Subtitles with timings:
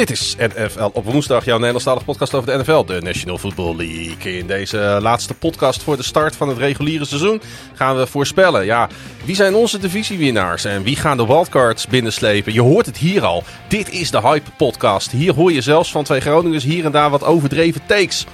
[0.00, 4.38] Dit is NFL op woensdag, jouw Nederlandstalige podcast over de NFL, de National Football League.
[4.38, 7.42] In deze laatste podcast voor de start van het reguliere seizoen
[7.74, 8.64] gaan we voorspellen.
[8.64, 8.88] Ja,
[9.24, 12.52] wie zijn onze divisiewinnaars en wie gaan de wildcards binnenslepen?
[12.52, 13.44] Je hoort het hier al.
[13.68, 15.10] Dit is de Hype Podcast.
[15.10, 18.26] Hier hoor je zelfs van twee Groningers hier en daar wat overdreven takes.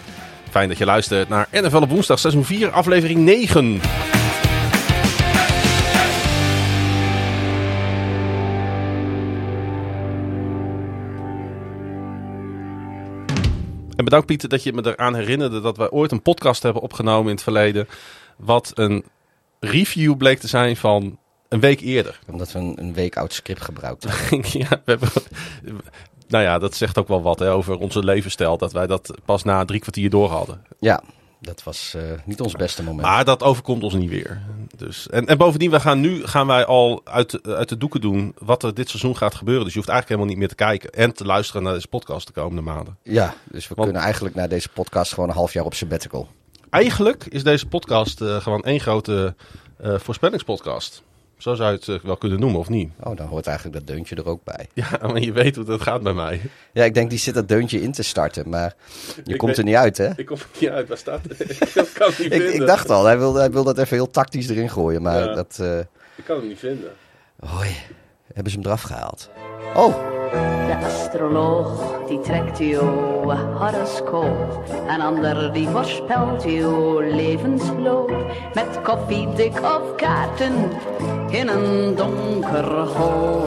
[0.51, 3.81] Fijn dat je luistert naar NFL op woensdag, seizoen 4, aflevering 9.
[14.07, 17.35] Bedankt Pieter dat je me eraan herinnerde dat wij ooit een podcast hebben opgenomen in
[17.35, 17.89] het verleden.
[18.37, 19.05] Wat een
[19.61, 22.21] review bleek te zijn van een week eerder.
[22.31, 24.51] Omdat we een, een week oud script gebruikt hebben.
[24.53, 25.09] ja, we hebben,
[26.29, 28.59] nou ja, dat zegt ook wel wat hè, over onze levensstijl.
[28.59, 30.63] Dat wij dat pas na drie kwartier door hadden.
[30.79, 31.03] Ja,
[31.41, 33.09] dat was uh, niet ons beste moment.
[33.09, 34.43] Maar dat overkomt ons niet weer.
[34.77, 38.35] Dus, en, en bovendien, we gaan nu gaan wij al uit, uit de doeken doen
[38.39, 39.65] wat er dit seizoen gaat gebeuren.
[39.65, 42.27] Dus je hoeft eigenlijk helemaal niet meer te kijken en te luisteren naar deze podcast
[42.27, 42.99] de komende maanden.
[43.03, 46.29] Ja, dus we Want, kunnen eigenlijk naar deze podcast gewoon een half jaar op sabbatical.
[46.71, 49.35] Eigenlijk is deze podcast uh, gewoon één grote
[49.85, 51.03] uh, voorspellingspodcast.
[51.39, 52.91] Zo zou je het uh, wel kunnen noemen, of niet?
[53.01, 54.69] Oh, dan hoort eigenlijk dat deuntje er ook bij.
[54.75, 56.41] Ja, maar je weet hoe dat gaat bij mij.
[56.73, 58.75] Ja, ik denk die zit dat deuntje in te starten, maar
[59.25, 60.11] je ik komt weet, er niet uit, hè?
[60.17, 63.05] Ik kom er niet uit, waar staat Ik kan het niet ik, ik, dacht al,
[63.05, 65.59] hij wil, hij wil dat even heel tactisch erin gooien, maar ja, dat...
[65.61, 65.79] Uh...
[66.15, 66.91] Ik kan hem niet vinden.
[67.41, 67.77] Hoi,
[68.37, 69.31] hebben ze hem eraf gehaald.
[69.75, 69.95] Oh!
[70.67, 72.81] De astroloog die trekt uw
[73.59, 74.65] horoscoop.
[74.89, 78.11] Een ander die voorspelt uw levensloop.
[78.55, 80.71] Met koffiedik of kaarten
[81.31, 83.45] in een donker hol.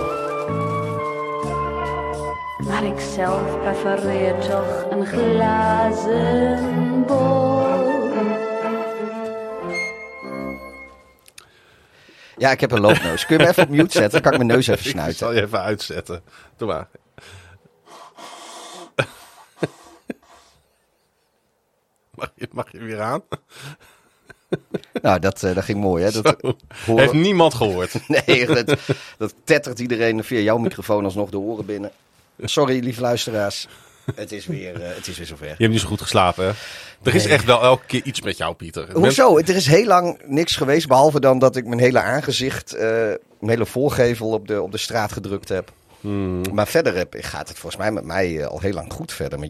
[2.67, 7.88] Maar ik zelf prefereer toch een glazen bol.
[12.39, 13.25] Ja, ik heb een loopneus.
[13.25, 14.11] Kun je me even op mute zetten?
[14.11, 15.11] Dan kan ik mijn neus even snuiten.
[15.11, 16.21] Ik zal je even uitzetten.
[16.57, 16.87] Doe maar.
[22.15, 23.21] Mag je, mag je weer aan?
[25.01, 26.11] Nou, dat, uh, dat ging mooi, hè?
[26.11, 26.55] Dat
[26.85, 27.01] horen...
[27.01, 28.07] Heeft niemand gehoord.
[28.07, 28.77] nee, dat,
[29.17, 31.91] dat tettert iedereen via jouw microfoon alsnog de oren binnen.
[32.41, 33.67] Sorry, lieve luisteraars.
[34.15, 35.47] Het is weer, uh, het is weer zover.
[35.47, 36.51] Je hebt niet zo goed geslapen, hè?
[37.03, 37.33] Er is nee.
[37.33, 38.91] echt wel elke keer iets met jou, Pieter.
[38.93, 39.37] Hoezo?
[39.37, 43.17] Er is heel lang niks geweest, behalve dan dat ik mijn hele aangezicht, uh, mijn
[43.39, 45.71] hele voorgevel op de, op de straat gedrukt heb.
[46.01, 46.41] Hmm.
[46.53, 49.39] Maar verder heb, gaat het volgens mij met mij uh, al heel lang goed verder.
[49.39, 49.49] Maar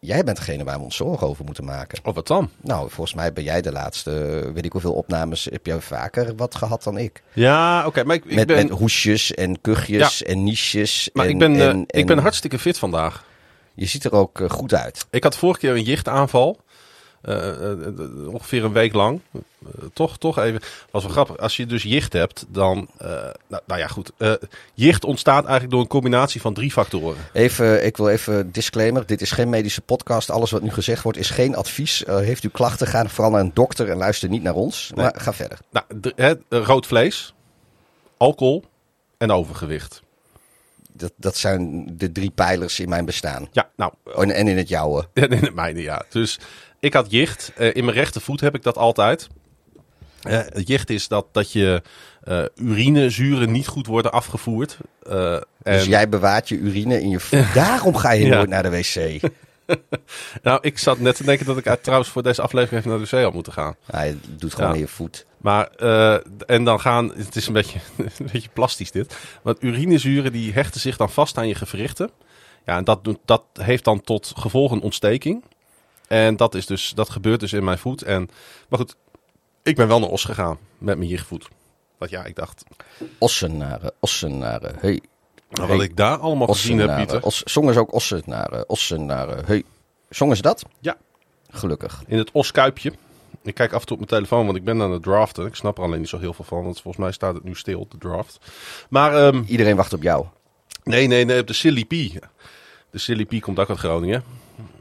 [0.00, 1.98] jij bent degene waar we ons zorgen over moeten maken.
[2.04, 2.50] Of wat dan?
[2.60, 4.10] Nou, volgens mij ben jij de laatste,
[4.54, 7.22] weet ik hoeveel opnames, heb jij vaker wat gehad dan ik.
[7.32, 7.88] Ja, oké.
[7.88, 8.56] Okay, maar ik, ik met, ben...
[8.56, 10.26] met hoesjes en kuchjes ja.
[10.26, 11.10] en niches.
[11.12, 13.24] Maar en, ik, ben, uh, en, ik ben hartstikke fit vandaag.
[13.74, 15.06] Je ziet er ook goed uit.
[15.10, 16.60] Ik had vorige keer een jichtaanval.
[17.22, 19.20] Uh, uh, ongeveer een week lang.
[19.92, 20.60] toch, toch even.
[20.90, 21.38] Was wel grappig.
[21.38, 22.88] Als je dus jicht hebt, dan.
[22.98, 24.12] Nou, nou, ja, goed.
[24.74, 27.22] jicht ontstaat eigenlijk door een combinatie van drie factoren.
[27.32, 29.06] Even, ik wil even disclaimer.
[29.06, 30.30] Dit is geen medische podcast.
[30.30, 32.04] Alles wat nu gezegd wordt is geen advies.
[32.06, 34.90] heeft u klachten, ga vooral naar een dokter en luister niet naar ons.
[34.94, 35.04] Nee.
[35.04, 35.58] Maar ga verder.
[35.70, 35.86] Nou,
[36.16, 37.34] het, rood vlees,
[38.16, 38.64] alcohol
[39.18, 40.02] en overgewicht.
[40.92, 43.48] Dat, dat zijn de drie pijlers in mijn bestaan.
[43.52, 43.92] Ja, nou.
[44.16, 45.08] En, en in het jouwe.
[45.14, 46.04] En in het mijne, ja.
[46.08, 46.38] Dus
[46.80, 47.52] ik had jicht.
[47.58, 49.28] Uh, in mijn rechtervoet heb ik dat altijd.
[50.28, 51.82] Uh, jicht is dat, dat je
[52.24, 54.78] uh, urinezuren niet goed worden afgevoerd.
[55.02, 55.42] en...
[55.62, 57.54] Dus jij bewaart je urine in je voet.
[57.54, 58.34] Daarom ga je ja.
[58.36, 59.20] nooit naar de wc.
[60.42, 63.16] nou, ik zat net te denken dat ik trouwens voor deze aflevering even naar de
[63.16, 63.76] wc had moeten gaan.
[63.92, 64.74] Je doet gewoon ja.
[64.74, 65.26] in je voet.
[65.38, 66.16] Maar, uh,
[66.46, 69.16] en dan gaan, het is een beetje, een beetje plastisch dit.
[69.42, 72.10] Want urinezuren die hechten zich dan vast aan je gewrichten.
[72.66, 75.44] Ja, en dat, dat heeft dan tot gevolg een ontsteking.
[76.08, 78.02] En dat, is dus, dat gebeurt dus in mijn voet.
[78.02, 78.30] En,
[78.68, 78.96] maar goed,
[79.62, 81.48] ik ben wel naar Os gegaan met mijn jichtvoet.
[81.98, 82.64] Want ja, ik dacht...
[83.18, 85.00] Ossenaren, ossenaren, hey.
[85.50, 87.22] Nou, wat ik daar allemaal gezien heb, Pieter.
[87.22, 89.64] Os, zongen ze ook ossenaren, ossenaren, hey.
[90.10, 90.64] Zongen ze dat?
[90.80, 90.96] Ja.
[91.50, 92.02] Gelukkig.
[92.06, 92.92] In het Oskuipje.
[93.42, 95.46] Ik kijk af en toe op mijn telefoon, want ik ben aan het draften.
[95.46, 97.54] Ik snap er alleen niet zo heel veel van, want volgens mij staat het nu
[97.54, 98.38] stil, de draft.
[98.88, 99.26] Maar...
[99.26, 100.26] Um, Iedereen wacht op jou.
[100.84, 101.90] Nee, nee, nee, op de Silly P.
[102.90, 104.24] De Silly P komt ook uit Groningen.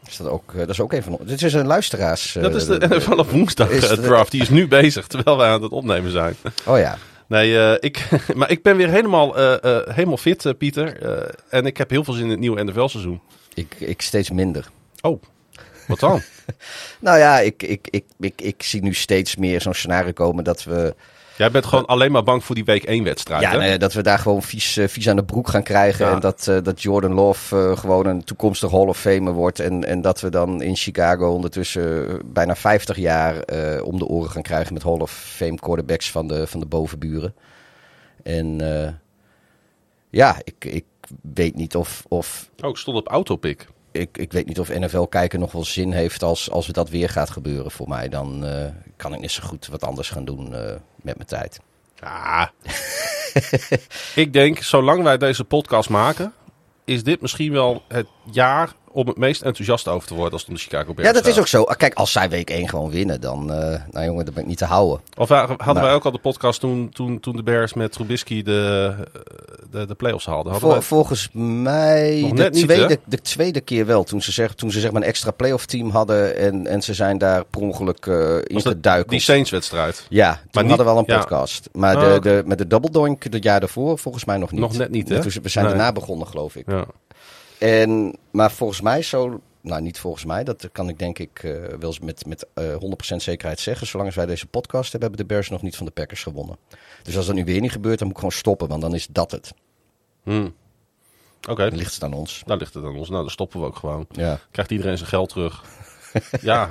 [0.07, 2.37] Is dat, ook, dat is ook een van Dit is een luisteraars.
[2.39, 4.31] Dat is de, de vanaf woensdag is de, draft.
[4.31, 6.35] Die is nu bezig terwijl wij aan het opnemen zijn.
[6.65, 6.97] Oh ja.
[7.27, 10.97] Nee, uh, ik, maar ik ben weer helemaal, uh, uh, helemaal fit, Pieter.
[11.49, 13.21] en ik heb heel veel zin in het nieuwe NFL-seizoen.
[13.53, 14.69] Ik, ik steeds minder.
[15.01, 15.21] Oh,
[15.87, 16.21] wat dan?
[16.99, 20.63] nou ja, ik, ik, ik, ik, ik zie nu steeds meer zo'n scenario komen dat
[20.63, 20.95] we...
[21.37, 23.41] Jij bent gewoon alleen maar bang voor die week 1 wedstrijd.
[23.41, 26.05] Ja, nee, dat we daar gewoon vies, uh, vies aan de broek gaan krijgen.
[26.05, 26.13] Ja.
[26.13, 29.59] En dat, uh, dat Jordan Love uh, gewoon een toekomstig Hall of Famer wordt.
[29.59, 33.35] En, en dat we dan in Chicago ondertussen bijna 50 jaar
[33.81, 37.33] om de oren gaan krijgen met Hall of Fame quarterbacks van de, van de bovenburen.
[38.23, 38.59] En
[40.09, 40.85] ja, ik, ik
[41.33, 43.67] weet niet of, of Oh, ik stond op autopic.
[43.91, 47.09] ik, ik weet niet of NFL kijken nog wel zin heeft als, als dat weer
[47.09, 48.09] gaat gebeuren voor mij.
[48.09, 50.75] Dan eh, kan ik niet zo goed wat anders gaan doen eh,
[51.07, 51.59] met mijn tijd.
[51.99, 52.51] Ja.
[54.23, 56.33] ik denk, zolang wij deze podcast maken,
[56.85, 60.49] is dit misschien wel het jaar om het meest enthousiast over te worden als het
[60.49, 61.63] om de Chicago Bears Ja, dat is ook zo.
[61.63, 64.49] Ah, Kijk, als zij week 1 gewoon winnen, dan, eh, nou jongen, dan ben ik
[64.49, 65.01] niet te houden.
[65.17, 65.79] Of hadden Nou.
[65.79, 68.93] wij ook al de podcast toen, toen, toen de Bears met Trubisky de,
[69.71, 70.59] de, de playoffs haalden?
[70.59, 72.95] Vol- wij- volgens mij de, niet, tweede, hè?
[73.05, 74.03] de tweede keer wel.
[74.03, 76.93] Toen ze, zeg, toen ze zeg maar een extra playoff team hadden en, en ze
[76.93, 79.09] zijn daar per ongeluk was dat ingeduikeld.
[79.09, 80.05] die Saints-wedstrijd.
[80.09, 81.17] Ja, toen Maar niet- hadden we al een ja.
[81.19, 81.69] podcast.
[81.73, 82.19] Maar Ah, de, oké.
[82.19, 84.59] de, met de Double Doink het jaar daarvoor volgens mij nog niet.
[84.61, 85.21] Nog net niet, hè?
[85.21, 85.73] Toen we zijn Nee.
[85.73, 86.63] daarna begonnen, geloof ik.
[86.67, 86.85] Ja.
[87.59, 89.41] En, maar volgens mij zo...
[89.61, 90.43] Nou, niet volgens mij.
[90.43, 92.73] Dat kan ik denk ik eh, wel eens met, met eh
[93.13, 93.87] 100% zekerheid zeggen.
[93.87, 96.57] Zolang als wij deze podcast hebben, hebben de Bears nog niet van de Packers gewonnen.
[97.03, 98.67] Dus als dat nu weer niet gebeurt, dan moet ik gewoon stoppen.
[98.67, 99.53] Want dan is dat het.
[100.23, 100.49] Hm.
[101.49, 102.43] Oké, Dan ligt het aan ons.
[102.45, 103.09] daar ligt het aan ons.
[103.09, 104.05] Nou, dan stoppen we ook gewoon.
[104.11, 105.63] Ja, Krijgt iedereen zijn geld terug.
[106.41, 106.69] ja,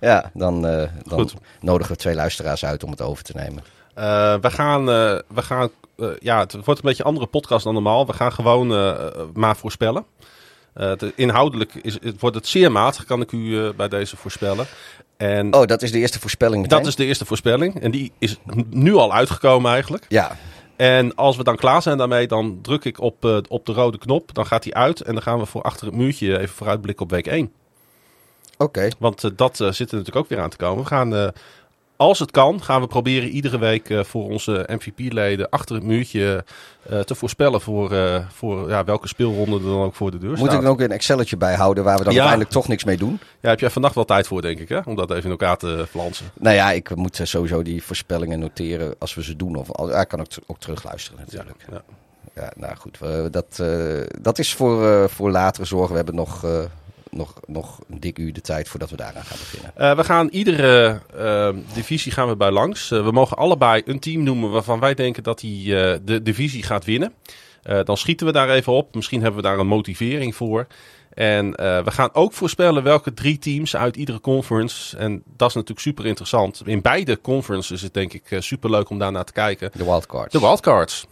[0.00, 3.62] ja dan, eh, dan nodigen we twee luisteraars uit om het over te nemen.
[4.40, 8.06] We gaan, we gaan eh, ja, het wordt een beetje een andere podcast dan normaal.
[8.06, 8.94] We gaan gewoon eh,
[9.34, 10.04] maar voorspellen.
[10.74, 14.66] Eh, inhoudelijk is, het wordt het zeer matig, kan ik u eh, bij deze voorspellen.
[15.16, 16.78] En Oh, dat is de eerste voorspelling meteen?
[16.78, 17.80] dat is de eerste voorspelling.
[17.80, 18.36] En die is
[18.70, 20.04] nu al uitgekomen eigenlijk.
[20.08, 20.36] Ja,
[20.76, 23.98] En als we dan klaar zijn daarmee, dan druk ik op, eh, op de rode
[23.98, 24.34] knop.
[24.34, 27.10] Dan gaat hij uit en dan gaan we voor achter het muurtje even vooruitblikken op
[27.10, 27.52] week 1.
[28.58, 28.88] oké.
[28.98, 30.82] Want eh, dat eh, zit er natuurlijk ook weer aan te komen.
[30.82, 31.28] We gaan, eh,
[31.96, 36.44] als het kan, gaan we proberen iedere week eh, voor onze MVP-leden achter het muurtje
[36.82, 40.28] eh, te voorspellen voor, eh, voor ja, welke speelronde er dan ook voor de deur
[40.28, 40.52] Moet staat.
[40.52, 42.18] ik er ook een Excelletje bij houden waar we dan Ja.
[42.18, 43.20] uiteindelijk toch niks mee doen?
[43.40, 44.80] Ja, heb jij vannacht wel tijd voor, denk ik, hè?
[44.84, 46.26] om dat even in elkaar te flansen.
[46.34, 49.56] Nou ja, ik moet sowieso die voorspellingen noteren als we ze doen.
[49.56, 51.64] Of, ja, ik kan ook, ook terugluisteren natuurlijk.
[51.70, 51.82] ja.
[52.34, 52.98] Ja, nou goed,
[53.32, 53.62] dat,
[54.20, 55.90] dat is voor, voor latere zorgen.
[55.90, 56.44] We hebben nog,
[57.16, 59.72] nog, nog een dik uur de tijd voordat we daaraan gaan beginnen.
[59.76, 62.90] Eh, we gaan iedere eh, divisie gaan we bij langs.
[62.90, 66.62] Eh, we mogen allebei een team noemen waarvan wij denken dat die eh, de divisie
[66.62, 67.12] gaat winnen.
[67.62, 68.94] Eh, dan schieten we daar even op.
[68.94, 70.66] Misschien hebben we daar een motivering voor.
[71.14, 74.96] En eh, we gaan ook voorspellen welke drie teams uit iedere conference.
[74.96, 76.62] En dat is natuurlijk super interessant.
[76.64, 79.70] In beide conferences is het denk ik super leuk om daarnaar te kijken.
[79.74, 80.32] De wildcards.
[80.32, 81.06] De wildcards.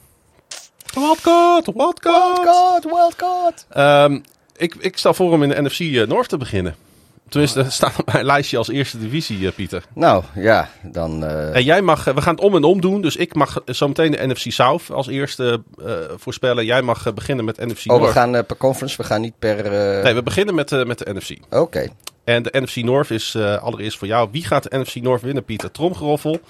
[0.94, 2.42] De wildcard, de wildcard.
[2.42, 3.66] Wildcard, wildcard.
[3.68, 4.20] Ehm,
[4.56, 6.74] ik, ik stel voor om in de NFC eh, North te beginnen.
[7.28, 9.84] Tenminste, dat staat op mijn lijstje als eerste divisie, eh, Pieter.
[9.94, 11.24] Nou ja, dan.
[11.24, 13.00] eh, En jij mag, we gaan het om en om doen.
[13.02, 15.62] Dus ik mag zo meteen de NFC South als eerste
[16.16, 16.64] voorspellen.
[16.64, 18.12] Jij mag beginnen met NFC oh, we North.
[18.12, 19.70] gaan per conference, we gaan niet per.
[20.02, 21.30] Nee, we beginnen met, met de NFC.
[21.50, 21.88] Oké.
[22.24, 24.28] En de NFC North is allereerst voor jou.
[24.32, 25.70] Wie gaat de NFC North winnen, Pieter?
[25.70, 26.40] Tromgeroffel.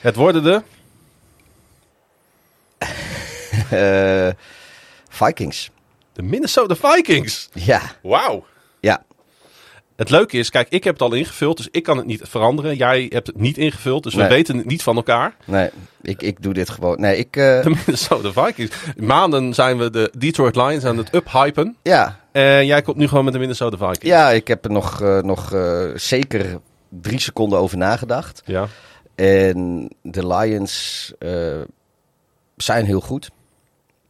[0.00, 0.62] Het worden de...
[5.08, 5.70] Vikings.
[6.20, 7.48] De Minnesota Vikings.
[7.52, 8.44] Ja, Wauw.
[8.80, 9.02] ja.
[9.96, 12.76] Het leuke is, kijk, ik heb het al ingevuld, dus ik kan het niet veranderen.
[12.76, 15.36] Jij hebt het niet ingevuld, dus we weten het niet van elkaar.
[15.44, 15.70] Nee,
[16.02, 17.00] ik, ik doe dit gewoon.
[17.00, 17.36] Nee, ik.
[17.36, 18.76] eh, De Minnesota Vikings.
[18.96, 21.76] Maanden zijn we de Detroit Lions aan het uphypen.
[21.82, 23.98] ja, En jij komt nu gewoon met de Minnesota Vikings.
[24.06, 26.58] ja, ik heb er nog, eh, nog eh, zeker
[26.88, 28.42] drie seconden over nagedacht.
[28.44, 28.66] Ja.
[29.14, 31.12] En de Lions
[32.56, 33.30] zijn heel goed,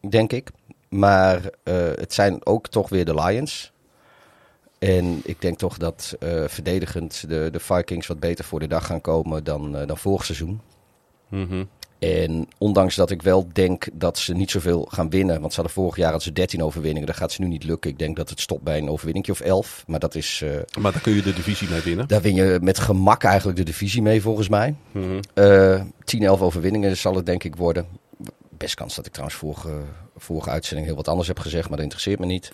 [0.09, 0.51] denk ik.
[0.91, 3.73] Maar eh, het zijn ook toch weer de Lions.
[4.79, 8.87] En ik denk toch dat eh, verdedigend de, de Vikings wat beter voor de dag
[8.87, 10.61] gaan komen dan, eh, dan vorig seizoen.
[11.29, 11.65] Mhm.
[11.99, 15.41] En ondanks dat ik wel denk dat ze niet zoveel gaan winnen.
[15.41, 17.07] Want ze hadden vorig jaar ze 13 overwinningen.
[17.07, 17.91] Dat gaat ze nu niet lukken.
[17.91, 19.85] Ik denk dat het stopt bij een overwinningje of 11.
[19.87, 20.45] Maar dat is,
[20.81, 22.09] Maar daar kun je de divisie mee winnen.
[22.09, 24.75] daar win je met gemak eigenlijk de divisie mee volgens mij.
[24.93, 25.21] Mhm.
[25.35, 27.87] Eh 10, 11 overwinningen zal het denk ik worden.
[28.61, 29.81] Best kans dat ik trouwens vorige,
[30.17, 31.69] vorige uitzending heel wat anders heb gezegd.
[31.69, 32.53] Maar dat interesseert me niet.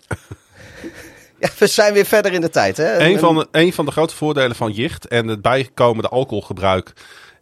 [1.40, 2.76] ja, we zijn weer verder in de tijd.
[2.76, 2.98] Hè?
[2.98, 6.92] Een van, de, een van de grote voordelen van jicht en het bijkomende alcoholgebruik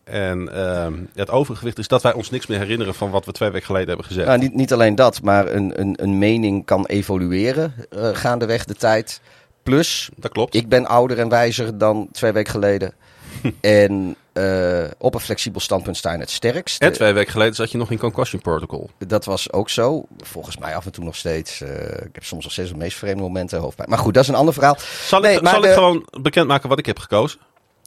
[0.05, 3.51] en ehm, het overgewicht is dat wij ons niks meer herinneren van wat we twee
[3.51, 4.27] weken geleden hebben gezegd.
[4.27, 8.75] Nou, niet, niet alleen dat, maar een, een, een mening kan evolueren eh, gaandeweg de
[8.75, 9.21] tijd.
[9.63, 10.55] Plus, dat klopt.
[10.55, 12.95] Ik ben ouder en wijzer dan twee weken geleden.
[13.61, 16.83] en eh, op een flexibel standpunt sta je het sterkst.
[16.83, 18.91] En twee weken geleden zat je nog in Concussion Protocol.
[19.07, 20.05] Dat was ook zo.
[20.19, 21.61] Volgens mij af en toe nog steeds.
[21.61, 21.71] eh,
[22.07, 23.89] ik heb soms nog steeds de meest vreemde momenten hoofdpijn.
[23.89, 24.77] Maar goed, dat is een ander verhaal.
[25.07, 27.41] Zal, Nee, ik, maar zal de- ik gewoon bekendmaken wat ik heb gekozen?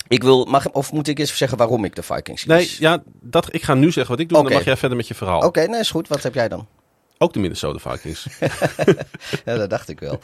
[0.08, 2.46] Ik wil, mag, of moet ik eens zeggen waarom ik de Vikings kies?
[2.46, 4.38] Nee, ja, dat, ik ga nu zeggen wat ik doe.
[4.38, 4.44] en.
[4.44, 5.40] Dan mag jij verder met je verhaal.
[5.42, 6.08] Oké, nee, is goed.
[6.08, 6.68] Wat heb jij dan?
[7.18, 8.28] Ook de Minnesota Vikings.
[9.46, 10.20] ja, dat dacht ik wel.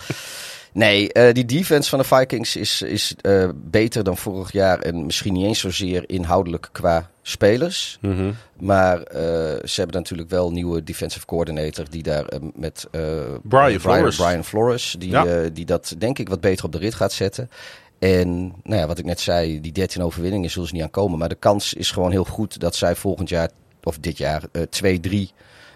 [0.73, 4.79] Nee, uh, die defense van de Vikings is, is uh, beter dan vorig jaar.
[4.79, 7.97] En misschien niet eens zozeer inhoudelijk qua spelers.
[8.01, 8.35] Mm -hmm.
[8.59, 9.05] Maar uh,
[9.63, 11.89] ze hebben natuurlijk wel een nieuwe defensive coordinator.
[11.89, 14.15] Die daar met Brian, Brian, Flores.
[14.15, 14.95] Brian Flores.
[14.99, 15.49] Die, Ja.
[15.49, 17.49] die dat denk ik wat beter op de rit gaat zetten.
[17.99, 21.19] En nou ja, wat ik net zei, die 13 overwinningen zullen ze niet aankomen.
[21.19, 23.49] Maar de kans is gewoon heel goed dat zij volgend jaar,
[23.83, 25.31] of dit jaar, eh, twee, drie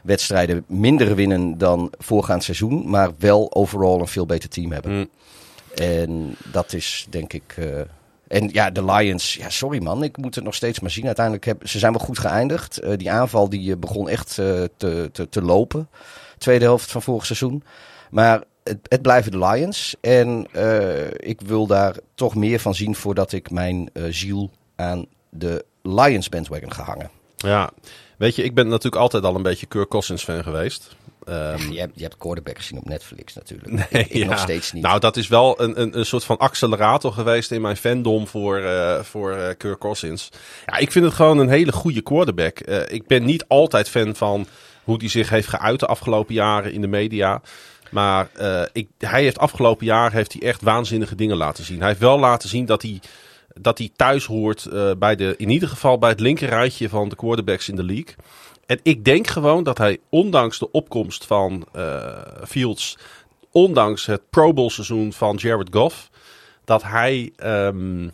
[0.08, 2.90] wedstrijden minder winnen dan voorgaand seizoen.
[2.90, 4.92] Maar wel overal een veel beter team hebben.
[4.92, 5.10] Mm.
[5.76, 7.54] En dat is denk ik.
[7.58, 7.80] eh,
[8.28, 11.06] en ja, de Lions, ja, sorry man, ik moet het nog steeds maar zien.
[11.06, 12.78] Uiteindelijk hebben ze zijn wel goed geëindigd.
[12.78, 14.72] Eh, die aanval die eh, begon echt te,
[15.12, 15.90] te, te lopen.
[16.38, 17.64] Tweede helft van vorig seizoen.
[18.10, 19.96] Maar het, het blijven de Lions.
[20.02, 20.48] En
[21.18, 26.74] ik wil daar toch meer van zien voordat ik mijn ziel aan de Lions bandwagon
[26.74, 27.10] ga hangen.
[27.38, 27.72] Ja,
[28.18, 30.96] weet je, ik ben natuurlijk altijd al een beetje Kirk Cousins fan geweest.
[31.28, 33.72] Ehm, Je hebt, je hebt quarterback gezien op Netflix natuurlijk.
[33.72, 34.26] Nee, ik ik ja.
[34.26, 34.84] nog steeds niet.
[34.84, 38.58] Nou, dat is wel een, een, een soort van accelerator geweest in mijn fandom voor,
[38.58, 40.30] eh voor eh, Kirk Cousins.
[40.66, 42.60] Ja, ik vind het gewoon een hele goede quarterback.
[42.60, 44.48] Eh, ik ben niet altijd fan van
[44.84, 47.42] hoe hij zich heeft geuit de afgelopen jaren in de media.
[47.90, 48.30] Maar
[48.72, 51.80] ik, hij heeft afgelopen jaar heeft hij echt waanzinnige dingen laten zien.
[51.80, 53.00] Hij heeft wel laten zien dat hij,
[53.62, 57.16] dat hij thuis hoort eh, bij de, in ieder geval bij het linkerrijtje van de
[57.16, 58.16] quarterbacks in de league.
[58.66, 62.08] En ik denk gewoon dat hij, ondanks de opkomst van eh,
[62.48, 62.98] Fields,
[63.52, 66.10] ondanks het Pro Bowl seizoen van Jared Goff,
[66.66, 68.10] dat hij ehm,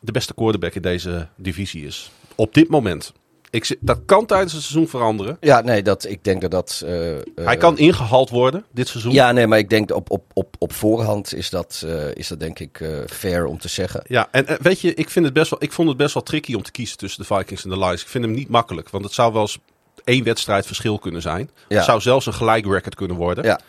[0.00, 2.10] de beste quarterback in deze divisie is.
[2.34, 3.12] Op dit moment.
[3.52, 5.36] Ik, dat kan tijdens het seizoen veranderen.
[5.40, 6.82] Ja, nee, dat, ik denk dat dat...
[6.84, 9.12] eh, eh, hij kan ingehaald worden dit seizoen.
[9.12, 12.40] Ja, nee, maar ik denk op, op, op, op voorhand is dat, eh, is dat
[12.40, 14.02] denk ik fair om te zeggen.
[14.06, 16.54] Ja, en weet je, ik, vind het best wel, ik vond het best wel tricky
[16.54, 18.02] om te kiezen tussen de Vikings en de Lions.
[18.02, 19.58] Ik vind hem niet makkelijk, want het zou wel eens
[20.04, 21.50] één wedstrijd verschil kunnen zijn.
[21.68, 21.76] Ja.
[21.76, 23.44] Het zou zelfs een gelijk record kunnen worden.
[23.44, 23.60] Ja.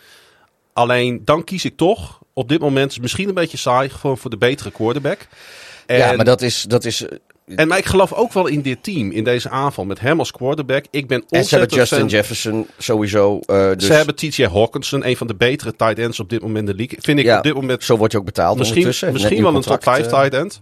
[0.74, 4.30] Alleen dan kies ik toch, op dit moment is misschien een beetje saai, gewoon voor
[4.30, 5.28] de betere quarterback.
[5.86, 6.64] En, ja, maar dat is...
[6.64, 7.06] Dat is
[7.46, 10.32] en maar ik geloof ook wel in dit team, in deze aanval met hem als
[10.32, 10.86] quarterback.
[10.92, 12.08] Ik ben en ze hebben ontzettend Justin fan.
[12.08, 13.40] Jefferson sowieso.
[13.40, 16.60] eh, dus Ze hebben TJ Hawkinson, een van de betere tight ends op dit moment
[16.60, 16.98] in de league.
[17.02, 17.38] Vind ik Ja.
[17.38, 20.06] op dit moment Zo wordt je ook betaald Misschien, misschien wel een top 5 contract,
[20.06, 20.20] eh.
[20.20, 20.60] tight end.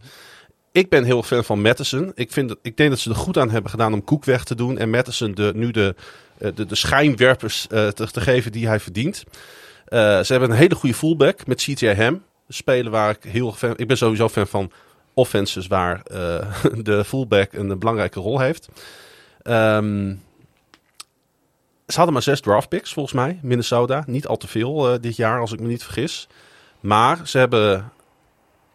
[0.72, 2.12] Ik ben heel fan van Madison.
[2.16, 4.44] Ik, vind dat, ik denk dat ze er goed aan hebben gedaan om Koek weg
[4.44, 4.78] te doen.
[4.78, 5.96] En Madison de, nu de,
[6.38, 9.24] eh, de, de schijnwerpers te, te geven die hij verdient.
[9.90, 12.14] Ze hebben een hele goede fullback met CJ Ham.
[12.14, 13.74] Een speler waar ik heel fan...
[13.76, 14.72] Ik ben sowieso fan van
[15.14, 18.70] offenses waar eh, de fullback een belangrijke rol heeft.
[19.42, 20.16] Ehm,
[21.88, 24.04] ze hadden maar zes draft picks volgens mij, Minnesota.
[24.08, 26.28] Niet al te veel eh, dit jaar, als ik me niet vergis.
[26.80, 27.92] Maar ze hebben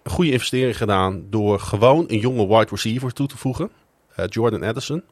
[0.03, 3.71] een goede investering gedaan door gewoon een jonge wide receiver toe te voegen.
[4.15, 5.03] Eh, Jordan Addison.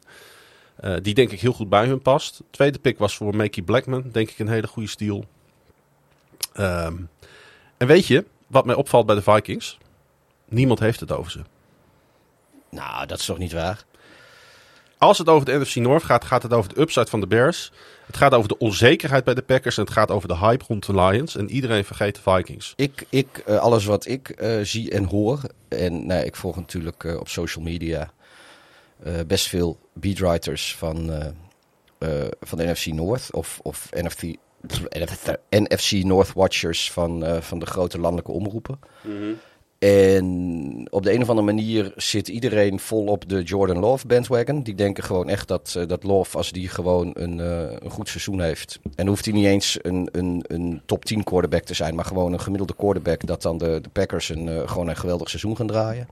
[1.02, 2.42] Die denk ik heel goed bij hun past.
[2.50, 4.04] Tweede pick was voor Makey Blackman.
[4.12, 5.24] Denk ik een hele goede steal.
[6.52, 6.96] Ehm,
[7.76, 9.78] en weet je wat mij opvalt bij de Vikings?
[10.48, 11.40] Niemand heeft het over ze.
[12.70, 13.84] Nou, dat is toch niet waar?
[14.98, 17.72] Als het over de NFC North gaat, gaat het over de upside van de Bears.
[18.06, 19.76] Het gaat over de onzekerheid bij de Packers.
[19.76, 21.36] En het gaat over de hype rond de Lions.
[21.36, 22.72] En iedereen vergeet de Vikings.
[22.76, 25.40] Ik, ik, eh, alles wat ik eh, zie en hoor.
[25.68, 28.12] En nou, ik volg natuurlijk eh, op social media
[29.26, 31.10] best veel beatwriters van,
[32.40, 33.32] van de NFC North.
[33.32, 34.36] Of, of NFC,
[35.50, 38.78] NFC North Watchers van, van de grote landelijke omroepen.
[39.88, 44.62] En op de een of andere manier zit iedereen vol op de Jordan Love bandwagon.
[44.62, 48.08] Die denken gewoon echt dat, eh, dat Love, als die gewoon een, eh, een goed
[48.08, 48.78] seizoen heeft.
[48.94, 52.32] En hoeft hij niet eens een, een, een top 10 quarterback te zijn, maar gewoon
[52.32, 53.26] een gemiddelde quarterback.
[53.26, 56.08] Dat dan de, de Packers een, eh, gewoon een geweldig seizoen gaan draaien.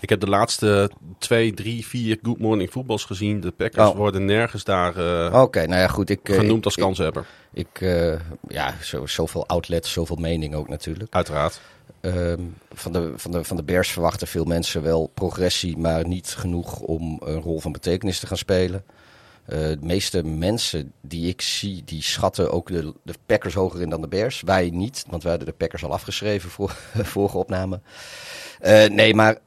[0.00, 3.40] Ik heb de laatste twee, drie, vier Good Morning Footballs gezien.
[3.40, 3.96] De Packers Oh.
[3.96, 4.88] worden nergens daar
[5.42, 6.10] Oké, nou ja, goed.
[6.10, 7.26] Ik, genoemd ik- als kanshebber.
[7.52, 11.14] Ik, ik, ja, zo, zoveel outlets, zoveel mening ook natuurlijk.
[11.14, 11.60] Uiteraard.
[12.02, 12.40] Ehm,
[12.72, 16.80] van, de, van, de, van de Bears verwachten veel mensen wel progressie, maar niet genoeg
[16.80, 18.84] om een rol van betekenis te gaan spelen.
[19.44, 23.90] Eh, de meeste mensen die ik zie, die schatten ook de, de Packers hoger in
[23.90, 24.40] dan de Bears.
[24.40, 26.76] Wij niet, want wij hadden de Packers al afgeschreven voor
[27.14, 27.80] vorige opname.
[28.60, 29.38] Eh, nee, maar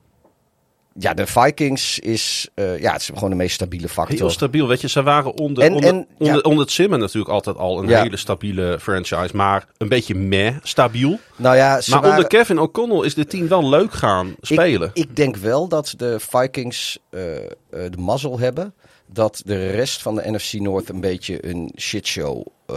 [0.99, 4.17] ja, de Vikings is, eh, ja, het is gewoon de meest stabiele factor.
[4.17, 4.67] Heel stabiel.
[4.67, 6.25] Weet je, ze waren onder, En- onder, en, ja.
[6.27, 8.01] onder, onder het Simmen natuurlijk altijd al een Ja.
[8.01, 9.35] hele stabiele franchise.
[9.35, 11.19] Maar een beetje meh stabiel.
[11.35, 14.91] nou ja, maar waren- onder Kevin O'Connell is dit team wel leuk gaan spelen.
[14.93, 18.73] Ik, ik denk wel dat de Vikings eh, eh, de mazzel hebben
[19.07, 22.75] dat de rest van de NFC North een beetje een shitshow eh,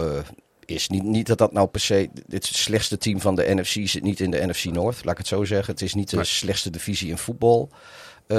[0.65, 0.87] is.
[0.89, 2.09] Niet, niet dat dat nou per se...
[2.27, 5.27] Het slechtste team van de NFC zit niet in de NFC North, laat ik het
[5.27, 5.73] zo zeggen.
[5.73, 6.25] Het is niet de Nee.
[6.25, 7.69] slechtste divisie in voetbal.
[8.31, 8.37] Uh,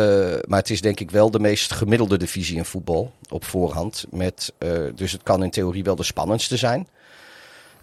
[0.49, 4.07] maar het is denk ik wel de meest gemiddelde divisie in voetbal op voorhand.
[4.11, 6.89] Met, uh, dus het kan in theorie wel de spannendste zijn.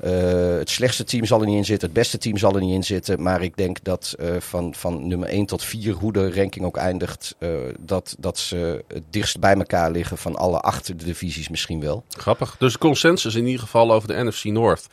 [0.03, 0.11] Uh,
[0.57, 2.83] het slechtste team zal er niet in zitten, het beste team zal er niet in
[2.83, 3.21] zitten.
[3.21, 7.35] Maar ik denk dat van, van nummer 1 tot 4, hoe de ranking ook eindigt,
[7.79, 12.03] dat, dat ze het dichtst bij elkaar liggen van alle acht divisies misschien wel.
[12.09, 12.55] Grappig.
[12.59, 14.87] Dus consensus in ieder geval over de NFC North.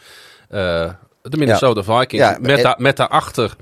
[0.48, 0.96] de
[1.36, 1.98] Minnesota ja.
[1.98, 2.24] Vikings.
[2.24, 3.56] Ja, met, da met daarachter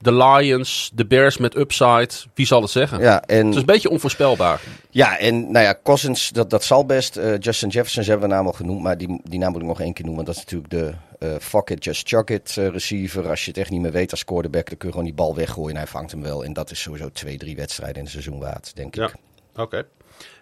[0.00, 2.08] de Lions, de Bears met upside.
[2.34, 3.00] Wie zal het zeggen?
[3.00, 4.60] Ja, en, het is een beetje onvoorspelbaar.
[4.90, 7.16] Ja, en nou ja, Cousins, dat, dat zal best.
[7.16, 9.80] Uh, Justin Jefferson hebben we naam al genoemd, maar die, die naam moet ik nog
[9.80, 10.24] één keer noemen.
[10.24, 13.28] Want dat is natuurlijk de uh, fuck it, just chuck it uh, receiver.
[13.28, 15.34] Als je het echt niet meer weet als quarterback, dan kun je gewoon die bal
[15.34, 16.44] weggooien en hij vangt hem wel.
[16.44, 19.14] En dat is sowieso twee, drie wedstrijden in het seizoen waard, denk ik.
[19.56, 19.86] Oké.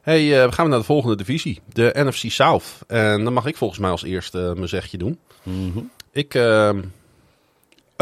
[0.02, 2.64] Hey, we gaan naar de volgende divisie, de NFC South.
[2.86, 5.18] En dan mag ik volgens mij als eerste mijn zegje doen.
[5.42, 5.90] Mm -hmm.
[6.12, 6.80] Ik ehm,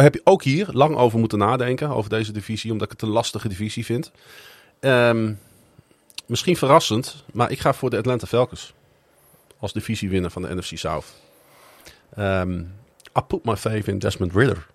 [0.04, 3.14] heb je ook hier lang over moeten nadenken, over deze divisie, omdat ik het een
[3.14, 4.10] lastige divisie vind.
[4.80, 5.38] Um,
[6.26, 8.74] misschien verrassend, maar ik ga voor de Atlanta Falcons
[9.58, 11.14] als divisiewinnaar van de NFC South.
[12.18, 12.74] Um,
[13.18, 14.66] I put my faith in Desmond Ritter,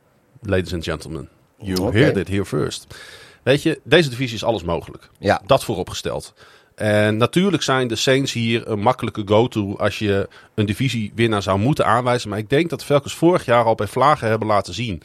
[0.42, 1.30] ladies and gentlemen.
[1.58, 2.02] You okay.
[2.02, 2.88] heard it here first.
[3.44, 5.10] Weet je, deze divisie is alles mogelijk.
[5.20, 5.42] Ja.
[5.46, 6.34] Dat vooropgesteld.
[6.82, 11.86] En natuurlijk zijn de Saints hier een makkelijke go-to als je een divisiewinnaar zou moeten
[11.86, 12.30] aanwijzen.
[12.30, 15.02] Maar ik denk dat de Falcons vorig jaar al bij Vlagen hebben laten zien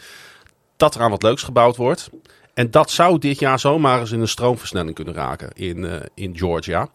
[0.76, 2.10] dat er aan wat leuks gebouwd wordt.
[2.54, 6.38] En dat zou dit jaar zomaar eens in een stroomversnelling kunnen raken in, uh, in
[6.38, 6.88] Georgia.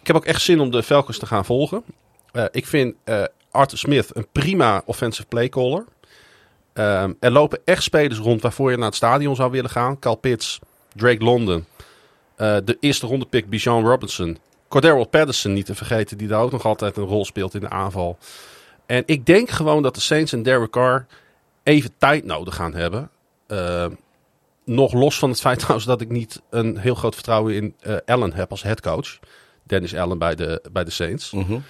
[0.00, 1.82] Ik heb ook echt zin om de Falcons te gaan volgen.
[2.32, 5.84] Uh, ik vind uh, Arthur Smith een prima offensive playcaller.
[6.74, 9.98] Uh, er lopen echt spelers rond waarvoor je naar het stadion zou willen gaan.
[9.98, 10.58] Cal Pitts,
[10.94, 11.64] Drake London,
[12.36, 14.38] uh, de eerste ronde pick Bijan Robinson.
[14.68, 17.68] Cordero Patterson niet te vergeten, die daar ook nog altijd een rol speelt in de
[17.68, 18.18] aanval.
[18.86, 21.06] En ik denk gewoon dat de Saints en Derek Carr
[21.62, 23.10] even tijd nodig gaan hebben.
[23.48, 23.86] Uh,
[24.64, 27.96] nog los van het feit trouwens dat ik niet een heel groot vertrouwen in uh,
[28.06, 29.18] Allen heb als headcoach.
[29.62, 31.30] Dennis Allen bij de, bij de Saints.
[31.30, 31.62] Mm -hmm.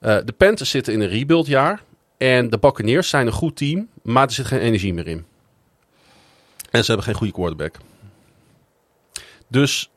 [0.00, 1.82] uh, de Panthers zitten in een rebuildjaar.
[2.16, 5.24] En de Buccaneers zijn een goed team, maar er zit geen energie meer in.
[6.70, 7.76] En ze hebben geen goede quarterback.
[9.50, 9.90] Dus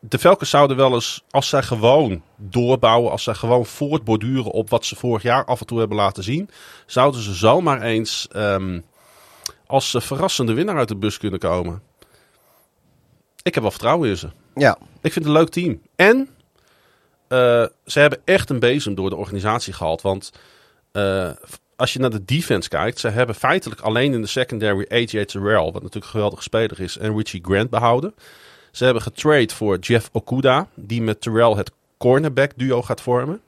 [0.00, 4.84] de Falcons zouden wel eens, als zij gewoon doorbouwen, als zij gewoon voortborduren op wat
[4.84, 6.50] ze vorig jaar af en toe hebben laten zien,
[6.86, 8.84] zouden ze zomaar eens um,
[9.66, 11.82] als verrassende winnaar uit de bus kunnen komen.
[13.42, 14.28] Ik heb wel vertrouwen in ze.
[14.54, 14.78] Ja.
[15.00, 15.82] Ik vind het een leuk team.
[15.96, 16.28] En
[17.28, 20.02] uh, ze hebben echt een bezem door de organisatie gehaald.
[20.02, 20.32] Want
[20.92, 21.30] uh,
[21.76, 25.64] als je naar de defense kijkt, ze hebben feitelijk alleen in de secondary AJ Terrell,
[25.64, 28.14] wat natuurlijk een geweldige speler is, en Richie Grant behouden.
[28.72, 33.40] Ze hebben getrade voor Jeff Okuda, die met Terrell het cornerback duo gaat vormen.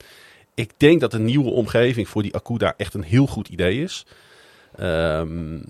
[0.55, 4.07] Ik denk dat een nieuwe omgeving voor die Okuda echt een heel goed idee is.
[4.81, 5.65] Um,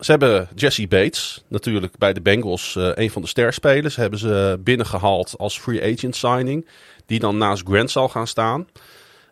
[0.00, 4.60] ze hebben Jesse Bates, natuurlijk bij de Bengals uh, een van de sterspelers, hebben ze
[4.60, 6.66] binnengehaald als free agent signing,
[7.06, 8.66] die dan naast Grant zal gaan staan.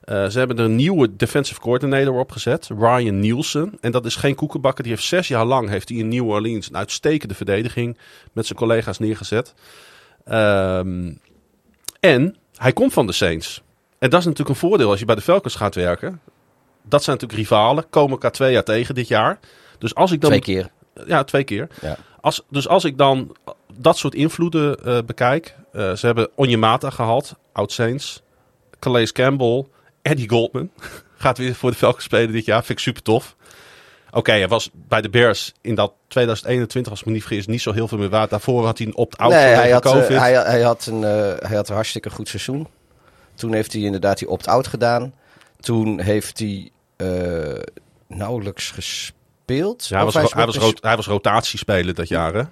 [0.09, 3.79] Uh, ze hebben er een nieuwe defensive coordinator opgezet, Ryan Nielsen.
[3.81, 4.83] En dat is geen koekenbakker.
[4.85, 7.99] Die heeft zes jaar lang heeft hij in New Orleans een uitstekende verdediging
[8.33, 9.55] met zijn collega's neergezet.
[10.29, 11.21] Um,
[12.01, 13.62] en hij komt van de Saints.
[13.99, 16.21] En dat is natuurlijk een voordeel als je bij de Falcons gaat werken.
[16.83, 19.38] Dat zijn natuurlijk rivalen, komen elkaar twee jaar tegen dit jaar.
[19.79, 20.31] Dus als ik dan.
[20.31, 20.71] Twee keer.
[21.07, 21.69] Ja, twee keer.
[21.81, 21.97] Ja.
[22.21, 23.37] Als, dus als ik dan
[23.79, 25.55] dat soort invloeden uh, bekijk.
[25.73, 28.23] Uh, ze hebben Onyemata gehad, oud Saints.
[28.79, 29.67] Calais Campbell,
[30.05, 30.71] Eddie Goldman.
[31.17, 32.64] Gaat weer voor de Falcons spelen dit jaar.
[32.64, 33.37] Vind ik super tof.
[34.07, 37.47] Oké, okay, hij was bij de Bears in dat 2021, als ik me niet vergis,
[37.47, 38.31] niet zo heel veel meer waard.
[38.31, 41.01] Daarvoor had hij een opt-out nee, hij had, uh, hij, hij, had een,
[41.38, 42.69] hij had een hartstikke goed seizoen.
[43.35, 45.14] Toen heeft hij inderdaad die opt-out gedaan.
[45.61, 46.71] Toen heeft hij
[48.09, 49.87] nauwelijks gespeeld gespeeld.
[49.87, 52.43] Ja, hij, was, hij, was, rot, hij was rotatiespeler dat jaar, hè?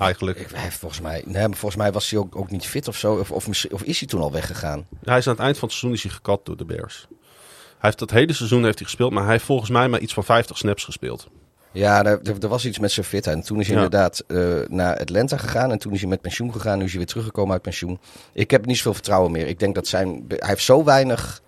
[0.00, 0.38] Eigenlijk.
[0.38, 3.14] Ik, hij volgens, mij, nee, volgens mij was hij ook, ook niet fit of zo.
[3.14, 4.86] Of, of, of is hij toen al weggegaan?
[5.04, 7.06] hij is aan het eind van het seizoen is hij gekat door de Bears.
[7.08, 10.14] Hij heeft dat hele seizoen heeft hij gespeeld, maar hij heeft volgens mij maar iets
[10.14, 11.28] van 50 snaps gespeeld.
[11.72, 13.36] Ja, er, er, was iets met zijn fitheid.
[13.36, 15.70] En toen is hij inderdaad uh, naar Atlanta gegaan.
[15.70, 16.78] En toen is hij met pensioen gegaan.
[16.78, 17.98] Nu is hij weer teruggekomen uit pensioen.
[18.32, 19.46] Ik heb niet zoveel vertrouwen meer.
[19.46, 20.24] Ik denk dat zijn...
[20.28, 21.42] Hij heeft zo weinig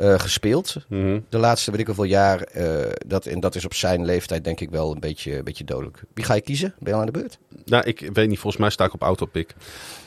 [0.00, 0.76] uh, gespeeld.
[0.88, 1.24] Mm -hmm.
[1.28, 2.48] De laatste, weet ik hoeveel jaar.
[2.56, 5.64] Uh, dat, en dat is op zijn leeftijd denk ik wel een beetje, een beetje
[5.64, 6.02] dodelijk.
[6.14, 6.74] Wie ga je kiezen?
[6.78, 7.38] Ben je al aan de beurt?
[7.64, 8.38] Nou, ik weet niet.
[8.38, 9.54] Volgens mij sta ik op autopick.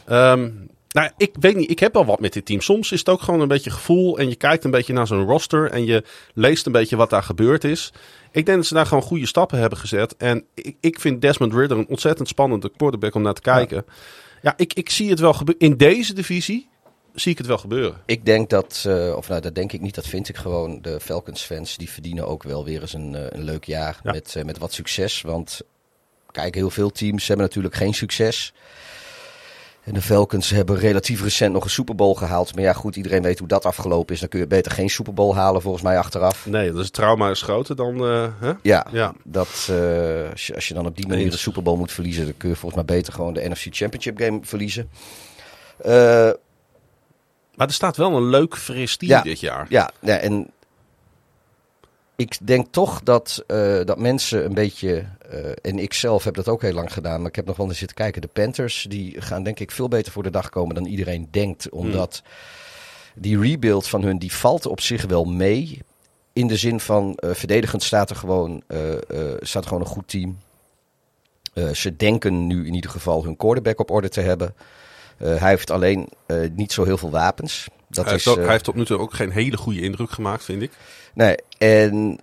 [0.09, 1.69] Um, nou, ik weet niet.
[1.69, 2.61] Ik heb wel wat met dit team.
[2.61, 4.17] Soms is het ook gewoon een beetje gevoel.
[4.17, 5.71] En je kijkt een beetje naar zo'n roster.
[5.71, 7.93] En je leest een beetje wat daar gebeurd is.
[8.31, 10.17] Ik denk dat ze daar gewoon goede stappen hebben gezet.
[10.17, 13.83] En ik, ik vind Desmond Ridder een ontzettend spannende quarterback om naar te kijken.
[13.87, 13.93] Ja,
[14.41, 15.67] ja ik, ik zie het wel gebeuren.
[15.67, 16.69] In deze divisie
[17.13, 17.97] zie ik het wel gebeuren.
[18.05, 20.81] Ik denk dat, uh, of nou dat denk ik niet, dat vind ik gewoon.
[20.81, 24.11] De Falcons fans die verdienen ook wel weer eens een, uh, een leuk jaar ja.
[24.11, 25.21] met, uh, met wat succes.
[25.21, 25.61] Want
[26.31, 28.53] kijk, heel veel teams hebben natuurlijk geen succes.
[29.83, 32.55] En de Falcons hebben relatief recent nog een Super Bowl gehaald.
[32.55, 34.19] Maar ja, goed, iedereen weet hoe dat afgelopen is.
[34.19, 36.45] Dan kun je beter geen Super Bowl halen, volgens mij, achteraf.
[36.45, 38.11] Nee, dat is trauma is groter dan...
[38.11, 38.51] Uh, hè?
[38.61, 39.13] Ja, Ja.
[39.23, 41.33] Dat, eh, als, je, als je dan op die manier Eens.
[41.33, 42.23] de Super Bowl moet verliezen...
[42.23, 44.89] dan kun je volgens mij beter gewoon de NFC Championship game verliezen.
[45.77, 46.29] Eh,
[47.55, 49.21] Maar er staat wel een leuk fris team Ja.
[49.21, 49.65] dit jaar.
[49.69, 50.51] Ja, ja, en
[52.21, 56.47] ik denk toch dat, eh, dat mensen een beetje, eh, en ik zelf heb dat
[56.47, 58.21] ook heel lang gedaan, maar ik heb nog wel eens zitten kijken.
[58.21, 61.69] De Panthers, die gaan denk ik veel beter voor de dag komen dan iedereen denkt.
[61.69, 62.21] Omdat
[63.15, 65.79] die rebuild van hun, die valt op zich wel mee.
[66.33, 68.63] In de zin van, eh, verdedigend staat er gewoon,
[69.39, 70.37] staat er gewoon een goed team.
[71.73, 74.55] Ze denken nu in ieder geval hun quarterback op orde te hebben.
[75.21, 77.67] Eh, hij heeft alleen eh, niet zo heel veel wapens.
[77.89, 79.81] Dat hij, is, heeft ook, eh, hij heeft tot nu toe ook geen hele goede
[79.81, 80.71] indruk gemaakt, vind ik.
[81.13, 82.19] Nee, en,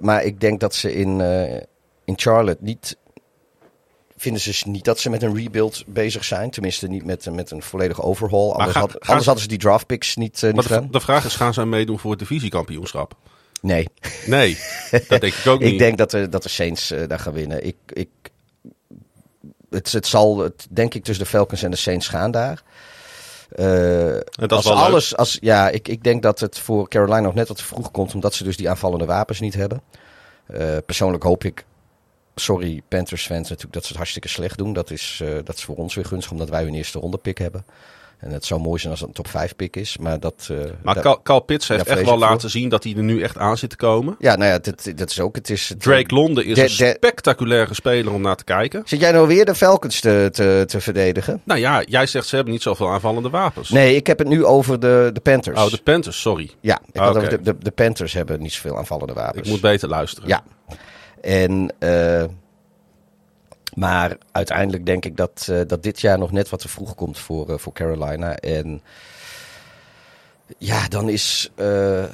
[0.00, 1.20] maar ik denk dat ze in,
[2.04, 2.96] in Charlotte niet.
[4.16, 6.50] Vinden ze niet dat ze met een rebuild bezig zijn?
[6.50, 8.52] Tenminste, niet met, met een volledige overhaul.
[8.54, 11.34] Anders, ga- had- anders ze- hadden ze die draft picks niet, niet de, vraag is,
[11.36, 13.14] gaan zij meedoen voor het divisiekampioenschap?
[13.60, 13.88] Nee,
[14.26, 14.58] Nee,
[14.90, 15.72] dat denk ik ook niet.
[15.72, 17.66] ik denk dat de, dat de Saints daar gaan winnen.
[17.66, 18.08] Ik, ik,
[19.72, 22.62] het, het zal, het, denk ik, tussen de Falcons en de Saints gaan daar.
[23.54, 24.74] Eh, als leuk.
[24.74, 27.90] alles, als, ja, ik, ik denk dat het voor Carolina nog net wat te vroeg
[27.90, 29.82] komt, omdat ze dus die aanvallende wapens niet hebben.
[30.46, 31.64] Eh, persoonlijk hoop ik,
[32.34, 34.72] sorry Panthers fans natuurlijk, dat ze het hartstikke slecht doen.
[34.72, 37.38] Dat is, eh, dat is voor ons weer gunstig, omdat wij hun eerste ronde pick
[37.38, 37.64] hebben.
[38.22, 40.48] En het zou mooi zijn als het een top 5 pick is, maar dat...
[40.50, 42.18] eh, Maar Cal, Cal Pitts heeft echt wel voor.
[42.18, 44.16] laten zien dat hij er nu echt aan zit te komen.
[44.18, 45.68] ja, nou ja, dat, dat is ook, het is...
[45.68, 48.82] Het, Drake Londen is de- een de- spectaculaire speler om naar te kijken.
[48.84, 51.40] Zit jij nou weer de Falcons te, te, te verdedigen?
[51.44, 53.68] Nou ja, jij zegt ze hebben niet zoveel aanvallende wapens.
[53.70, 55.58] Nee, ik heb het nu over de, de Panthers.
[55.64, 56.50] Oh, de Panthers, sorry.
[56.60, 59.46] Ja, ik had over de, de, de Panthers hebben niet zoveel aanvallende wapens.
[59.46, 60.28] Ik moet beter luisteren.
[60.28, 60.42] Ja.
[61.20, 62.24] En, eh,
[63.74, 67.18] maar uiteindelijk denk ik dat, eh, dat dit jaar nog net wat te vroeg komt
[67.18, 68.36] voor, eh, voor Carolina.
[68.36, 68.82] En
[70.58, 71.50] ja, dan is.
[71.54, 72.04] eh,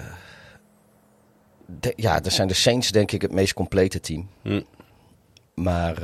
[1.66, 4.28] de- ja, dan zijn de Saints denk ik het meest complete team.
[4.42, 4.60] Hm.
[5.54, 5.96] Maar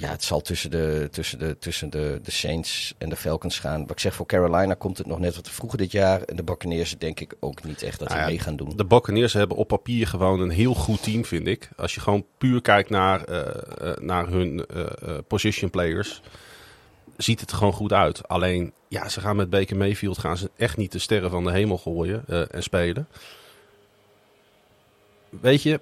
[0.00, 3.80] ja, het zal tussen, de, tussen, de, tussen de, de Saints en de Falcons gaan.
[3.80, 6.22] Wat ik zeg, voor Carolina komt het nog net wat te vroeg dit jaar.
[6.22, 8.76] En de Buccaneers denk ik ook niet echt dat Nou die ja, mee gaan doen.
[8.76, 11.68] De Buccaneers hebben op papier gewoon een heel goed team, vind ik.
[11.76, 16.22] Als je gewoon puur kijkt naar, eh, eh, naar hun eh, position players,
[17.16, 18.28] ziet het er gewoon goed uit.
[18.28, 21.52] Alleen, ja, ze gaan met Baker Mayfield gaan ze echt niet de sterren van de
[21.52, 23.08] hemel gooien en spelen.
[25.28, 25.80] Weet je,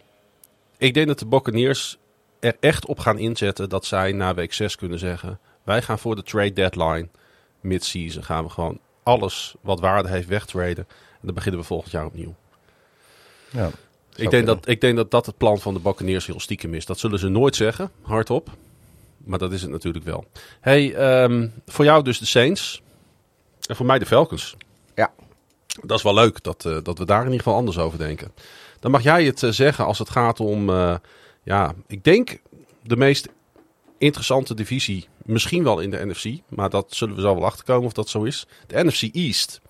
[0.78, 1.98] ik denk dat de Buccaneers
[2.46, 5.38] er echt op gaan inzetten dat zij na week 6 kunnen zeggen...
[5.64, 7.08] wij gaan voor de trade deadline
[7.60, 10.86] mid-season gaan we gewoon alles wat waarde heeft wegtraden.
[10.88, 12.34] En dan beginnen we volgend jaar opnieuw.
[13.50, 13.70] Ja.
[14.16, 16.86] Ik denk, dat, ik denk dat dat het plan van de Buccaneers heel stiekem is.
[16.86, 18.50] Dat zullen ze nooit zeggen, hardop.
[19.16, 20.24] Maar dat is het natuurlijk wel.
[20.60, 22.82] Hey, ehm, voor jou dus de Saints.
[23.66, 24.56] En voor mij de Falcons.
[24.94, 25.12] Ja.
[25.66, 28.32] Dat is wel leuk dat, eh, dat we daar in ieder geval anders over denken.
[28.80, 30.94] Dan mag jij het eh, zeggen als het gaat om, eh,
[31.46, 32.38] ja, ik denk
[32.82, 33.28] de meest
[33.98, 35.08] interessante divisie.
[35.24, 36.24] Misschien wel in de NFC.
[36.48, 38.46] Maar dat zullen we zo wel achterkomen of dat zo is.
[38.66, 39.60] De NFC East.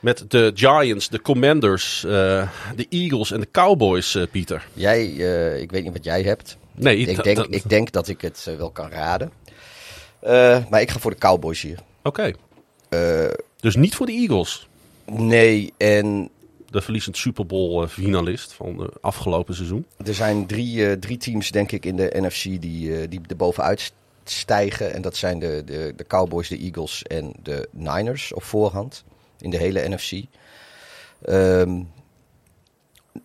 [0.00, 2.10] Met de Giants, de Commanders, eh,
[2.76, 4.66] de Eagles en de Cowboys, eh, Pieter.
[4.72, 6.56] Jij, eh, ik weet niet wat jij hebt.
[6.72, 9.32] Nee, Ik denk, dat- ik denk dat ik het wel kan raden.
[10.70, 11.78] Maar ik ga voor de Cowboys hier.
[12.02, 12.32] Oké.
[13.60, 14.68] Dus niet voor de Eagles.
[15.06, 16.28] nee, en
[16.70, 19.86] De verliezend Super Bowl eh, finalist van het afgelopen seizoen.
[20.04, 23.36] er zijn drie, eh, drie teams, denk ik, in de NFC die, eh, die er
[23.36, 23.92] bovenuit
[24.24, 24.92] stijgen.
[24.92, 29.04] En dat zijn de, de, de Cowboys, de Eagles en de Niners op voorhand.
[29.38, 30.24] In de hele NFC.
[31.22, 31.82] Ehm,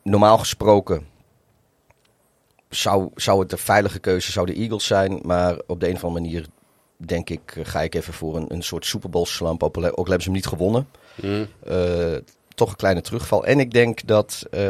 [0.04, 1.06] normaal gesproken
[2.70, 5.20] zou, zou het de veilige keuze zou de Eagles zijn.
[5.24, 6.48] Maar op de een of andere manier
[6.98, 9.64] denk ik, ga ik even voor een, een soort Super Bowl slump.
[9.64, 10.88] Ook hebben ze hem niet gewonnen.
[11.64, 12.16] Eh,
[12.56, 13.46] toch een kleine terugval.
[13.46, 14.62] En ik denk dat eh,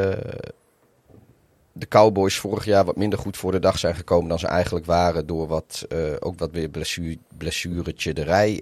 [1.71, 4.85] de Cowboys vorig jaar wat minder goed voor de dag zijn gekomen dan ze eigenlijk
[4.85, 5.27] waren.
[5.27, 8.13] Door wat, eh, ook wat weer blessure, blessuretje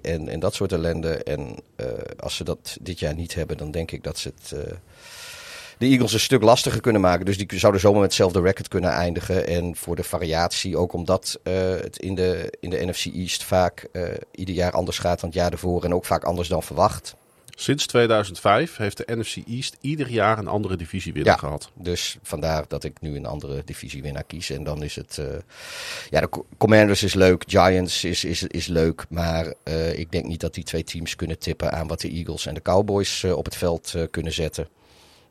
[0.02, 1.22] en, en dat soort ellende.
[1.22, 1.86] En eh,
[2.18, 4.54] als ze dat dit jaar niet hebben, dan denk ik dat ze het,
[5.78, 7.24] de Eagles een stuk lastiger kunnen maken.
[7.24, 9.46] Dus die zouden zomaar met hetzelfde record kunnen eindigen.
[9.46, 13.88] En voor de variatie, ook omdat het in de, in de NFC East vaak
[14.30, 15.84] ieder jaar anders gaat dan het jaar ervoor.
[15.84, 17.14] En ook vaak anders dan verwacht.
[17.60, 21.38] Sinds 2005 heeft de NFC East ieder jaar een andere divisiewinnaar Ja.
[21.40, 21.70] gehad.
[21.74, 24.50] Dus vandaar dat ik nu een andere divisiewinnaar kies.
[24.50, 25.18] En dan is het.
[25.18, 25.26] eh,
[26.10, 27.44] ja, de Co- Commanders is leuk.
[27.46, 29.04] Giants is, is, is leuk.
[29.08, 32.46] Maar eh, ik denk niet dat die twee teams kunnen tippen aan wat de Eagles
[32.46, 34.68] en de Cowboys eh, op het veld kunnen zetten.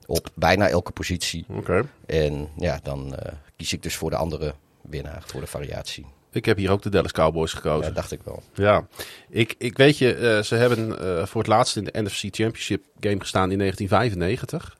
[0.05, 1.45] Op bijna elke positie.
[1.49, 1.89] Oké.
[2.05, 3.15] En ja, dan
[3.55, 6.05] kies ik dus voor de andere winnaar, voor de variatie.
[6.31, 7.93] Ik heb hier ook de Dallas Cowboys Ja, gekozen.
[7.93, 8.43] dacht ik wel.
[8.53, 8.87] Ja,
[9.29, 12.83] ik, ik weet je, eh, ze hebben eh, voor het laatst in de NFC Championship
[12.99, 14.77] game gestaan in 1995.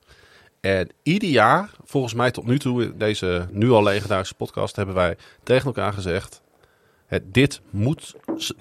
[0.62, 4.96] En ieder jaar, volgens mij tot nu toe, in deze nu al legendarische podcast, hebben
[4.96, 6.42] wij tegen elkaar gezegd:
[7.06, 8.16] het, dit moet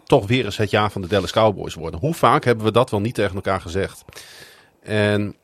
[0.04, 2.00] toch weer eens het jaar van de Dallas Cowboys worden.
[2.00, 4.04] Hoe vaak hebben we dat wel niet tegen elkaar gezegd?
[4.82, 5.36] En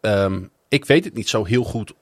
[0.00, 1.92] ehm, ik weet het niet zo heel goed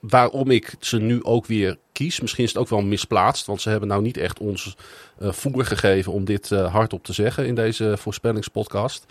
[0.00, 2.20] waarom ik ze nu ook weer kies.
[2.20, 4.76] Misschien is het ook wel misplaatst, want ze hebben nou niet echt ons
[5.18, 9.06] eh, voer gegeven om dit eh, hardop te zeggen in deze voorspellingspodcast.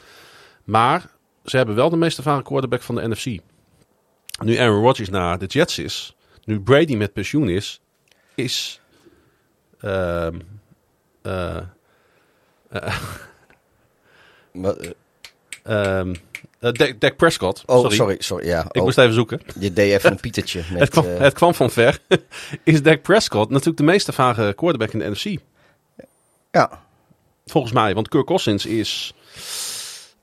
[0.63, 1.05] Maar
[1.45, 3.25] ze hebben wel de meest ervaren quarterback van de NFC.
[4.43, 7.81] Nu Aaron Rodgers naar de Jets is, nu Brady met pensioen is,
[8.35, 8.81] is.
[9.79, 10.39] ehm
[11.21, 11.57] eh,
[16.61, 17.63] Eh, Dak- Dak Prescott.
[17.65, 17.95] oh, sorry.
[17.95, 18.15] sorry.
[18.19, 18.65] sorry, ja.
[18.71, 19.41] Ik oh, moest even zoeken.
[19.59, 20.61] Je deed even een pietertje.
[20.71, 21.99] Met, het, kwam, eh, het kwam van ver.
[22.63, 25.39] is Dak Prescott natuurlijk de meest ervaren quarterback in de NFC.
[26.51, 26.79] ja,
[27.45, 29.13] Volgens mij, want Kirk Cousins is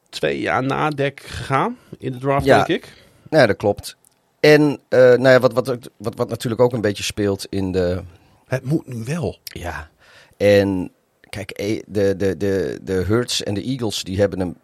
[0.09, 2.57] twee jaar na Dak gegaan in de draft, Ja.
[2.65, 2.93] denk ik.
[3.31, 3.97] ja, dat klopt.
[4.41, 8.03] En eh, nou ja, wat, wat, wat, wat natuurlijk ook een beetje speelt in de...
[8.47, 9.39] Het moet nu wel.
[9.45, 9.89] Ja,
[10.37, 10.91] en
[11.31, 14.57] kijk, de, de, de, de Hurts en de Eagles, die hebben hem...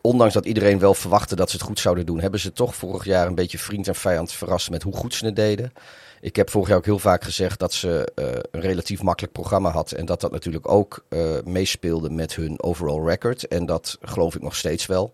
[0.00, 2.20] Ondanks dat iedereen wel verwachtte dat ze het goed zouden doen...
[2.20, 5.24] hebben ze toch vorig jaar een beetje vriend en vijand verrast met hoe goed ze
[5.24, 5.72] het deden.
[6.20, 9.70] Ik heb vorig jaar ook heel vaak gezegd dat ze eh, een relatief makkelijk programma
[9.70, 9.92] had.
[9.92, 13.46] En dat dat natuurlijk ook eh, meespeelde met hun overall record.
[13.46, 15.12] En dat geloof ik nog steeds wel.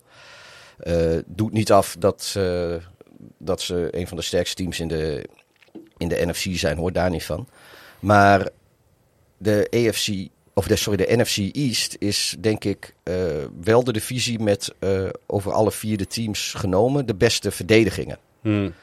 [0.78, 2.38] Eh, doet niet af dat,
[3.38, 5.28] dat ze een van de sterkste teams in de,
[5.96, 7.48] in de NFC zijn, hoor daar niet van.
[8.00, 8.48] Maar
[9.36, 13.14] de AFC, of de, sorry, de NFC East is denk ik eh,
[13.60, 18.18] wel de divisie met eh, over alle vier de teams genomen de beste verdedigingen.
[18.40, 18.74] Hmm.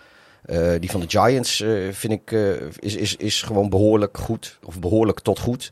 [0.46, 2.32] Eh, die van de Giants vind ik
[2.80, 5.72] is, is, is gewoon behoorlijk goed, of behoorlijk tot goed.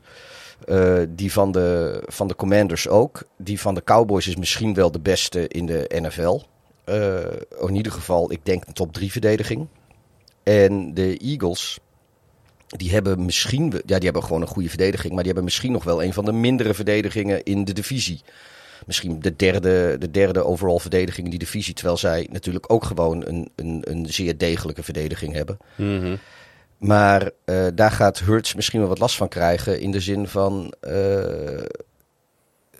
[1.08, 3.22] Die van de, van de Commanders ook.
[3.38, 6.40] Die van de Cowboys is misschien wel de beste in de NFL.
[7.66, 9.66] In ieder geval, ik denk een top 3 verdediging.
[10.42, 11.78] En de Eagles,
[12.76, 15.84] die hebben misschien, ja, die hebben gewoon een goede verdediging, maar die hebben misschien nog
[15.84, 18.20] wel een van de mindere verdedigingen in de divisie.
[18.86, 23.26] Misschien de derde, de derde overall verdediging in die divisie, terwijl zij natuurlijk ook gewoon
[23.26, 25.58] een, een, een zeer degelijke verdediging hebben.
[25.76, 26.16] Mhm.
[26.78, 29.80] Maar eh, daar gaat Hurts misschien wel wat last van krijgen.
[29.80, 31.62] In de zin van eh,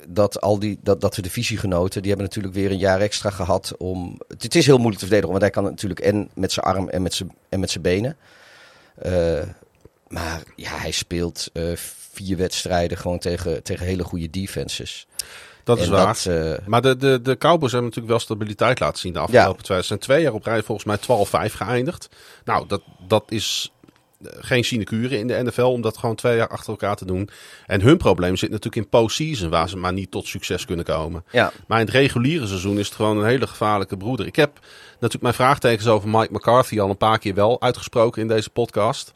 [0.08, 3.74] dat, al die, dat, dat de divisiegenoten, die hebben natuurlijk weer een jaar extra gehad
[3.78, 4.20] om.
[4.28, 6.66] Het, het is heel moeilijk te verdedigen, want hij kan het natuurlijk en met zijn
[6.66, 8.16] arm en met zijn, en met zijn benen.
[8.94, 9.42] Eh,
[10.10, 11.62] maar ja, hij speelt eh,
[12.12, 15.06] vier wedstrijden gewoon tegen, tegen hele goede defenses.
[15.64, 16.06] Dat is En waar.
[16.06, 19.64] dat, eh, Maar de, de, de Cowboys hebben natuurlijk wel stabiliteit laten zien de afgelopen
[19.64, 19.80] twee.
[19.80, 22.08] Ze zijn twee jaar op rij volgens mij 12-5 geëindigd.
[22.44, 23.72] Nou, dat, dat is
[24.24, 27.30] eh, geen sinecure in de NFL om dat gewoon twee jaar achter elkaar te doen.
[27.66, 31.24] En hun probleem zit natuurlijk in postseason, waar ze maar niet tot succes kunnen komen.
[31.30, 34.26] ja, Maar in het reguliere seizoen is het gewoon een hele gevaarlijke broeder.
[34.26, 34.58] Ik heb
[34.92, 39.12] natuurlijk mijn vraagtekens over Mike McCarthy al een paar keer wel uitgesproken in deze podcast.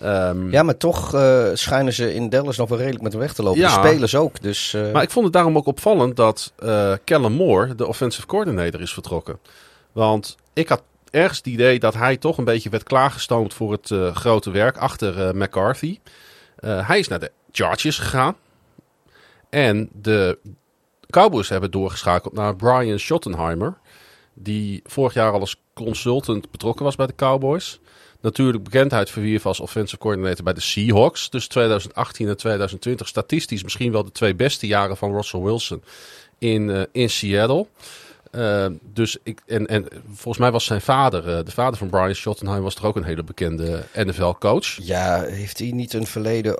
[0.00, 3.32] Ehm, ja, maar toch eh, schijnen ze in Dallas nog wel redelijk met hem weg
[3.34, 3.60] te lopen.
[3.60, 3.82] Ja.
[3.82, 4.40] De spelers ook.
[4.40, 6.52] Dus, eh, Maar ik vond het daarom ook opvallend dat
[7.04, 9.38] Kellen Moore, de offensive coordinator, is vertrokken.
[9.92, 13.92] Want ik had ergens het idee dat hij toch een beetje werd klaargestoomd voor het
[14.16, 15.98] grote werk achter McCarthy.
[16.60, 18.36] Hij is naar de Chargers gegaan.
[19.50, 20.38] En de
[21.10, 23.78] Cowboys hebben doorgeschakeld naar Brian Schottenheimer.
[24.34, 27.80] Die vorig jaar al als consultant betrokken was bij de Cowboys.
[28.20, 31.30] Natuurlijk bekendheid verwierf als offensive coordinator bij de Seahawks.
[31.30, 35.82] Dus 2018 en 2020 statistisch misschien wel de twee beste jaren van Russell Wilson
[36.38, 37.66] in, eh, in Seattle.
[38.30, 42.14] Eh, dus ik, en, en volgens mij was zijn vader, eh, de vader van Brian
[42.14, 44.76] Schottenheim, was toch ook een hele bekende NFL-coach.
[44.82, 46.58] Ja, heeft hij niet een verleden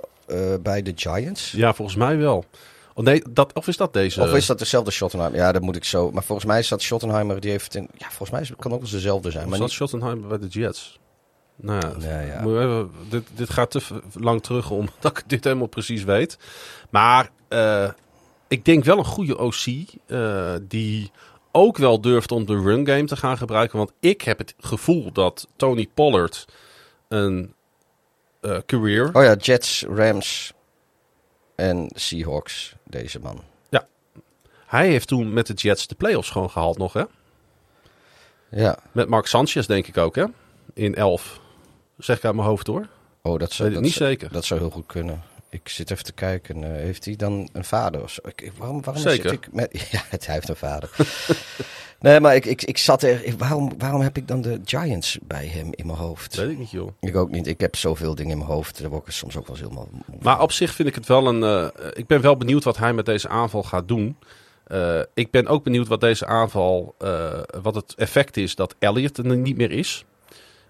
[0.61, 1.51] bij de Giants?
[1.51, 2.45] Ja, volgens mij wel.
[2.93, 4.21] Oh, nee, dat, of is dat deze?
[4.21, 5.39] Of is dat dezelfde Schottenheimer?
[5.39, 6.11] Ja, dat moet ik zo.
[6.11, 7.75] Maar volgens mij is dat Schottenheimer, die heeft...
[7.75, 9.43] Een, ja, volgens mij kan ook wel eens dezelfde zijn.
[9.43, 10.99] Of Maar zat niet, Schottenheim bij de Jets?
[11.61, 12.41] Nou ja, ja.
[12.41, 13.81] even- dit, dit gaat te
[14.13, 16.37] lang terug omdat ik dit helemaal precies weet.
[16.89, 17.89] Maar eh,
[18.47, 19.65] ik denk wel een goede OC
[20.05, 21.11] eh, die
[21.51, 23.77] ook wel durft om de run game te gaan gebruiken.
[23.77, 26.45] Want ik heb het gevoel dat Tony Pollard
[27.07, 27.53] een
[28.41, 29.09] eh, career...
[29.13, 30.53] Oh ja, Jets, Rams
[31.55, 33.43] en Seahawks, deze man.
[34.69, 37.03] Hij heeft toen met de Jets de playoffs gewoon gehaald nog, hè?
[38.51, 38.79] Ja.
[38.91, 40.25] Met Mark Sanchez denk ik ook, hè?
[40.73, 41.39] In 11.
[41.99, 42.87] Zeg ik uit mijn hoofd hoor.
[43.21, 44.31] Oh, dat zou, dat, niet zou, zeker.
[44.31, 45.21] dat zou heel goed kunnen.
[45.49, 46.63] Ik zit even te kijken.
[46.63, 48.21] eh, heeft hij dan een vader of zo?
[48.27, 49.29] Ik, ik- waarom waarom Zeker.
[49.29, 49.69] zit ik met...
[49.91, 50.89] Ja, het, hij heeft een vader.
[52.01, 53.25] Nee, maar ik, ik, ik zat er.
[53.25, 56.35] ik- waarom, waarom heb ik dan de Giants bij hem in mijn hoofd?
[56.35, 56.91] Weet ik niet, joh.
[56.99, 57.47] Ik ook niet.
[57.47, 58.81] Ik heb zoveel dingen in mijn hoofd.
[58.81, 59.89] Daar word ik soms ook wel eens helemaal.
[60.21, 61.43] Maar op zich vind ik het wel een.
[61.43, 64.17] eh, ik ben wel benieuwd wat hij met deze aanval gaat doen.
[64.63, 66.95] Eh, ik ben ook benieuwd wat deze aanval.
[67.61, 70.05] wat het effect is dat Elliott er niet meer is.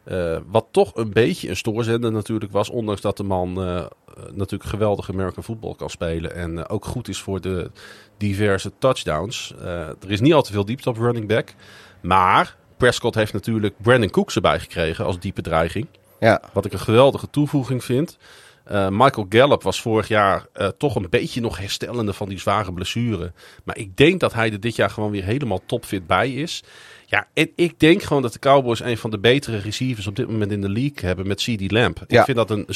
[0.04, 2.70] Eh, wat toch een beetje een stoorzender natuurlijk was.
[2.70, 3.86] Ondanks dat de man eh,
[4.34, 6.36] natuurlijk geweldig American voetbal kan spelen.
[6.36, 7.72] En eh, ook goed is voor de
[8.18, 9.54] diverse touchdowns.
[9.60, 11.54] Er is niet al te veel diepte op running back.
[12.02, 15.88] Maar Prescott heeft natuurlijk Brandon Cooks erbij gekregen als diepe dreiging.
[16.20, 18.18] Ja, Wat ik een geweldige toevoeging vind.
[18.90, 20.46] Michael Gallup was vorig jaar
[20.78, 23.32] toch een beetje nog herstellende van die zware blessure.
[23.64, 26.64] Maar ik denk dat hij er dit jaar gewoon weer helemaal topfit bij is.
[27.10, 30.30] Ja, en ik denk gewoon dat de Cowboys een van de betere receivers op dit
[30.30, 32.04] moment in de league hebben met CD Lamp.
[32.08, 32.20] Ja.
[32.20, 32.68] Ik vind dat een.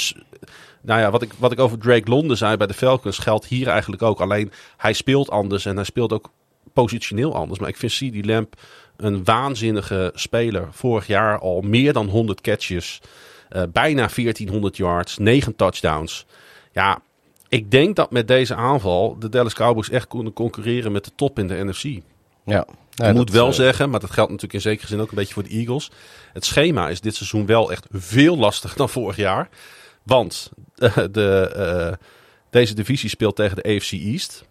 [0.82, 3.68] Nou ja, wat ik, wat ik over Drake London zei bij de Falcons geldt hier
[3.68, 4.22] eigenlijk ook.
[4.22, 6.32] Alleen hij speelt anders en hij speelt ook
[6.74, 7.60] positioneel anders.
[7.60, 8.56] Maar ik vind CD Lamp
[8.98, 10.68] een waanzinnige speler.
[10.72, 13.02] Vorig jaar al meer dan 100 catches.
[13.50, 16.26] eh, bijna 1400 yards, 9 touchdowns.
[16.72, 17.02] Ja,
[17.48, 21.40] ik denk dat met deze aanval de Dallas Cowboys echt kunnen concurreren met de top
[21.40, 22.02] in de NFC.
[22.46, 22.66] ja.
[22.96, 25.34] Ik moet wel eh, zeggen, maar dat geldt natuurlijk in zekere zin ook een beetje
[25.34, 25.92] voor de Eagles.
[26.34, 29.50] Het schema is dit seizoen wel echt veel lastiger dan vorig jaar.
[30.04, 32.08] Want eh, de, eh,
[32.50, 34.46] deze divisie speelt tegen de AFC East.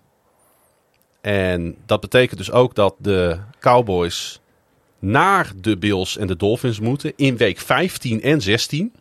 [1.20, 4.40] En dat betekent dus ook dat de Cowboys
[4.98, 8.92] naar de Bills en de Dolphins moeten in week 15 en 16.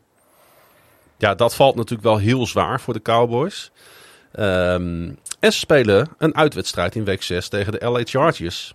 [1.18, 3.72] Ja, dat valt natuurlijk wel heel zwaar voor de Cowboys.
[4.32, 8.74] Ehm, en ze spelen een uitwedstrijd in week 6 tegen de LA Chargers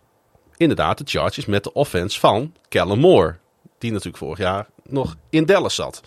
[0.57, 3.37] inderdaad de Chargers met de offense van Kellen Moore.
[3.79, 6.03] Die natuurlijk vorig jaar nog in Dallas zat.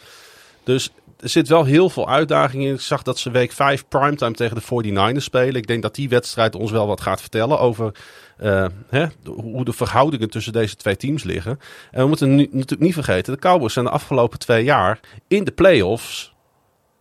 [0.64, 2.74] Dus er zit wel heel veel uitdaging in.
[2.74, 5.56] Ik zag dat ze week 5 primetime tegen de 49ers spelen.
[5.56, 7.92] Ik denk dat die wedstrijd ons wel wat gaat vertellen over
[8.38, 11.60] eh, hè, hoe de verhoudingen tussen deze twee teams liggen.
[11.92, 15.44] En we moeten nu, natuurlijk niet vergeten, de Cowboys zijn de afgelopen twee jaar in
[15.44, 16.34] de playoffs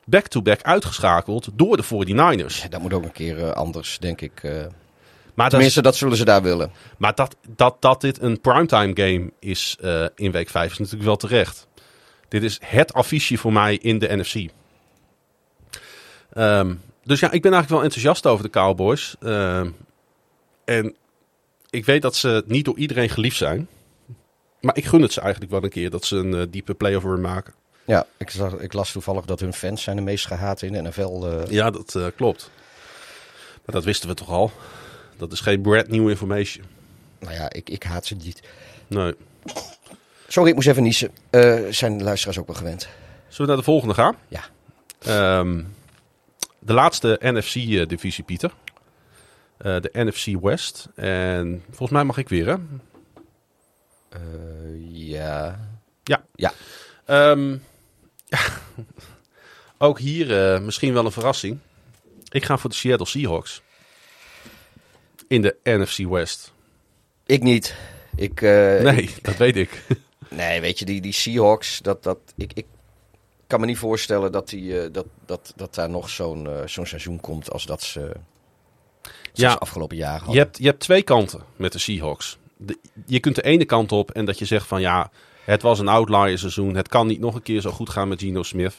[0.05, 2.69] back-to-back uitgeschakeld door de 49ers.
[2.69, 4.43] Dat moet ook een keer eh, anders, denk ik.
[4.43, 4.67] eh.
[5.39, 6.71] Maar dat is- Tenminste, dat zullen ze daar willen.
[6.99, 11.05] Maar dat, dat, dat dit een primetime game is eh, in week 5 is natuurlijk
[11.05, 11.67] wel terecht.
[12.29, 14.51] Dit is het affiche voor mij in de NFC.
[16.33, 16.75] Ehm,
[17.05, 19.17] dus ja, ik ben eigenlijk wel enthousiast over de Cowboys.
[19.21, 19.71] Ehm,
[20.65, 20.95] en
[21.71, 23.69] ik weet dat ze niet door iedereen geliefd zijn.
[24.61, 27.05] Maar ik gun het ze eigenlijk wel een keer dat ze een eh, diepe playoff
[27.05, 27.55] run maken.
[27.85, 30.83] Ja, ik, zag, ik las toevallig dat hun fans zijn de meest gehaat in de
[30.83, 31.25] NFL.
[31.27, 31.51] eh.
[31.51, 32.51] Ja, dat klopt.
[33.65, 34.53] Maar dat wisten we toch al.
[35.19, 36.65] Dat is geen brand new information.
[37.19, 38.43] nou ja, ik, ik haat ze niet.
[38.87, 39.15] Nee.
[40.29, 41.11] Sorry, ik moest even niezen.
[41.31, 42.89] Eh, zijn de luisteraars ook wel gewend?
[43.29, 44.17] Zullen we naar de volgende gaan?
[44.29, 44.45] Ja.
[44.99, 45.63] Ehm,
[46.59, 48.53] de laatste NFC-divisie, Pieter.
[49.57, 50.89] Eh, de NFC West.
[50.95, 52.57] En volgens mij mag ik weer, hè?
[54.09, 54.19] Eh,
[56.35, 56.53] ja.
[57.05, 57.57] Ehm,
[59.79, 61.59] ook hier eh, misschien wel een verrassing.
[62.31, 63.63] Ik ga voor de Seattle Seahawks.
[65.29, 66.53] In de NFC West.
[67.27, 67.75] Ik niet.
[68.17, 69.83] Ik, eh, Nee, dat weet ik.
[70.31, 72.67] Nee, weet je, die, die Seahawks, dat, dat, ik, ik
[73.47, 76.87] kan me niet voorstellen dat, die, eh, dat, dat, dat daar nog zo'n eh, zo'n
[76.87, 78.13] seizoen komt als dat ze,
[79.33, 79.51] Ja.
[79.51, 80.33] ze afgelopen jaar hadden.
[80.35, 82.39] Je hebt, je hebt twee kanten met de Seahawks.
[82.57, 85.11] De- je kunt de ene kant op en dat je zegt van ja,
[85.45, 86.75] het was een outlier seizoen.
[86.75, 88.75] Het kan niet nog een keer zo goed gaan met Geno Smith.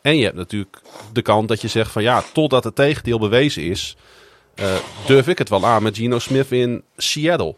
[0.00, 0.80] En je hebt natuurlijk
[1.12, 3.96] de kant dat je zegt van ja, totdat het tegendeel bewezen is,
[5.06, 7.54] durf ik het wel aan met Geno Smith in Seattle.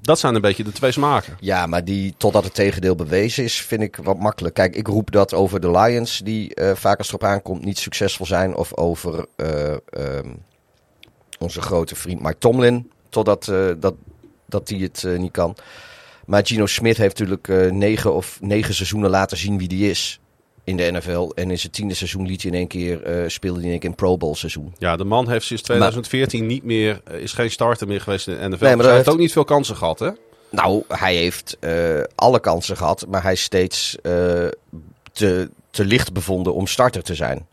[0.00, 1.36] Dat zijn een beetje de twee smaken.
[1.40, 4.54] Ja, maar die, totdat het tegendeel bewezen is, vind ik wat makkelijk.
[4.54, 8.26] Kijk, ik roep dat over de Lions, die eh, vaak als erop aankomt niet succesvol
[8.26, 8.54] zijn.
[8.54, 10.30] Of over eh, ehm,
[11.38, 13.94] onze grote vriend Mike Tomlin, totdat eh, dat,
[14.46, 15.56] dat die het eh, niet kan.
[16.26, 20.20] Maar Gino Smith heeft natuurlijk eh, negen of negen seizoenen laten zien wie die is
[20.64, 21.30] in de NFL.
[21.34, 23.80] En in zijn tiende seizoen liet hij in één keer, eh, speelde hij in één
[23.80, 24.74] keer een Pro Bowl seizoen.
[24.78, 28.34] Ja, de man heeft sinds 2014 niet meer, eh, is geen starter meer geweest in
[28.34, 28.64] de NFL.
[28.64, 30.10] maar Dus hij heeft ook niet veel kansen gehad, hè?
[30.50, 33.96] Nou, hij heeft eh, alle kansen gehad, maar hij is steeds
[35.12, 37.46] te, te licht bevonden om starter te zijn.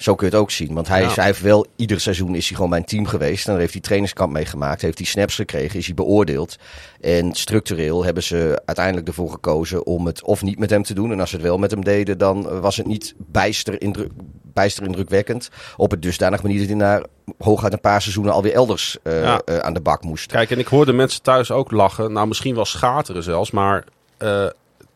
[0.00, 0.74] Zo kun je het ook zien.
[0.74, 1.06] Want hij, Ja.
[1.08, 3.44] is, hij heeft wel, ieder seizoen is hij gewoon bij een team geweest.
[3.46, 6.56] En dan heeft hij trainingskamp meegemaakt, heeft hij snaps gekregen, is hij beoordeeld.
[7.00, 11.12] En structureel hebben ze uiteindelijk ervoor gekozen om het of niet met hem te doen.
[11.12, 14.10] En als ze het wel met hem deden, dan was het niet bijster, indruk,
[14.42, 15.48] bijster indrukwekkend.
[15.76, 17.02] Op het dusdanig manier dat hij na
[17.38, 19.40] hooguit een paar seizoenen alweer elders eh, Ja.
[19.44, 20.26] eh, aan de bak moest.
[20.32, 22.12] Kijk, en ik hoorde mensen thuis ook lachen.
[22.12, 23.50] Nou, misschien wel schateren zelfs.
[23.50, 23.84] Maar
[24.18, 24.46] eh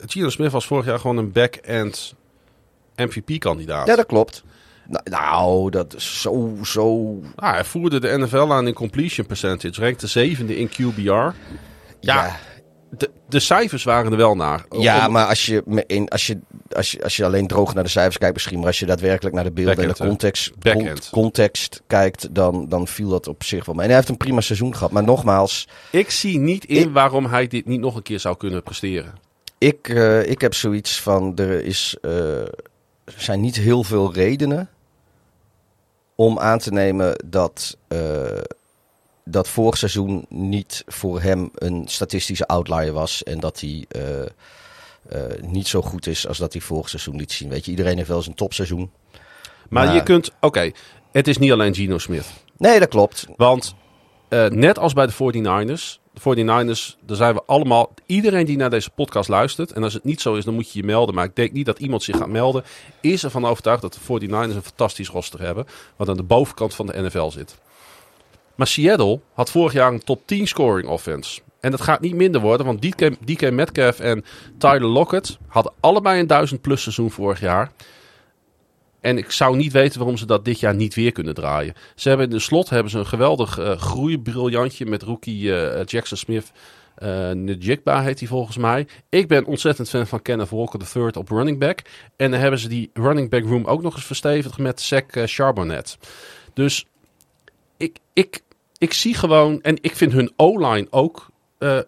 [0.06, 2.14] Gino Smith was vorig jaar gewoon een back-end
[2.96, 3.86] MVP-kandidaat.
[3.86, 4.42] Ja, dat klopt.
[4.88, 7.14] Nou, nou, dat is zo, zo...
[7.36, 9.80] Ah, hij voerde de NFL aan in completion percentage.
[9.80, 11.34] Rankte zevende in QBR.
[12.00, 12.36] Ja,
[12.90, 14.64] de, de cijfers waren er wel naar.
[14.70, 16.38] Ja, Om- maar als je, in, als, je,
[16.76, 19.34] als, je, als je alleen droog naar de cijfers kijkt misschien, maar als je daadwerkelijk
[19.34, 20.52] naar de beelden en de context,
[21.10, 23.82] context kijkt, dan, dan viel dat op zich wel mee.
[23.84, 24.90] En hij heeft een prima seizoen gehad.
[24.90, 28.36] Maar nogmaals, Ik zie niet in Ik- waarom hij dit niet nog een keer zou
[28.36, 29.14] kunnen presteren.
[29.58, 32.50] ik, eh, ik heb zoiets van, er, is, er
[33.16, 34.68] zijn niet heel veel redenen
[36.14, 37.98] om aan te nemen dat, eh,
[39.24, 43.22] dat vorig seizoen niet voor hem een statistische outlier was.
[43.22, 47.32] En dat hij eh, eh, niet zo goed is als dat hij vorig seizoen liet
[47.32, 47.48] zien.
[47.48, 48.90] Weet je, iedereen heeft wel eens een topseizoen.
[49.68, 50.70] Maar, Maar- je kunt, oké,
[51.12, 52.26] het is niet alleen Geno Smith.
[52.56, 53.26] Nee, dat klopt.
[53.36, 53.74] Want
[54.48, 58.90] net als bij de 49ers, de 49ers, daar zijn we allemaal, iedereen die naar deze
[58.90, 61.14] podcast luistert, en als het niet zo is, dan moet je je melden.
[61.14, 62.64] Maar ik denk niet dat iemand zich gaat melden,
[63.00, 66.86] is ervan overtuigd dat de 49ers een fantastisch roster hebben, wat aan de bovenkant van
[66.86, 67.58] de NFL zit.
[68.54, 71.40] Maar Seattle had vorig jaar een top 10 scoring offense.
[71.60, 74.24] En dat gaat niet minder worden, want DK, DK Metcalf en
[74.58, 77.70] Tyler Lockett hadden allebei een 1000 plus seizoen vorig jaar.
[79.04, 81.74] En ik zou niet weten waarom ze dat dit jaar niet weer kunnen draaien.
[81.94, 86.16] Ze hebben in de slot hebben ze een geweldig eh groeibriljantje met rookie eh, Jackson
[86.16, 86.52] Smith.
[87.32, 88.86] Njigba heet hij volgens mij.
[89.08, 91.80] Ik ben ontzettend fan van Kenneth Walker III op running back.
[92.16, 95.98] En dan hebben ze die running back room ook nog eens verstevigd met Zach Charbonnet.
[96.54, 96.86] Dus
[97.76, 98.40] ik, ik,
[98.78, 99.62] ik zie gewoon...
[99.62, 101.30] En ik vind hun O-line ook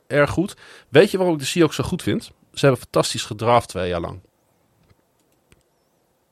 [0.06, 0.56] erg goed.
[0.88, 2.24] Weet je waarom ik de Seahawks zo goed vind?
[2.52, 4.20] Ze hebben fantastisch gedraft twee jaar lang.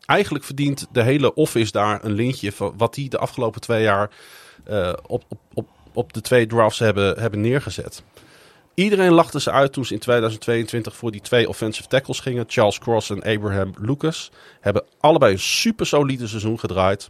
[0.06, 4.10] Eigenlijk verdient de hele office daar een lintje van wat die de afgelopen twee jaar
[4.64, 8.02] eh, op, op, op, op de twee drafts hebben, hebben neergezet.
[8.74, 12.44] Iedereen lachte ze uit toen ze in 2022 voor die twee offensive tackles gingen.
[12.46, 14.30] Charles Cross en Abraham Lucas.
[14.60, 17.08] Hebben allebei een super solide seizoen gedraaid.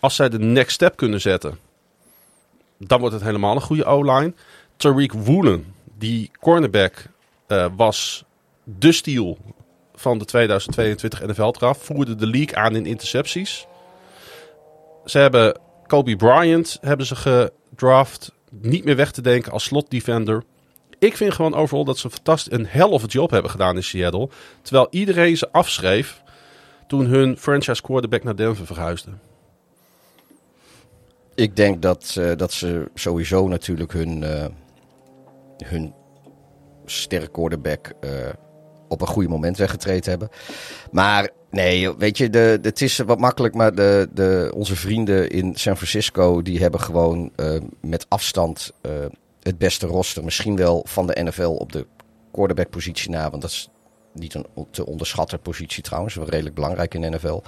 [0.00, 1.58] Als zij de next step kunnen zetten,
[2.78, 4.34] dan wordt het helemaal een goede O-line.
[4.76, 7.06] Tariq Woolen, die cornerback,
[7.46, 8.24] eh, was
[8.64, 9.38] de steal
[10.02, 11.80] van de 2022 NFL-draft.
[11.80, 13.66] Voerde de league aan in intercepties.
[15.04, 18.32] Ze hebben Kobe Bryant hebben ze gedraft.
[18.50, 20.42] Niet meer weg te denken als slot defender.
[20.98, 23.84] Ik vind gewoon overal dat ze een fantastisch een hell of job hebben gedaan in
[23.84, 24.28] Seattle.
[24.62, 26.22] Terwijl iedereen ze afschreef
[26.86, 29.10] toen hun franchise quarterback naar Denver verhuisde.
[31.34, 34.46] Ik denk dat, eh, dat ze sowieso natuurlijk hun, eh
[35.64, 35.94] hun
[36.84, 38.10] sterke quarterback eh,
[38.92, 40.28] op een goede moment weggetraind hebben.
[40.90, 45.56] Maar nee, weet je, de, het is wat makkelijk, maar de, de, onze vrienden in
[45.56, 48.90] San Francisco, die hebben gewoon eh, met afstand eh,
[49.42, 50.24] het beste roster.
[50.24, 51.86] Misschien wel van de NFL op de
[52.32, 53.68] quarterback positie na, want dat is
[54.12, 57.42] niet een te onderschatten positie trouwens, wel redelijk belangrijk in de NFL.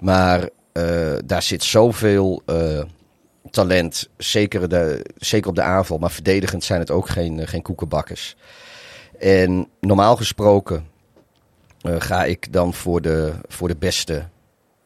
[0.00, 2.42] Maar eh, daar zit zoveel
[3.50, 8.36] talent, zeker, de, zeker op de aanval, maar verdedigend zijn het ook geen, geen koekenbakkers.
[9.18, 10.90] En normaal gesproken
[11.82, 14.28] eh, ga ik dan voor de, voor de beste,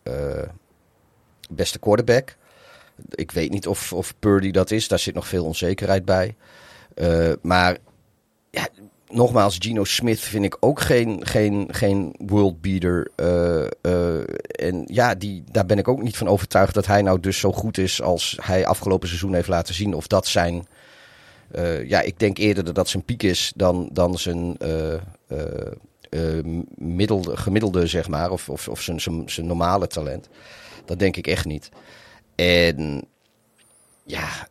[0.03, 0.43] eh,
[1.51, 2.37] beste quarterback.
[3.11, 6.35] Ik weet niet of, of Purdy dat is, daar zit nog veel onzekerheid bij.
[6.95, 7.77] Eh, maar
[8.51, 8.69] ja,
[9.09, 13.11] nogmaals, Geno Smith vind ik ook geen, geen, geen world beater.
[14.51, 17.53] En ja, die, daar ben ik ook niet van overtuigd dat hij nou dus zo
[17.53, 19.95] goed is als hij afgelopen seizoen heeft laten zien.
[19.95, 20.67] Of dat zijn.
[21.57, 26.45] Eh, ja, ik denk eerder dat dat zijn piek is dan, dan zijn eh, eh,
[26.75, 28.31] middelde, gemiddelde, zeg maar.
[28.31, 30.29] Of, of, of zijn, zijn, zijn normale talent.
[30.85, 31.69] Dat denk ik echt niet.
[32.35, 33.05] En
[34.05, 34.49] ja,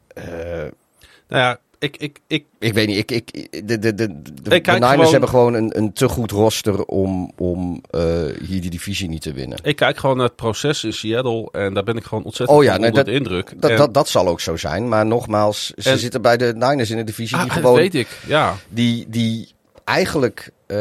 [1.28, 2.98] Nou ja, ik, ik, ik, ik weet niet.
[2.98, 6.08] Ik, ik, de, de, de, de, de kijk Niners gewoon- hebben gewoon een, een te
[6.10, 8.02] goed roster om, om eh,
[8.48, 9.58] hier die divisie niet te winnen.
[9.64, 12.64] ik kijk gewoon naar het proces in Seattle en daar ben ik gewoon ontzettend Oh
[12.64, 13.54] ja, nee, onder dat- de indruk.
[13.62, 14.88] Dat, En- dat, dat zal ook zo zijn.
[14.90, 17.76] Maar nogmaals, ze En- zitten bij de Niners in de divisie die Ah, dat gewoon
[17.76, 18.56] weet ik, ja.
[18.70, 19.54] die, die
[19.84, 20.78] eigenlijk eh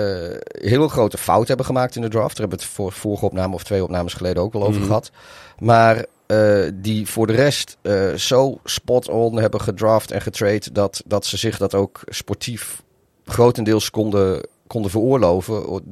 [0.61, 2.37] heel grote fout hebben gemaakt in de draft.
[2.37, 4.87] Daar hebben we het voor, vorige opname of twee opnames geleden ook wel over Mhm.
[4.87, 5.11] gehad.
[5.59, 10.73] Maar eh, die voor de rest eh, zo spot-on hebben gedraft en getrade...
[10.73, 12.83] Dat, dat ze zich dat ook sportief
[13.25, 15.83] grotendeels konden, konden veroorloven.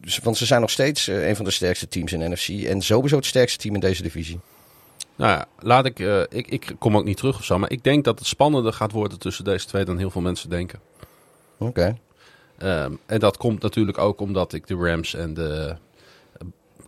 [0.00, 2.48] Dus, want ze zijn nog steeds eh, een van de sterkste teams in NFC.
[2.48, 4.40] En sowieso het sterkste team in deze divisie.
[5.16, 8.04] Nou ja, laat ik, ik, ik kom ook niet terug of zo, maar ik denk
[8.04, 10.80] dat het spannender gaat worden tussen deze twee dan heel veel mensen denken.
[11.58, 11.98] Oké.
[12.58, 15.76] Ehm, en dat komt natuurlijk ook omdat ik de Rams en de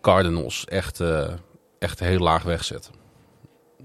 [0.00, 1.00] Cardinals echt,
[1.82, 2.90] echt heel laag wegzet.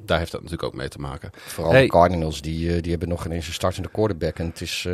[0.05, 1.29] Daar heeft dat natuurlijk ook mee te maken.
[1.33, 1.81] Vooral Hey.
[1.81, 4.37] de Cardinals, die, eh, die hebben nog ineens een startende quarterback.
[4.39, 4.93] En het is, eh,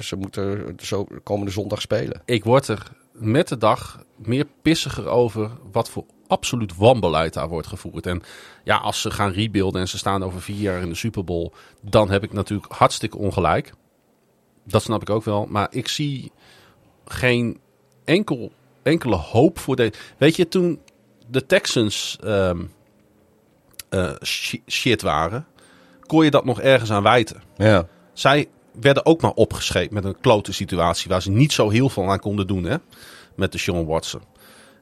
[0.00, 2.22] ze moeten zo komende zondag spelen.
[2.24, 7.66] Ik word er met de dag meer pissiger over wat voor absoluut wanbeleid daar wordt
[7.66, 8.06] gevoerd.
[8.06, 8.22] En
[8.64, 11.52] ja, als ze gaan rebuilden en ze staan over vier jaar in de Super Bowl,
[11.80, 13.72] dan heb ik natuurlijk hartstikke ongelijk.
[14.64, 15.46] Dat snap ik ook wel.
[15.46, 16.32] Maar ik zie
[17.04, 17.60] geen
[18.04, 19.92] enkel, enkele hoop voor deze.
[20.18, 20.80] Weet je, toen
[21.30, 22.62] de Texans ehm,
[23.88, 25.46] eh, shi- shit waren,
[26.06, 27.42] kon je dat nog ergens aan wijten.
[27.56, 27.86] Ja.
[28.12, 28.46] Zij
[28.80, 32.20] werden ook maar opgescheept met een klote situatie waar ze niet zo heel veel aan
[32.20, 32.76] konden doen, hè?
[33.36, 34.22] Met de Sean Watson.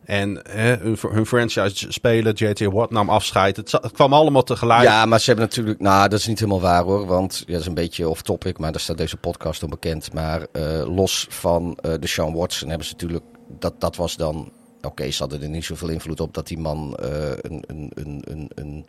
[0.04, 3.56] En hè, hun, hun franchise speler, JJ Watt, nam afscheid.
[3.56, 4.82] Het kwam allemaal tegelijk.
[4.82, 5.80] Ja, maar ze hebben natuurlijk...
[5.80, 7.06] Nou, dat is niet helemaal waar hoor.
[7.06, 10.12] Want ja, dat is een beetje off-topic, maar daar staat deze podcast onbekend.
[10.12, 13.24] Maar eh, los van eh, de Sean Watson hebben ze natuurlijk...
[13.58, 14.52] Dat, dat was dan...
[14.86, 18.22] Oké, ze hadden er niet zoveel invloed op dat die man eh, een, een, een,
[18.24, 18.86] een, een,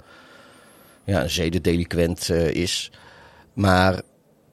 [1.04, 2.92] ja, een zedendeliquent eh, is.
[3.54, 4.02] Maar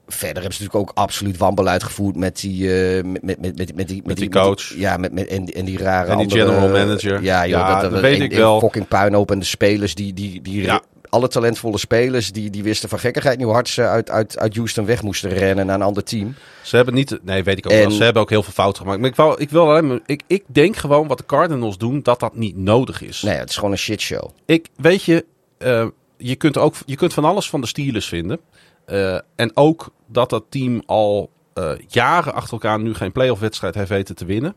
[0.07, 2.73] verder hebben ze natuurlijk ook absoluut wanbeleid gevoerd met die...
[2.97, 4.75] eh, met, met, met, met, die, met die coach.
[4.75, 7.23] ja, met, met, en, en die rare En die andere- general manager.
[7.23, 8.59] Ja, joh, dat, weet ik wel.
[8.59, 10.13] Fucking puinhoop en de spelers die...
[10.13, 10.69] die, die.
[11.15, 14.85] Alle talentvolle spelers die, die wisten van gekkigheid hoe hard ze uit, uit, uit Houston
[14.85, 16.35] weg moesten rennen naar een ander team.
[16.63, 17.19] Ze hebben niet.
[17.21, 17.91] Nee, weet ik ook En- wel.
[17.91, 18.99] Ze hebben ook heel veel fouten gemaakt.
[18.99, 20.01] Maar ik, wou, ik wil alleen.
[20.05, 23.21] Ik, ik denk gewoon wat de Cardinals doen, dat dat niet nodig is.
[23.21, 24.29] Nee, het is gewoon een shitshow.
[24.45, 25.25] Ik weet je,
[25.57, 25.87] eh,
[26.17, 28.39] je kunt ook je kunt van alles van de Steelers vinden.
[28.85, 33.75] Eh, en ook dat dat team al eh, jaren achter elkaar nu geen playoff wedstrijd
[33.75, 34.55] heeft weten te winnen.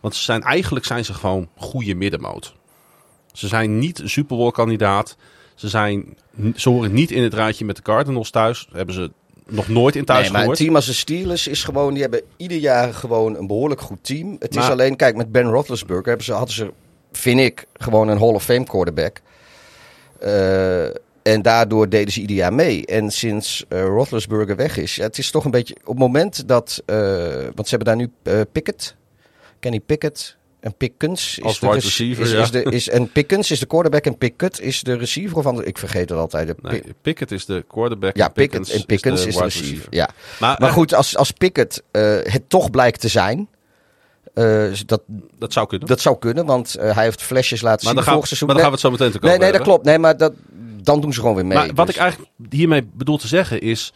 [0.00, 2.54] Want ze zijn eigenlijk zijn ze gewoon goede middenmoot.
[3.32, 5.16] Ze zijn niet een Super Bowl kandidaat.
[5.60, 6.16] Ze, zijn,
[6.56, 8.68] ze horen niet in het rijtje met de Cardinals thuis.
[8.72, 9.10] Hebben ze
[9.46, 10.58] nog nooit in thuis nee, maar gehoord.
[10.58, 14.36] team als de Steelers is gewoon, die hebben ieder jaar gewoon een behoorlijk goed team.
[14.38, 16.70] Het is alleen, kijk, met Ben Roethlisberger hebben ze, hadden ze,
[17.12, 19.20] vind ik, gewoon een Hall of Fame quarterback.
[20.18, 20.84] Eh,
[21.22, 22.86] en daardoor deden ze ieder jaar mee.
[22.86, 26.48] En sinds eh Roethlisberger weg is, ja, het is toch een beetje, op het moment
[26.48, 26.96] dat, eh,
[27.54, 28.10] want ze hebben daar nu
[28.52, 28.96] Pickett,
[29.58, 31.38] Kenny Pickett en Pickens.
[31.38, 32.40] Is Als de receiver, is, ja.
[32.42, 35.66] is de, is, en Pickens is de quarterback en Pickett is de receiver of andere,
[35.66, 36.62] ik vergeet het altijd.
[36.62, 38.16] Nee, Pick- Pickett is de quarterback.
[38.16, 39.86] ja, en Pickett en Pickens is de, receiver.
[39.90, 40.08] Ja.
[40.40, 43.48] Maar, Maar eh, goed, als, als Pickett eh, het toch blijkt te zijn.
[44.34, 45.02] eh, dat,
[45.38, 45.88] dat zou kunnen.
[45.88, 48.48] dat zou kunnen, want hij heeft flesjes laten maar, zien vorig seizoen.
[48.48, 49.84] maar dan gaan we het zo meteen te nee, komen nee, dat klopt.
[49.84, 50.32] Nee, maar dat,
[50.82, 51.58] dan doen ze gewoon weer mee.
[51.58, 53.92] Maar wat Dus- ik eigenlijk hiermee bedoel te zeggen is...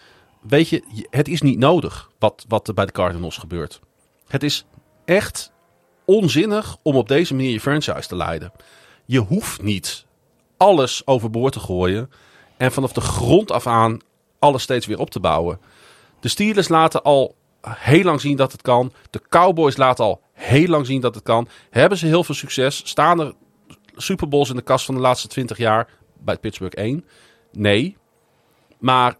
[0.49, 3.81] Weet je, je- het is niet nodig wat, wat er bij de Cardinals gebeurt.
[4.29, 4.65] Het is
[5.05, 5.53] echt
[6.05, 8.53] onzinnig om op deze manier je franchise te leiden.
[9.05, 10.07] Je hoeft niet
[10.57, 12.11] alles overboord te gooien...
[12.57, 14.01] en vanaf de grond af aan
[14.39, 15.61] alles steeds weer op te bouwen.
[16.21, 17.35] De Steelers laten al
[17.69, 18.93] heel lang zien dat het kan.
[19.11, 21.49] De Cowboys laten al heel lang zien dat het kan.
[21.71, 22.83] Hebben ze heel veel succes?
[22.85, 23.35] Staan er
[23.97, 25.89] Super Bowls in de kast van de laatste 20 jaar
[26.19, 27.05] bij Pittsburgh 1?
[27.53, 27.97] Nee.
[28.79, 29.17] Maar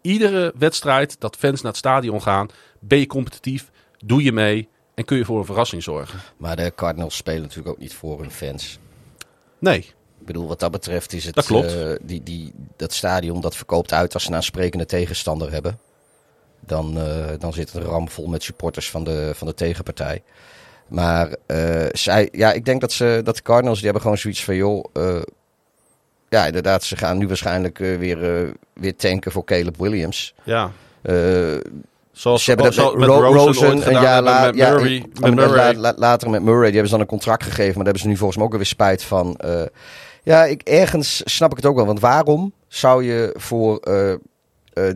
[0.00, 2.48] iedere wedstrijd dat fans naar het stadion gaan,
[2.80, 3.70] ben je competitief,
[4.04, 4.68] doe je mee
[5.02, 6.18] en kun je voor een verrassing zorgen.
[6.36, 8.78] Maar de Cardinals spelen natuurlijk ook niet voor hun fans.
[9.58, 9.78] Nee.
[10.20, 11.34] Ik bedoel, wat dat betreft is het...
[11.34, 11.76] Dat klopt.
[11.76, 15.78] eh, die, die, dat stadion dat verkoopt uit als ze een aansprekende tegenstander hebben.
[16.60, 20.22] Dan, eh, dan zit het ramvol met supporters van de, van de tegenpartij.
[20.88, 24.44] Maar eh, zij, ja, ik denk dat, ze, dat de Cardinals die hebben gewoon zoiets
[24.44, 24.54] van...
[24.56, 24.84] joh,
[26.28, 30.34] ja, inderdaad, ze gaan nu waarschijnlijk weer, weer tanken voor Caleb Williams.
[30.44, 30.72] Ja.
[32.12, 34.54] Zoals, ze hebben dat zoals met, met Ro- Rosen, een jaar later.
[34.56, 35.04] Ja, Murray.
[35.20, 35.74] met Murray.
[35.74, 36.62] la- later met Murray.
[36.62, 37.64] Die hebben ze dan een contract gegeven.
[37.64, 39.36] Maar daar hebben ze nu volgens mij ook weer spijt van.
[39.36, 39.62] Eh,
[40.22, 41.86] ja, ik, ergens snap ik het ook wel.
[41.86, 44.18] Want waarom zou je voor eh, eh,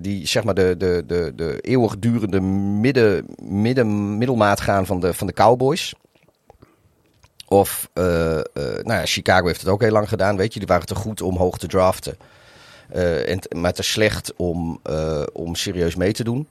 [0.01, 5.27] die, zeg maar, de, de, de, de eeuwigdurende midden, midden, middelmaat gaan van de, van
[5.27, 5.95] de Cowboys?
[7.49, 8.45] Of, nou
[8.85, 10.59] ja, Chicago heeft het ook heel lang gedaan, weet je.
[10.59, 12.17] Die waren te goed om hoog te draften.
[13.27, 14.81] En, maar te slecht om,
[15.33, 16.49] om serieus mee te doen.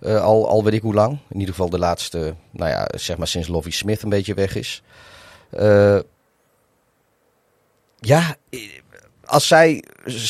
[0.00, 1.18] Eh, al, al weet ik hoe lang.
[1.28, 4.56] In ieder geval de laatste, nou ja, zeg maar sinds Lovie Smith een beetje weg
[4.56, 4.82] is.
[5.50, 5.98] Eh,
[7.98, 8.60] ja, eh,
[9.24, 9.82] als zij,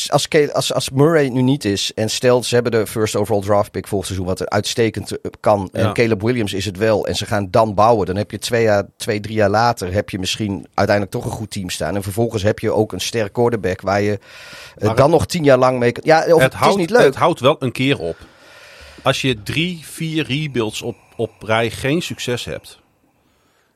[0.09, 3.71] als, als, als Murray nu niet is en stelt ze hebben de first overall draft
[3.71, 5.93] pick volgend seizoen, wat uitstekend kan, en.
[5.93, 8.85] Caleb Williams is het wel, en ze gaan dan bouwen, dan heb je twee, jaar,
[8.97, 11.95] twee, drie jaar later heb je misschien uiteindelijk toch een goed team staan.
[11.95, 14.19] En vervolgens heb je ook een sterk quarterback waar je
[14.79, 16.03] Maar dan nog tien jaar lang mee kan.
[16.07, 17.05] Ja, of, het, houdt, is niet leuk.
[17.05, 18.17] Het houdt wel een keer op.
[19.07, 22.81] Als je drie, vier rebuilds op, op rij geen succes hebt.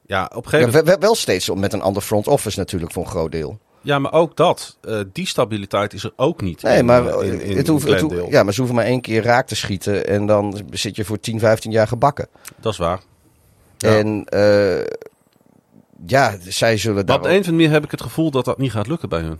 [0.06, 0.86] Ja, op een gegeven Ja, moment.
[0.88, 3.58] wel, wel steeds met een ander front office natuurlijk voor een groot deel.
[3.80, 4.76] Ja, maar ook dat.
[4.80, 6.62] eh, die stabiliteit is er ook niet.
[6.62, 9.00] Nee, in, maar, eh, in, in het hoeft, het ja, maar ze hoeven maar één
[9.00, 12.28] keer raak te schieten en dan zit je voor 10, 15 jaar gebakken.
[12.60, 13.00] Dat is waar.
[13.78, 13.96] Ja.
[13.98, 14.86] En eh,
[16.06, 18.30] ja, zij zullen daar Maar op de een of andere manier heb ik het gevoel
[18.30, 19.38] dat dat niet gaat lukken bij hun.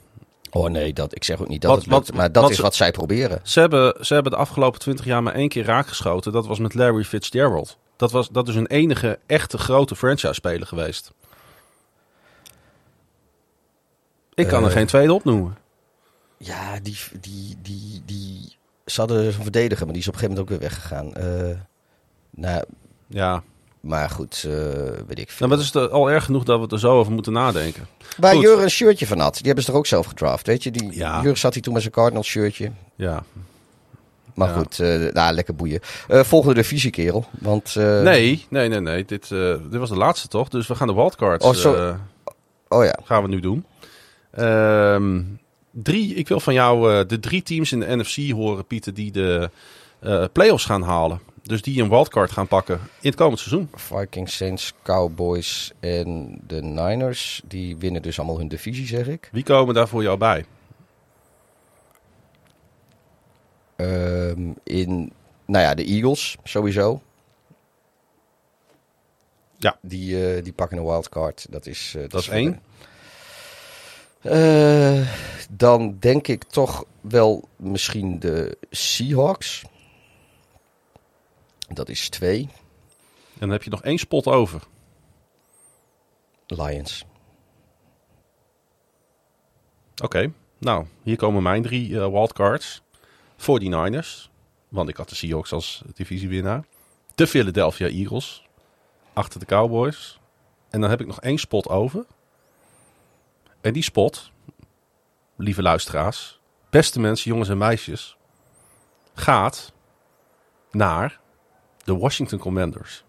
[0.50, 2.50] Oh nee, dat, ik zeg ook niet dat Wat- het lukt, wat- maar dat wat
[2.50, 3.40] is ze- wat zij proberen.
[3.42, 6.32] Ze hebben, ze hebben de afgelopen twintig jaar maar één keer raakgeschoten.
[6.32, 7.78] Dat was met Larry Fitzgerald.
[7.96, 11.10] Dat, was, dat is hun enige echte grote franchise-speler geweest.
[14.34, 14.74] Ik kan er Eh.
[14.76, 15.56] geen tweede opnoemen.
[16.36, 20.44] Ja, die, die, die, die, ze hadden een verdediger, maar die is op een gegeven
[20.44, 21.14] moment ook weer weggegaan.
[21.14, 21.56] Eh,
[22.30, 22.64] Nou,
[23.06, 23.42] Ja,
[23.80, 24.52] maar goed, eh,
[25.06, 25.46] weet ik veel.
[25.48, 27.86] nou, maar het is al erg genoeg dat we er zo over moeten nadenken.
[28.16, 28.42] Waar goed.
[28.42, 29.34] Jur een shirtje van had.
[29.34, 30.70] Die hebben ze toch ook zelf gedraft, weet je?
[30.70, 31.34] Die, Ja.
[31.34, 32.70] Zat hier toen met zijn Cardinals shirtje.
[32.96, 33.22] Ja.
[34.34, 34.54] Maar Ja.
[34.56, 35.80] goed, eh nou, lekker boeien.
[36.08, 37.24] Eh volgende divisie, kerel.
[37.38, 39.04] Want, Nee, nee, nee, nee.
[39.04, 40.48] Dit, dit was de laatste toch?
[40.48, 41.96] Dus we gaan de wildcards Oh, zo-
[42.68, 43.64] Oh ja, gaan we nu doen.
[44.30, 45.22] Ehm,
[45.72, 49.50] drie, ik wil van jou de drie teams in de NFC horen, Pieter, die de
[50.32, 51.20] playoffs gaan halen.
[51.50, 53.70] Dus die een wildcard gaan pakken in het komend seizoen.
[53.74, 57.42] Vikings, Saints, Cowboys en de Niners.
[57.44, 59.28] Die winnen dus allemaal hun divisie, zeg ik.
[59.32, 60.44] Wie komen daar voor jou bij?
[63.76, 65.12] Ehm, in,
[65.44, 67.02] nou ja, de Eagles sowieso.
[69.56, 69.78] Ja.
[69.82, 71.46] Die, eh, die pakken een wildcard.
[71.50, 72.60] Dat is, eh, Dat is één.
[74.20, 75.08] Eh,
[75.50, 79.64] dan denk ik toch wel misschien de Seahawks.
[81.74, 82.48] Dat is twee.
[83.32, 84.62] En dan heb je nog één spot over.
[86.46, 87.04] Lions.
[90.02, 92.82] Oké, nou, hier komen mijn drie eh, wildcards.
[93.36, 94.30] 49ers,
[94.68, 96.64] want ik had de Seahawks als divisiewinnaar.
[97.14, 98.46] De Philadelphia Eagles,
[99.12, 100.20] achter de Cowboys.
[100.70, 102.06] En dan heb ik nog één spot over.
[103.60, 104.30] En die spot,
[105.36, 106.40] lieve luisteraars,
[106.70, 108.16] beste mensen, jongens en meisjes,
[109.14, 109.72] gaat
[110.70, 111.19] naar
[111.90, 113.04] de Washington Commanders.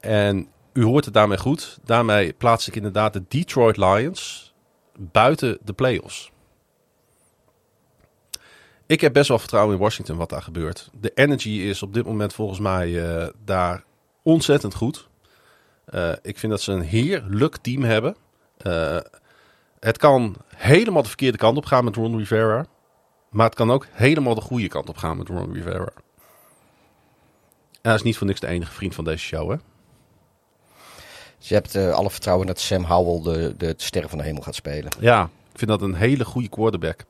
[0.00, 1.78] En u hoort het daarmee goed.
[1.84, 4.54] Daarmee plaats ik inderdaad de Detroit Lions
[4.96, 6.32] buiten de playoffs.
[8.86, 10.90] Ik heb best wel vertrouwen in Washington wat daar gebeurt.
[11.00, 13.84] De energy is op dit moment volgens mij eh, daar
[14.22, 15.08] ontzettend goed.
[15.84, 18.16] Eh, ik vind dat ze een heerlijk team hebben.
[18.56, 18.98] Eh,
[19.80, 22.66] het kan helemaal de verkeerde kant op gaan met Ron Rivera.
[23.30, 25.92] Maar het kan ook helemaal de goede kant op gaan met Ron Rivera.
[27.82, 29.56] Hij is niet voor niks de enige vriend van deze show, hè?
[31.38, 34.42] Dus je hebt eh, alle vertrouwen dat Sam Howell de, de sterren van de hemel
[34.42, 34.90] gaat spelen.
[34.98, 35.22] Ja,
[35.52, 37.04] ik vind dat een hele goede quarterback.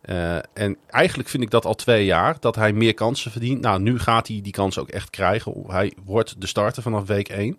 [0.00, 3.60] Eh, en eigenlijk vind ik dat al twee jaar, dat hij meer kansen verdient.
[3.60, 5.54] Nou, nu gaat hij die kans ook echt krijgen.
[5.66, 7.58] Hij wordt de starter vanaf week 1.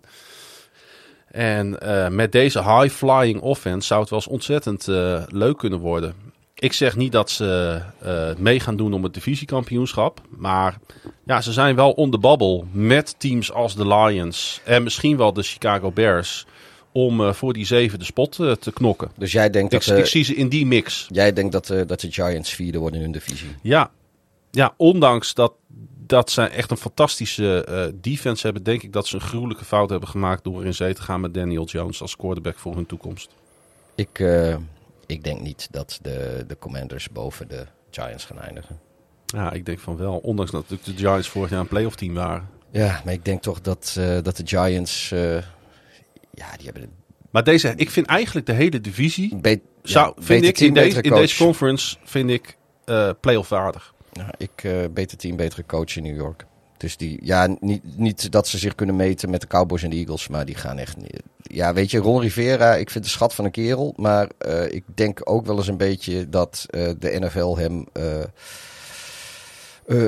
[1.28, 4.86] En eh, met deze high-flying offense zou het wel eens ontzettend
[5.32, 6.14] leuk kunnen worden.
[6.62, 10.20] Ik zeg niet dat ze eh, mee gaan doen om het divisiekampioenschap.
[10.28, 10.78] Maar
[11.24, 15.32] ja, ze zijn wel on the bubble met teams als de Lions en misschien wel
[15.32, 16.46] de Chicago Bears.
[16.92, 19.10] Om eh, voor die zevende spot eh, te knokken.
[19.16, 21.06] Dus jij denkt Ik, dat, ik zie ze in die mix.
[21.10, 23.48] jij denkt dat, dat de Giants vierde worden in hun divisie.
[23.62, 23.90] Ja,
[24.50, 25.52] ja ondanks dat,
[26.06, 30.08] dat zij echt een fantastische defense hebben, denk ik dat ze een gruwelijke fout hebben
[30.08, 33.30] gemaakt door in zee te gaan met Daniel Jones als quarterback voor hun toekomst.
[33.94, 34.20] Ik,
[35.12, 38.80] ik denk niet dat de, de Commanders boven de Giants gaan eindigen.
[39.26, 40.18] Ja, ik denk van wel.
[40.18, 42.48] Ondanks dat de Giants vorig jaar een playoff team waren.
[42.70, 45.10] Ja, maar ik denk toch dat, eh, dat de Giants...
[45.12, 45.34] eh,
[46.30, 46.90] ja, die hebben...
[47.30, 50.74] Maar deze, ik vind eigenlijk de hele divisie, be- zou, ja, vind ik, team, in,
[50.74, 53.94] deze, in deze conference, vind ik eh playoff waardig.
[54.12, 56.46] Ja, ik beter team, betere coach in New York.
[56.82, 59.96] Dus die, ja, niet, niet dat ze zich kunnen meten met de Cowboys en de
[59.96, 60.96] Eagles, maar die gaan echt.
[61.42, 64.84] Ja, weet je, Ron Rivera, ik vind de schat van een kerel, maar eh, ik
[64.94, 68.24] denk ook wel eens een beetje dat eh, de NFL hem eh,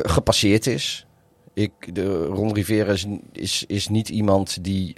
[0.03, 1.07] gepasseerd is.
[1.53, 4.95] Ik, de, Ron Rivera is, is, is niet iemand die.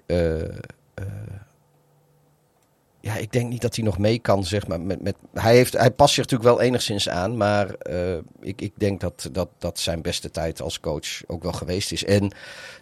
[3.07, 4.81] Ja, ik denk niet dat hij nog mee kan, zeg maar.
[4.81, 8.73] Met, met, hij, heeft, hij past zich natuurlijk wel enigszins aan, maar eh, ik, ik
[8.77, 12.05] denk dat, dat dat zijn beste tijd als coach ook wel geweest is.
[12.05, 12.33] En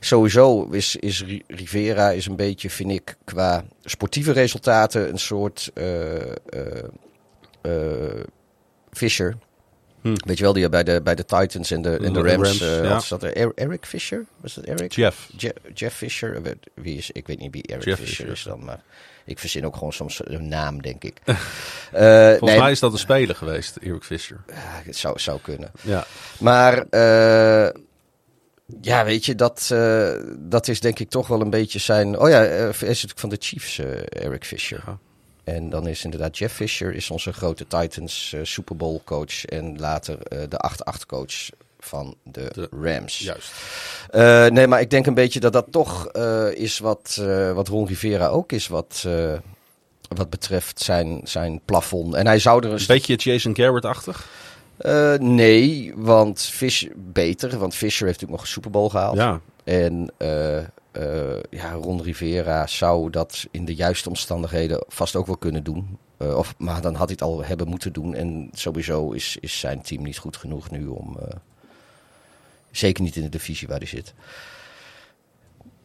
[0.00, 5.70] sowieso is, is Ri- Rivera is een beetje, vind ik, qua sportieve resultaten een soort
[5.74, 6.30] eh,
[7.62, 8.20] eh,
[8.90, 9.36] Fisher.
[10.00, 10.14] Hm.
[10.26, 12.46] Weet je wel, die bij de, bij de Titans en de, en de De Rams,
[12.46, 12.84] Rams, ja.
[12.92, 13.36] had zat er.
[13.36, 14.24] Er- Eric Fisher?
[14.40, 14.92] Was dat Eric?
[14.92, 15.28] Jeff.
[15.36, 16.42] Je- Jeff Fisher,
[16.74, 18.32] wie is, ik weet niet wie Eric Jeff Fisher, Fisher.
[18.32, 18.82] is dan, maar
[19.24, 21.20] ik verzin ook gewoon soms een naam, denk ik.
[21.94, 24.42] Eh, Volgens nee, mij is dat een speler geweest, Eric Fisher.
[24.46, 24.54] ja,
[24.84, 25.70] het zou, zou kunnen.
[25.80, 26.06] Ja.
[26.38, 27.80] Maar eh,
[28.80, 32.18] ja, weet je, dat, eh, dat is denk ik toch wel een beetje zijn...
[32.18, 34.82] Oh ja, eh, is natuurlijk van de Chiefs, Eric Fisher.
[34.86, 34.98] Ja.
[35.44, 40.18] En dan is inderdaad Jeff Fisher is onze grote Titans Super Bowl coach en later
[40.48, 41.48] de 8-8 coach
[41.84, 43.18] van de, De- Rams.
[43.18, 43.52] Juist.
[44.10, 47.68] Eh, nee, maar ik denk een beetje dat dat toch eh, is wat, eh, wat
[47.68, 49.06] Ron Rivera ook is wat,
[50.08, 52.14] wat betreft zijn, zijn plafond.
[52.14, 54.26] En hij zou er een beetje Jason Garrett-achtig.
[55.18, 59.16] nee, want Fisher beter, want Fisher heeft natuurlijk nog een Super Bowl gehaald.
[59.16, 59.40] Ja.
[59.64, 60.10] En
[61.50, 65.98] ja, Ron Rivera zou dat in de juiste omstandigheden vast ook wel kunnen doen.
[66.18, 68.14] Of, maar dan had hij het al hebben moeten doen.
[68.14, 71.18] En sowieso is, is zijn team niet goed genoeg nu om,
[72.76, 74.14] Zeker niet in de divisie waar hij zit.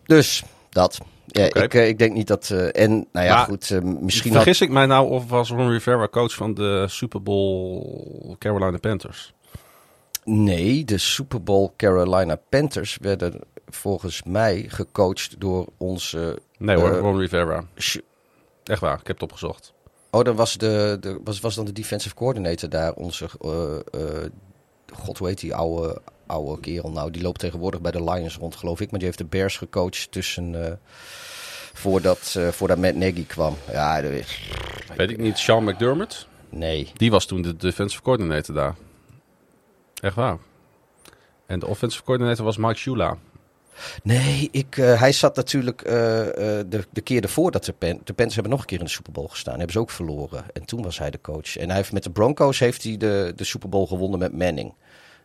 [0.05, 0.97] Dus dat.
[1.27, 2.49] Ja, ik, eh, ik denk niet dat.
[2.49, 3.71] eh, en nou ja, Maar goed.
[3.71, 7.23] eh, misschien had, Vergis ik mij nou of was Ron Rivera coach van de Super
[7.23, 9.33] Bowl Carolina Panthers?
[10.23, 16.39] Nee, de Super Bowl Carolina Panthers werden volgens mij gecoacht door onze.
[16.57, 17.63] Nee hoor, Ron Rivera.
[18.63, 19.73] Echt waar, ik heb het opgezocht.
[20.11, 23.29] Oh, dan was, de, de, was, was dan de defensive coordinator daar onze.
[24.93, 27.11] God, hoe heet die oude, oude kerel nou?
[27.11, 28.89] Die loopt tegenwoordig bij de Lions rond, geloof ik.
[28.89, 30.65] Maar die heeft de Bears gecoacht tussen.
[30.65, 30.73] eh,
[31.73, 33.55] voordat, eh, voordat Matt Nagy kwam.
[33.71, 34.23] Ja, de-
[34.97, 36.27] Weet ik niet, Sean McDermott?
[36.49, 36.91] nee.
[36.93, 38.75] Die was toen de defensive coordinator daar.
[40.01, 40.37] Echt waar.
[41.45, 43.17] En de offensive coordinator was Mike Shula.
[44.03, 48.33] Nee, ik, eh, hij zat natuurlijk de, de keer ervoor dat de, Pan, de Panthers
[48.33, 49.53] hebben nog een keer in de Super Bowl gestaan.
[49.55, 50.43] Hebben ze ook verloren.
[50.53, 51.57] En toen was hij de coach.
[51.57, 54.73] En hij heeft met de Broncos heeft hij de, de Super Bowl gewonnen met Manning.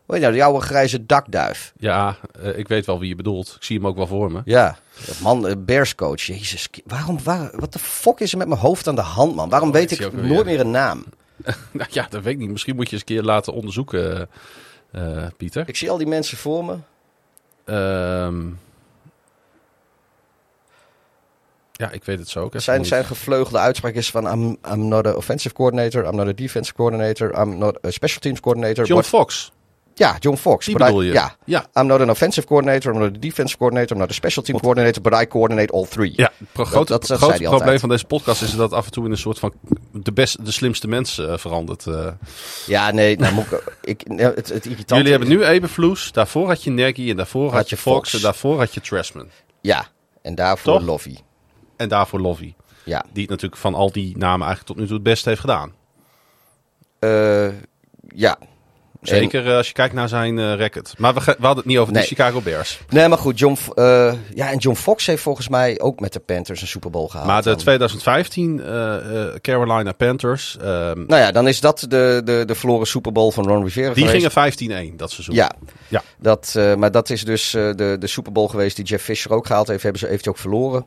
[0.06, 1.72] Je nou, die oude grijze dakduif.
[1.76, 3.52] Ja, eh, ik weet wel wie je bedoelt.
[3.56, 4.42] Ik zie hem ook wel voor me.
[4.44, 4.78] Ja,
[5.22, 6.20] man, eh, Bears coach.
[6.22, 9.48] Jezus, waarom, waar, wat de fuck is er met mijn hoofd aan de hand, man?
[9.48, 10.14] Waarom Oh, weet ik weer.
[10.24, 11.04] nooit meer een naam?
[11.72, 12.50] Nou ja, dat weet ik niet.
[12.50, 14.28] Misschien moet je eens een keer laten onderzoeken,
[14.90, 15.68] eh, Pieter.
[15.68, 16.76] Ik zie al die mensen voor me.
[17.64, 18.46] Ehm,
[21.72, 22.60] ja, ik weet het zo ook.
[22.60, 24.26] Zijn, zijn gevleugelde uitspraak is van...
[24.32, 28.20] I'm, I'm not a offensive coordinator, I'm not a defensive coordinator, I'm not a special
[28.20, 28.84] teams coordinator.
[28.86, 29.52] John but- Fox,
[29.94, 30.66] ja, John Fox.
[30.66, 31.12] die I- bedoel je?
[31.12, 34.14] Ja, Ja, I'm not an offensive coordinator, I'm not a defensive coordinator, I'm not a
[34.14, 36.12] special team coordinator, but I coordinate all three.
[36.16, 37.80] ja pro- grote, dat zei grote hij probleem altijd.
[37.80, 39.52] van deze podcast is dat af en toe in een soort van
[39.92, 41.86] de, best, de slimste mensen eh, verandert.
[41.86, 42.08] eh.
[42.66, 46.48] Ja, nee, nou moet ik, ik nee, het, het irritante Jullie hebben nu Eberflus, daarvoor
[46.48, 48.12] had je Nagy en daarvoor had, Had je Fox, Fox.
[48.14, 49.28] en daarvoor had je Trashman.
[49.60, 49.86] Ja,
[50.22, 51.06] en daarvoor Toch?
[51.76, 52.54] En daarvoor Lovey.
[52.84, 55.40] Ja, Die het natuurlijk van al die namen eigenlijk tot nu toe het beste heeft
[55.40, 55.72] gedaan.
[56.98, 57.48] Eh,
[58.14, 58.38] ja.
[59.08, 60.94] Zeker eh, als je kijkt naar zijn eh record.
[60.98, 62.02] Maar we, hadden het niet over Nee.
[62.02, 62.80] de Chicago Bears.
[62.88, 66.20] Nee, maar goed, John, eh, ja, en John Fox heeft volgens mij ook met de
[66.20, 67.26] Panthers een Super Bowl gehaald.
[67.28, 67.58] Maar de dan.
[67.58, 72.86] 2015 eh, eh, Carolina Panthers, ehm, Nou ja, dan is dat de, de, de verloren
[72.86, 74.32] Super Bowl van Ron Rivera die geweest.
[74.32, 75.34] gingen 15-1 dat seizoen.
[75.34, 75.50] Ja,
[75.88, 76.02] Ja.
[76.18, 79.68] Dat, maar dat is dus de, de Super Bowl geweest die Jeff Fisher ook gehaald
[79.68, 79.82] heeft.
[79.82, 80.86] Hebben ze, heeft hij ook verloren.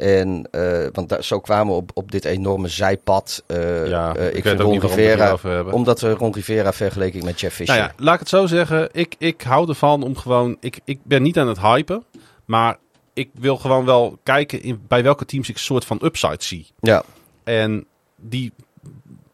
[0.00, 3.44] En, eh, want daar, zo kwamen we op, op dit enorme zijpad.
[3.46, 5.36] eh, Ja, eh, ik ik vind Ron Rivera,
[5.70, 7.74] omdat we Ron Rivera vergeleken met Jeff Fisher.
[7.76, 8.88] Nou ja, laat ik het zo zeggen.
[8.92, 10.56] Ik, ik hou ervan om gewoon...
[10.60, 12.04] Ik, ik ben niet aan het hypen.
[12.44, 12.78] Maar
[13.12, 16.66] ik wil gewoon wel kijken in, bij welke teams ik een soort van upside zie.
[16.80, 17.02] ja.
[17.44, 17.86] En
[18.16, 18.52] die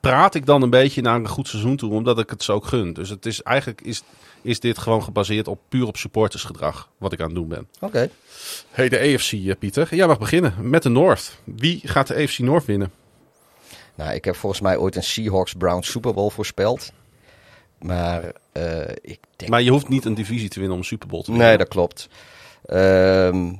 [0.00, 2.92] praat ik dan een beetje naar een goed seizoen toe, omdat ik het zo gun.
[2.92, 4.02] Dus het is eigenlijk is,
[4.46, 7.68] is dit gewoon gebaseerd op puur op supportersgedrag, wat ik aan het doen ben.
[7.80, 8.10] Oké.
[8.70, 9.94] Hey, de AFC, eh, Pieter.
[9.94, 11.36] Jij mag beginnen met de North.
[11.44, 12.92] Wie gaat de AFC North winnen?
[13.94, 16.92] Nou, ik heb volgens mij ooit een Seahawks-Browns Super Bowl voorspeld.
[17.78, 19.50] Maar eh, ik denk...
[19.50, 21.48] Maar je hoeft niet een divisie te winnen om een Super Bowl te winnen.
[21.48, 22.08] Nee, dat klopt.
[22.64, 23.52] Ehm,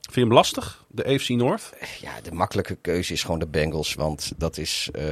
[0.00, 1.72] Vind je hem lastig, de AFC North?
[2.00, 3.94] ja, de makkelijke keuze is gewoon de Bengals.
[3.94, 5.04] Want dat is eh,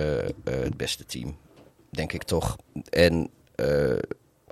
[0.45, 1.37] het beste team.
[1.91, 2.57] Denk ik toch.
[2.91, 3.31] En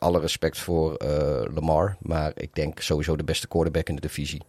[0.03, 1.97] alle respect voor eh, Lamar.
[2.01, 4.43] Maar ik denk sowieso de beste quarterback in de divisie.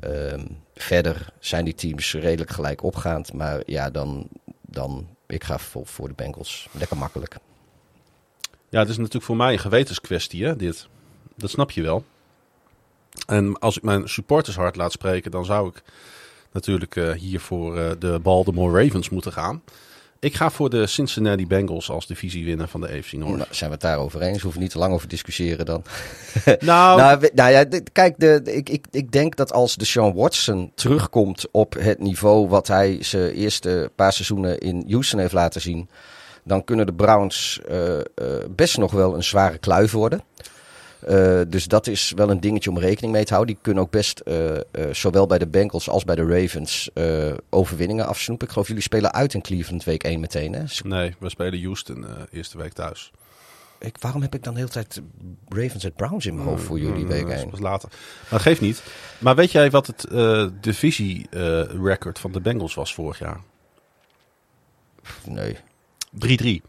[0.00, 3.32] Ehm, verder zijn die teams redelijk gelijk opgaand.
[3.32, 4.28] Maar ja, dan...
[4.60, 6.68] dan ik ga voor, voor de Bengals.
[6.72, 7.36] Lekker makkelijk.
[8.68, 10.88] Ja, het is natuurlijk voor mij een gewetenskwestie, hè, dit.
[11.36, 12.04] Dat snap je wel.
[13.26, 15.82] En als ik mijn supportershart laat spreken, dan zou ik
[16.52, 19.62] natuurlijk eh, hier voor eh, de Baltimore Ravens moeten gaan.
[20.20, 23.36] Ik ga voor de Cincinnati Bengals als divisiewinnaar van de AFC North.
[23.36, 24.42] Nou, zijn we het daarover eens?
[24.42, 25.82] Hoeven we niet te lang over te discussiëren dan.
[26.44, 30.14] Nou, Nou, nou ja, kijk, de, de- ik, ik, ik denk dat als de Sean
[30.14, 35.60] Watson terugkomt op het niveau wat hij zijn eerste paar seizoenen in Houston heeft laten
[35.60, 35.88] zien,
[36.44, 38.04] dan kunnen de Browns eh, eh,
[38.50, 40.22] best nog wel een zware kluif worden.
[41.06, 43.54] Eh, dus dat is wel een dingetje om rekening mee te houden.
[43.54, 46.90] Die kunnen ook best, eh, eh, zowel bij de Bengals als bij de Ravens,
[47.50, 48.46] overwinningen afsnoepen.
[48.46, 50.52] Ik geloof jullie spelen uit in Cleveland week 1 meteen.
[50.52, 50.64] Hè?
[50.82, 53.10] Nee, we spelen Houston eerste week thuis.
[53.78, 55.00] ik, waarom heb ik dan de hele tijd
[55.48, 57.50] Ravens en Browns in mijn hoofd voor jullie week dat is 1?
[57.50, 57.88] pas later.
[57.88, 58.82] Maar dat geeft niet.
[59.18, 63.40] Maar weet jij wat het eh divisie eh, record van de Bengals was vorig jaar?
[65.24, 65.56] Nee.
[66.60, 66.62] 3-3.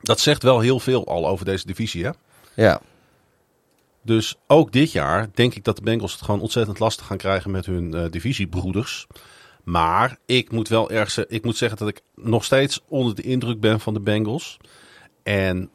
[0.00, 2.10] Dat zegt wel heel veel al over deze divisie, hè?
[2.60, 2.80] Ja.
[4.02, 7.50] Dus ook dit jaar denk ik dat de Bengals het gewoon ontzettend lastig gaan krijgen
[7.50, 9.06] met hun eh, divisiebroeders.
[9.64, 13.22] Maar ik moet wel erg ze- ik moet zeggen dat ik nog steeds onder de
[13.22, 14.56] indruk ben van de Bengals.
[15.22, 15.70] En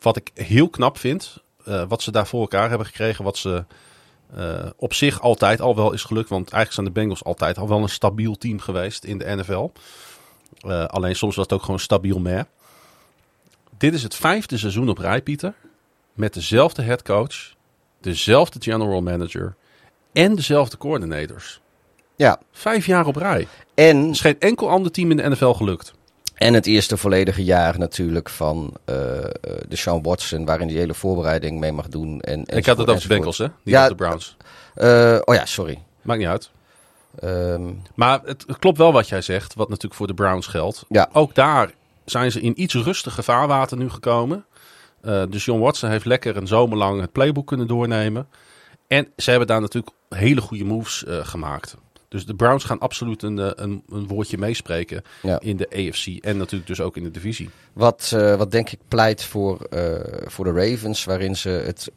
[0.00, 3.64] wat ik heel knap vind, eh, wat ze daar voor elkaar hebben gekregen, wat ze
[4.34, 6.28] eh, op zich altijd al wel is gelukt.
[6.28, 9.70] Want eigenlijk zijn de Bengals altijd al wel een stabiel team geweest in de NFL.
[10.60, 12.46] Eh, alleen soms was het ook gewoon stabiel meer.
[13.78, 15.54] Dit is het vijfde seizoen op rij, Pieter.
[16.16, 17.54] Met dezelfde headcoach,
[18.00, 19.54] dezelfde general manager
[20.12, 21.60] en dezelfde coordinators.
[22.16, 22.40] Ja.
[22.52, 23.48] Vijf jaar op rij.
[23.74, 25.94] En, is geen enkel ander team in de NFL gelukt.
[26.34, 28.94] en het eerste volledige jaar natuurlijk van eh,
[29.68, 32.20] de Sean Watson, waarin die hele voorbereiding mee mag doen.
[32.20, 33.44] En, ik had het over de Bengals, hè?
[33.44, 34.36] Niet Ja, de Browns.
[34.74, 35.82] Eh, oh ja, sorry.
[36.02, 36.50] Maakt niet uit.
[37.20, 40.84] Ehm, Maar het, het klopt wel wat jij zegt, wat natuurlijk voor de Browns geldt.
[40.88, 41.08] Ja.
[41.12, 41.70] Ook daar
[42.04, 44.44] zijn ze in iets rustiger vaarwater nu gekomen.
[45.06, 48.28] Eh, dus John Watson heeft lekker een zomer lang het playbook kunnen doornemen.
[48.86, 51.76] En ze hebben daar natuurlijk hele goede moves eh, gemaakt.
[52.08, 55.40] Dus de Browns gaan absoluut een, eh, een, een woordje meespreken Ja.
[55.40, 56.06] in de AFC.
[56.24, 57.50] En natuurlijk dus ook in de divisie.
[57.72, 59.68] Wat, wat denk ik pleit voor,
[60.26, 61.90] voor de Ravens, waarin ze het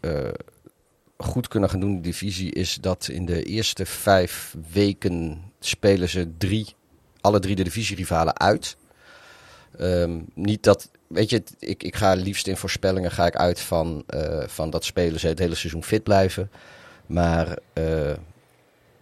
[1.17, 6.31] goed kunnen gaan doen, de divisie, is dat in de eerste vijf weken spelen ze
[6.37, 6.75] drie,
[7.21, 8.77] alle drie de divisierivalen uit.
[9.77, 14.03] Ehm, niet dat, weet je, ik, ik ga liefst in voorspellingen ga ik uit van,
[14.07, 16.51] eh, van dat spelers het hele seizoen fit blijven.
[17.05, 18.11] Maar eh,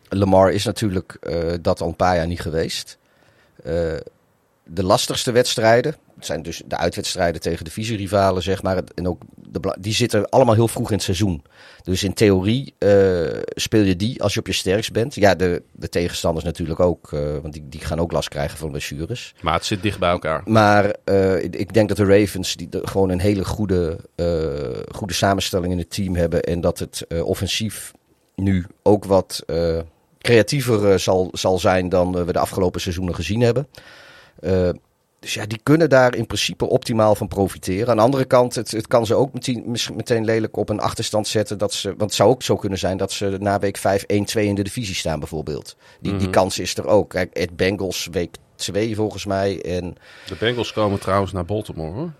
[0.10, 2.98] Lamar is natuurlijk eh, dat al een paar jaar niet geweest.
[4.64, 8.84] De lastigste wedstrijden het zijn dus de uitwedstrijden tegen de visie-rivalen, zeg maar.
[8.96, 11.44] En ook de, die zitten allemaal heel vroeg in het seizoen.
[11.84, 15.16] Dus in theorie eh, speel je die als je op je sterkst bent.
[15.16, 18.70] Ja, de, de tegenstanders natuurlijk ook, eh, want die, die gaan ook last krijgen van
[18.72, 19.34] blessures.
[19.42, 20.42] Maar het zit dicht bij elkaar.
[20.46, 24.00] Maar eh, ik, denk dat de Ravens die de- gewoon een hele goede,
[24.92, 26.42] goede samenstelling in het team hebben.
[26.44, 27.92] En dat het offensief
[28.36, 29.44] nu ook wat
[30.20, 33.68] creatiever zal, zal zijn dan we de afgelopen seizoenen gezien hebben.
[34.40, 34.70] Eh,
[35.20, 37.90] dus ja, die kunnen daar in principe optimaal van profiteren.
[37.90, 41.28] Aan de andere kant, het, het kan ze ook meteen, meteen lelijk op een achterstand
[41.28, 41.58] zetten.
[41.58, 44.06] Dat ze, want het zou ook zo kunnen zijn dat ze na week 5 1-2
[44.42, 45.76] in de divisie staan bijvoorbeeld.
[46.02, 46.32] Die, die Mhm.
[46.32, 47.10] kans is er ook.
[47.10, 49.62] Kijk, Ed Bengals week 2 volgens mij.
[49.62, 49.96] En
[50.28, 52.12] De Bengals komen trouwens naar Baltimore, hoor.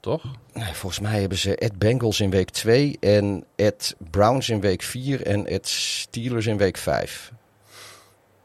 [0.00, 0.22] Toch?
[0.54, 5.26] Volgens mij hebben ze Ed Bengals in week 2 en Ed Browns in week 4
[5.26, 7.32] en Ed Steelers in week 5.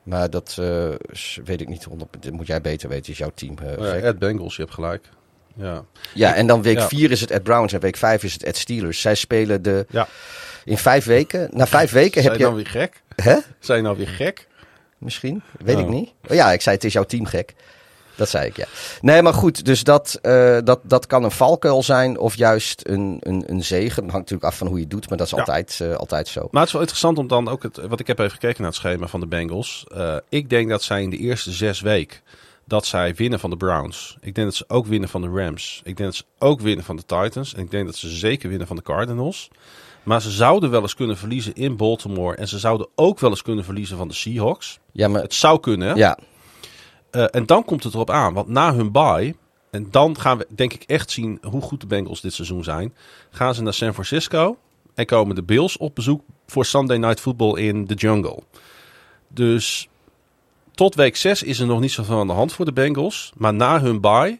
[0.03, 0.89] Maar dat eh,
[1.45, 1.83] weet ik niet.
[1.83, 3.55] 100 Dat moet jij beter weten, is jouw team.
[3.57, 3.93] eh, Oh ja.
[3.93, 5.09] Ed Bengals, je hebt gelijk.
[5.55, 5.83] Ja.
[6.13, 6.87] ja, en dan week Ja.
[6.87, 9.01] 4 is het Ed Browns en week 5 is het Ed Steelers.
[9.01, 10.07] Zij spelen de Ja.
[10.65, 11.49] in vijf weken.
[11.53, 12.63] Na vijf weken heb Zijn nou je.
[12.63, 13.01] weer gek?
[13.15, 13.37] Hè?
[13.59, 14.47] Zijn nou weer gek?
[14.97, 15.41] Misschien?
[15.63, 15.81] Weet Oh.
[15.81, 16.11] ik niet.
[16.29, 17.53] Oh ja, ik zei het is jouw team gek.
[18.21, 18.65] Dat zei ik, ja.
[19.01, 23.17] Nee, maar goed, dus dat, eh, dat, dat kan een valkuil zijn of juist een,
[23.19, 24.03] een, een zegen.
[24.03, 25.39] Het hangt natuurlijk af van hoe je het doet, maar dat is Ja.
[25.39, 26.47] altijd, eh, altijd zo.
[26.51, 28.71] Maar het is wel interessant om dan ook het, wat ik heb even gekeken naar
[28.71, 29.85] het schema van de Bengals.
[29.95, 32.19] Eh, ik denk dat zij in de eerste zes weken
[32.65, 34.17] dat zij winnen van de Browns.
[34.21, 35.81] Ik denk dat ze ook winnen van de Rams.
[35.83, 37.53] Ik denk dat ze ook winnen van de Titans.
[37.53, 39.49] En ik denk dat ze zeker winnen van de Cardinals.
[40.03, 42.35] Maar ze zouden wel eens kunnen verliezen in Baltimore.
[42.35, 44.79] En ze zouden ook wel eens kunnen verliezen van de Seahawks.
[44.91, 46.17] Ja, maar Het zou kunnen, ja,
[47.11, 48.33] Eh, en dan komt het erop aan.
[48.33, 49.35] Want na hun bye,
[49.71, 52.93] en dan gaan we denk ik echt zien hoe goed de Bengals dit seizoen zijn.
[53.29, 54.57] Gaan ze naar San Francisco
[54.95, 58.39] en komen de Bills op bezoek voor Sunday Night Football in the Jungle.
[59.27, 59.89] Dus
[60.73, 63.31] tot week 6 is er nog niet zoveel aan de hand voor de Bengals.
[63.37, 64.39] Maar na hun bye,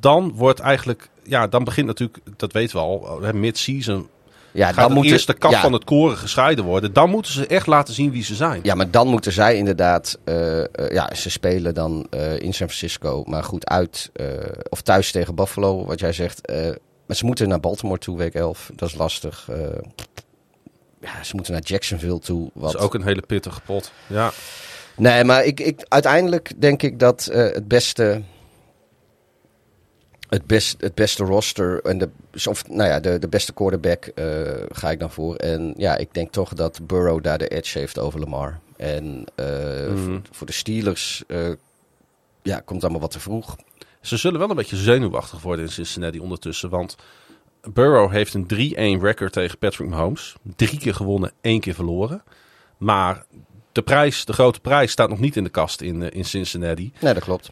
[0.00, 4.08] dan wordt eigenlijk, ja, dan begint natuurlijk, dat weten we al, hè, mid-season
[4.52, 6.92] ja gaat dan het moet eerst de kap ja, van het koren gescheiden worden.
[6.92, 8.60] Dan moeten ze echt laten zien wie ze zijn.
[8.62, 10.18] Ja, maar dan moeten zij inderdaad.
[10.24, 13.22] eh, eh, ja, ze spelen dan eh, in San Francisco.
[13.26, 14.10] Maar goed, uit.
[14.68, 16.52] of thuis tegen Buffalo, wat jij zegt.
[17.06, 18.70] maar ze moeten naar Baltimore toe, week 11.
[18.74, 19.48] Dat is lastig.
[21.00, 22.42] ja, ze moeten naar Jacksonville toe.
[22.42, 22.74] Dat Wat...
[22.74, 23.92] is ook een hele pittige pot.
[24.06, 24.32] Ja.
[24.96, 28.22] Nee, maar ik, ik, uiteindelijk denk ik dat het beste.
[30.32, 32.08] Het, best, het beste roster en de,
[32.48, 34.26] of, nou ja, de, de beste quarterback eh,
[34.68, 35.36] ga ik dan voor.
[35.36, 38.60] En ja, ik denk toch dat Burrow daar de edge heeft over Lamar.
[38.76, 39.46] En eh,
[39.88, 39.96] Mhm.
[40.04, 41.50] voor, voor de Steelers eh,
[42.42, 43.56] ja, komt allemaal wat te vroeg.
[44.00, 46.70] Ze zullen wel een beetje zenuwachtig worden in Cincinnati ondertussen.
[46.70, 46.96] Want
[47.72, 48.46] Burrow heeft een
[48.98, 50.34] 3-1 record tegen Patrick Mahomes.
[50.56, 52.22] Drie keer gewonnen, één keer verloren.
[52.78, 53.24] Maar
[53.72, 56.92] de prijs, de grote prijs, staat nog niet in de kast in, in Cincinnati.
[57.00, 57.50] Nee, dat klopt.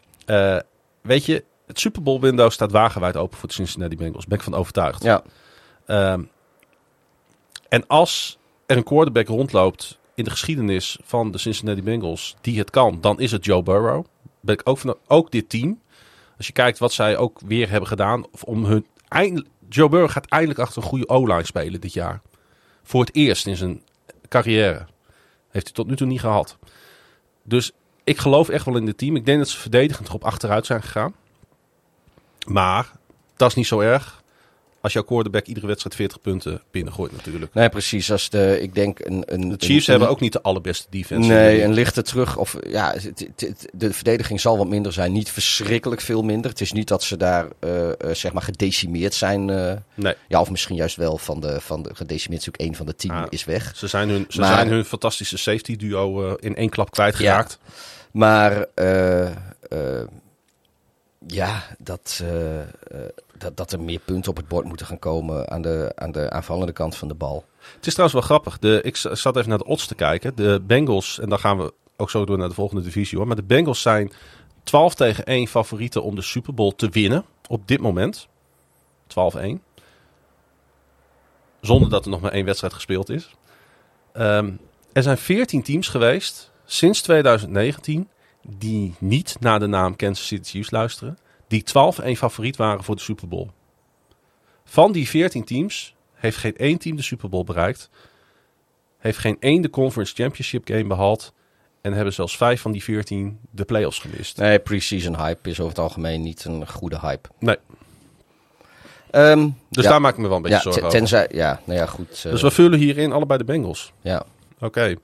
[1.01, 4.25] Weet je, het Super Bowl window staat wagenwijd open voor de Cincinnati Bengals.
[4.25, 5.03] Ben ik van overtuigd.
[5.03, 5.23] Ja,
[5.91, 6.23] Ehm,
[7.69, 12.69] en als er een quarterback rondloopt in de geschiedenis van de Cincinnati Bengals die het
[12.69, 14.05] kan, dan is het Joe Burrow.
[14.39, 15.81] Ben ik ook van ook dit team.
[16.37, 19.49] Als je kijkt wat zij ook weer hebben gedaan om hun eindelijk.
[19.69, 22.21] Joe Burrow gaat eindelijk achter een goede O-line spelen dit jaar.
[22.83, 23.83] Voor het eerst in zijn
[24.27, 24.85] carrière.
[25.49, 26.57] Heeft hij tot nu toe niet gehad.
[27.43, 27.71] Dus
[28.03, 29.15] ik geloof echt wel in dit team.
[29.15, 31.13] Ik denk dat ze verdedigend erop achteruit zijn gegaan.
[32.47, 32.91] Maar
[33.35, 34.19] dat is niet zo erg.
[34.81, 37.53] als jouw quarterback iedere wedstrijd 40 punten binnengooit natuurlijk.
[37.53, 38.11] Nee, precies.
[38.11, 41.29] Als de, ik denk een, een, de Chiefs een, hebben ook niet de allerbeste defense.
[41.29, 42.37] Nee, een lichte terug.
[42.37, 42.95] Of, ja,
[43.73, 45.11] de verdediging zal wat minder zijn.
[45.11, 46.51] Niet verschrikkelijk veel minder.
[46.51, 49.47] Het is niet dat ze daar uh, zeg maar gedecimeerd zijn.
[49.47, 50.15] Uh, nee.
[50.27, 52.41] Ja, of misschien juist wel van de, van de gedecimeerd.
[52.41, 53.73] Is ook één van de team ah, is weg.
[53.75, 57.59] Ze zijn hun, ze maar, zijn hun fantastische safety duo in één klap kwijtgeraakt.
[57.63, 57.71] Ja,
[58.11, 58.65] maar
[61.27, 62.63] ja, dat, uh, uh,
[63.37, 66.29] dat, dat er meer punten op het bord moeten gaan komen aan de, aan de
[66.29, 67.45] aanvallende kant van de bal.
[67.75, 68.59] Het is trouwens wel grappig.
[68.59, 70.35] De, ik zat even naar de odds te kijken.
[70.35, 73.27] De Bengals, en dan gaan we ook zo door naar de volgende divisie hoor.
[73.27, 74.11] Maar de Bengals zijn
[74.63, 78.27] 12 tegen 1 favorieten om de Super Bowl te winnen op dit moment.
[79.07, 79.13] 12-1.
[81.61, 83.35] Zonder dat er nog maar één wedstrijd gespeeld is.
[84.13, 84.59] Um,
[84.93, 88.09] er zijn 14 teams geweest sinds 2019
[88.47, 91.17] die niet naar de naam Kansas City Chiefs luisteren,
[91.47, 93.49] die 12-1 favoriet waren voor de Super Bowl.
[94.63, 97.89] Van die 14 teams heeft geen één team de Super Bowl bereikt,
[98.97, 101.33] heeft geen één de Conference Championship game behaald
[101.81, 104.37] en hebben zelfs vijf van die 14 de playoffs gemist.
[104.37, 107.29] Nee, preseason hype is over het algemeen niet een goede hype.
[107.39, 107.57] Nee.
[109.11, 111.35] Um, dus daar maak ik me wel een beetje ja, zorgen tenzij, over.
[111.35, 112.23] Ja, nou ja, goed.
[112.25, 113.91] Uh, dus we vullen hierin allebei de Bengals.
[114.01, 114.23] Ja.
[114.55, 114.65] Oké.
[114.65, 114.97] Okay.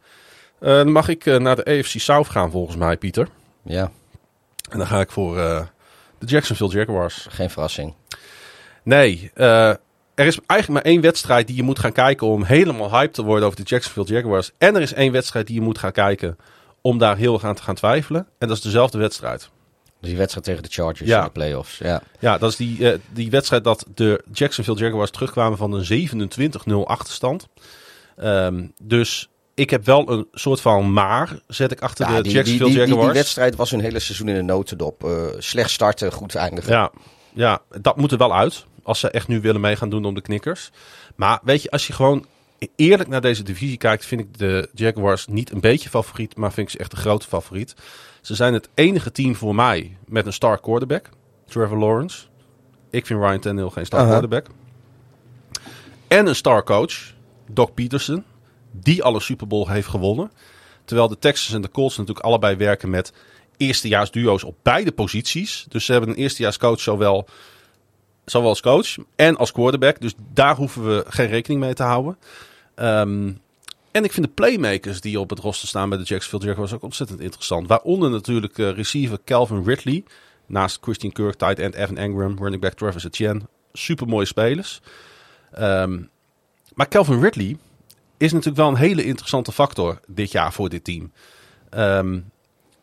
[0.60, 3.28] Uh, dan mag ik uh, naar de AFC South gaan volgens mij, Pieter.
[3.64, 3.92] Ja.
[4.70, 5.62] En dan ga ik voor uh,
[6.20, 7.28] de Jacksonville Jaguars.
[7.30, 7.94] Geen verrassing.
[8.84, 13.14] Nee, er is eigenlijk maar één wedstrijd die je moet gaan kijken om helemaal hyped
[13.14, 14.52] te worden over de Jacksonville Jaguars.
[14.58, 16.38] En er is één wedstrijd die je moet gaan kijken
[16.82, 18.28] om daar heel erg aan te gaan twijfelen.
[18.38, 19.50] En dat is dezelfde wedstrijd.
[20.02, 21.18] Die wedstrijd tegen de Chargers ja.
[21.18, 21.78] in de playoffs.
[21.78, 26.30] Ja, ja dat is die, die wedstrijd dat de Jacksonville Jaguars terugkwamen van een
[26.70, 27.48] 27-0 achterstand.
[28.18, 32.70] Um, dus ik heb wel een soort van maar, zet ik achter de die, Jacksonville
[32.70, 33.06] die, die, Jaguars.
[33.06, 35.04] Die, wedstrijd was hun hele seizoen in de notendop.
[35.04, 36.74] Uh, slecht starten, goed eindigen.
[36.74, 36.92] Ja,
[37.34, 38.66] ja, dat moet er wel uit.
[38.84, 40.72] Als ze echt nu willen mee gaan doen om de knikkers.
[41.16, 42.26] Maar weet je, als je gewoon
[42.76, 46.68] eerlijk naar deze divisie kijkt, vind ik de Jaguars niet een beetje favoriet, maar vind
[46.68, 47.76] ik ze echt een grote favoriet.
[48.22, 51.10] Ze zijn het enige team voor mij met een star quarterback,
[51.48, 52.26] Trevor Lawrence.
[52.90, 54.18] Ik vind Ryan Tannehill geen star uh -huh.
[54.18, 54.56] quarterback.
[56.08, 56.94] En een star coach,
[57.52, 58.24] Doc Peterson
[58.80, 60.32] die alle Super Bowl heeft gewonnen.
[60.86, 63.14] Terwijl de Texans en de Colts natuurlijk allebei werken met
[63.58, 65.66] eerstejaars duo's op beide posities.
[65.70, 67.28] Dus ze hebben een eerstejaars coach zowel,
[68.26, 70.02] zowel als coach en als quarterback.
[70.02, 72.18] Dus daar hoeven we geen rekening mee te houden.
[72.76, 73.42] Um,
[73.92, 76.84] en ik vind de playmakers die op het roster staan bij de Jacksonville Jaguars ook
[76.84, 77.68] ontzettend interessant.
[77.68, 80.04] Waaronder natuurlijk uh, receiver Calvin Ridley.
[80.46, 83.42] Naast Christian Kirk, tight end Evan Engram, running back Travis Etienne.
[83.74, 84.82] Super mooie spelers.
[85.60, 86.10] Um,
[86.74, 87.58] maar Calvin Ridley
[88.18, 91.12] is natuurlijk wel een hele interessante factor dit jaar voor dit team.
[91.70, 92.32] Um,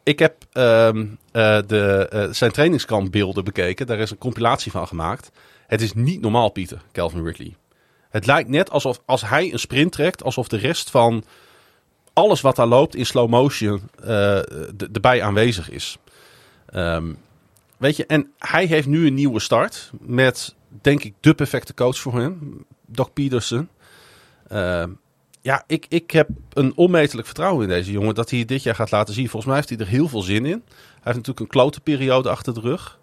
[0.03, 3.87] ik heb um, uh, de, uh, zijn trainingskampbeelden bekeken.
[3.87, 5.31] Daar is een compilatie van gemaakt.
[5.67, 7.57] Het is niet normaal, Pieter, Calvin Ridley.
[8.11, 11.25] Het lijkt net alsof als hij een sprint trekt, alsof de rest van
[12.13, 14.37] alles wat daar loopt in slow motion uh,
[14.93, 15.99] erbij aanwezig is.
[16.75, 17.17] Um,
[17.77, 21.99] weet je, en hij heeft nu een nieuwe start met, denk ik, de perfecte coach
[21.99, 23.69] voor hem, Doc Peterson.
[25.45, 28.91] Ja, ik, ik heb een onmetelijk vertrouwen in deze jongen dat hij dit jaar gaat
[28.91, 29.29] laten zien.
[29.29, 30.63] Volgens mij heeft hij er heel veel zin in.
[30.67, 32.99] Hij heeft natuurlijk een klote periode achter de rug.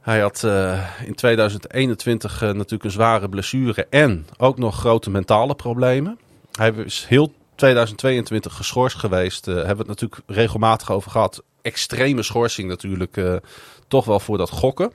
[0.00, 5.54] Hij had uh, in 2021 uh, natuurlijk een zware blessure en ook nog grote mentale
[5.54, 6.18] problemen.
[6.52, 9.48] Hij is heel 2022 geschorst geweest.
[9.48, 11.42] Uh, hebben we het natuurlijk regelmatig over gehad.
[11.62, 13.40] Extreme schorsing natuurlijk,
[13.88, 14.92] toch wel voor dat gokken.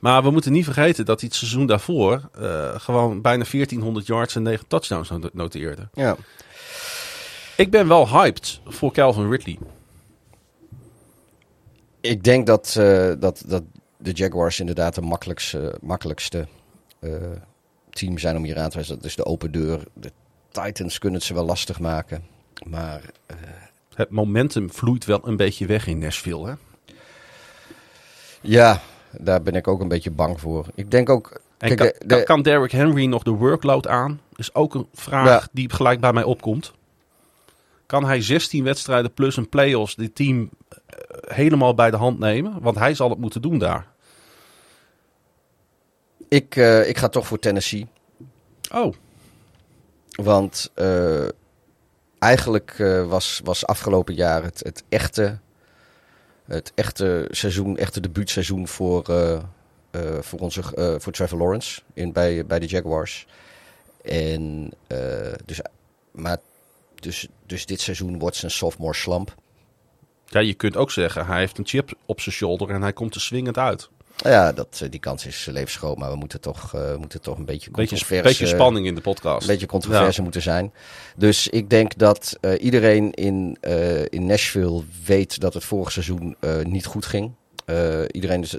[0.00, 4.36] Maar we moeten niet vergeten dat hij het seizoen daarvoor uh, gewoon bijna 1400 yards
[4.36, 5.88] en 9 touchdowns noteerde.
[5.94, 6.16] Ja.
[7.56, 9.58] Ik ben wel hyped voor Calvin Ridley.
[12.00, 13.62] Ik denk dat, uh, dat, dat
[13.96, 16.46] de Jaguars inderdaad de makkelijkste, makkelijkste
[17.00, 17.12] uh,
[17.90, 18.94] team zijn om hier aan te wijzen.
[18.96, 19.82] Dat is de open deur.
[19.92, 20.12] De
[20.50, 22.24] Titans kunnen het ze wel lastig maken.
[22.66, 23.02] Maar...
[23.94, 26.54] het momentum vloeit wel een beetje weg in Nashville, hè?
[28.40, 28.82] Ja,
[29.20, 30.66] daar ben ik ook een beetje bang voor.
[30.74, 31.40] Ik denk ook.
[31.58, 34.20] Kijk, kan, de, kan Derrick Henry nog de workload aan?
[34.36, 36.72] Is ook een vraag die gelijk bij mij opkomt.
[37.86, 40.78] Kan hij 16 wedstrijden plus een playoffs dit team eh,
[41.34, 42.56] helemaal bij de hand nemen?
[42.60, 43.86] Want hij zal het moeten doen daar.
[46.28, 47.86] Ik, uh, ik ga toch voor Tennessee.
[48.72, 48.94] Oh.
[50.10, 51.28] Want uh,
[52.18, 55.38] eigenlijk uh, was, was afgelopen jaar het, het echte
[56.44, 59.42] het echte seizoen, echte debuutseizoen voor, uh,
[59.90, 63.26] uh, voor, onze, uh, voor Trevor Lawrence in, bij, bij de Jaguars.
[64.02, 64.72] En,
[65.44, 65.60] dus,
[66.10, 66.38] maar,
[66.94, 69.34] dus, dus dit seizoen wordt zijn sophomore slump.
[70.26, 73.14] Ja, je kunt ook zeggen, hij heeft een chip op zijn shoulder en hij komt
[73.14, 73.88] er swingend uit.
[74.30, 77.70] Ja, dat, die kans is levensgroot, maar we moeten toch, uh, moeten toch een beetje
[77.70, 79.42] beetje, beetje spanning in de podcast.
[79.42, 80.72] Een beetje controverse moeten zijn.
[81.16, 86.36] Dus ik denk dat uh, iedereen in, uh, in Nashville weet dat het vorig seizoen
[86.62, 87.32] niet goed ging.
[88.10, 88.56] iedereen is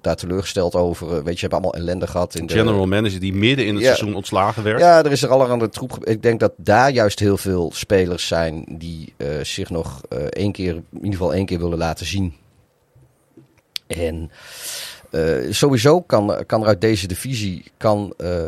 [0.00, 1.06] daar teleurgesteld over.
[1.06, 2.34] Weet je, we hebben allemaal ellende gehad.
[2.34, 4.80] In de general manager die midden in het seizoen ontslagen werd.
[4.80, 6.04] Ja, er is er allerhande troep.
[6.04, 10.84] Ik denk dat daar juist heel veel spelers zijn die zich nog één keer, in
[10.92, 12.34] ieder geval één keer willen laten zien.
[13.86, 14.30] En
[15.10, 18.44] uh, sowieso kan, kan er uit deze divisie kan, uh,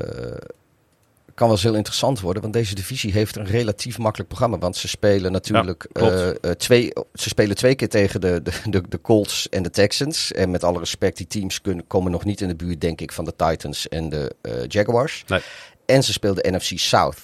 [1.34, 2.42] kan wel eens heel interessant worden.
[2.42, 4.59] Want deze divisie heeft een relatief makkelijk programma.
[4.59, 9.00] Want ze spelen natuurlijk ja, uh, twee, ze spelen twee keer tegen de, de, de,
[9.00, 10.32] Colts en de Texans.
[10.32, 13.12] En met alle respect, die teams kunnen, komen nog niet in de buurt, denk ik,
[13.12, 14.34] van de Titans en de
[14.68, 15.24] Jaguars.
[15.26, 15.40] Nee.
[15.86, 17.18] En ze speelden de NFC South.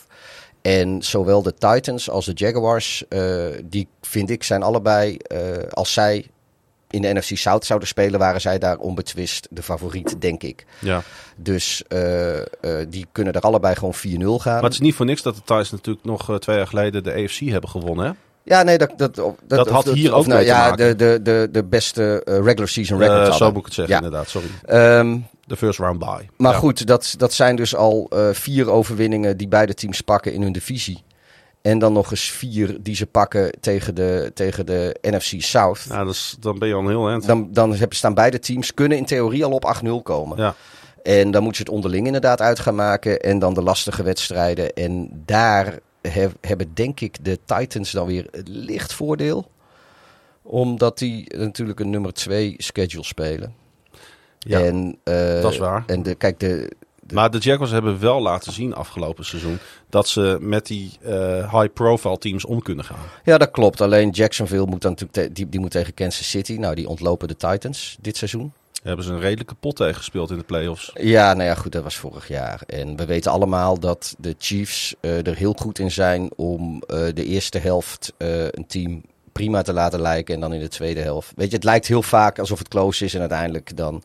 [0.63, 3.05] En zowel de Titans als de Jaguars,
[3.65, 5.17] die vind ik, zijn allebei,
[5.71, 6.27] als zij
[6.95, 10.65] in de NFC South zouden spelen, waren zij daar onbetwist de favoriet, denk ik.
[10.79, 11.03] Ja.
[11.37, 12.43] Dus uh, uh,
[12.89, 13.99] die kunnen er allebei gewoon 4-0
[14.43, 14.55] gaan.
[14.55, 17.03] Maar het is niet voor niks dat de Titans natuurlijk nog uh, twee jaar geleden
[17.03, 18.13] de AFC hebben gewonnen, hè?
[18.43, 21.65] Ja, nee, dat, dat, dat, dat had hier ook nou, ja, de, de, de, de
[21.65, 23.37] beste regular season record hadden.
[23.37, 24.03] Zo moet ik het zeggen, ja.
[24.03, 24.29] inderdaad.
[24.29, 24.49] Sorry.
[24.99, 26.29] Um, de first round bye.
[26.37, 26.59] Maar ja.
[26.59, 31.03] goed, dat, dat zijn dus al vier overwinningen die beide teams pakken in hun divisie.
[31.65, 35.87] En dan nog eens vier die ze pakken tegen de, tegen de NFC South.
[35.89, 37.27] Ja, dus, dan ben je al een heel eind.
[37.27, 40.39] Dan, dan hebben, staan beide teams, kunnen in theorie al op 8-0 komen.
[40.39, 40.55] Ja.
[41.03, 43.21] En dan moet je het onderling inderdaad uit gaan maken.
[43.21, 44.73] En dan de lastige wedstrijden.
[44.73, 45.79] En daar
[46.41, 49.51] hebben denk ik de Titans dan weer het licht voordeel.
[50.43, 53.55] Omdat die natuurlijk een nummer 2 schedule spelen.
[54.39, 55.85] Ja, en, uh, dat is waar.
[55.87, 56.73] En de, kijk, de,
[57.13, 62.19] maar de Jaguars hebben wel laten zien afgelopen seizoen dat ze met die uh, high-profile
[62.19, 62.99] teams om kunnen gaan.
[63.25, 63.81] Ja, dat klopt.
[63.81, 66.53] Alleen Jacksonville moet dan natuurlijk die, die moet tegen Kansas City.
[66.53, 68.53] Nou, die ontlopen de Titans dit seizoen.
[68.83, 70.91] Hebben ze een redelijke pot tegen gespeeld in de playoffs?
[70.95, 72.63] Ja, nou ja, goed, dat was vorig jaar.
[72.67, 76.99] En we weten allemaal dat de Chiefs uh, er heel goed in zijn om uh,
[77.15, 79.03] de eerste helft een team
[79.33, 81.33] prima te laten lijken en dan in de tweede helft.
[81.37, 84.03] Weet je, het lijkt heel vaak alsof het close is en uiteindelijk dan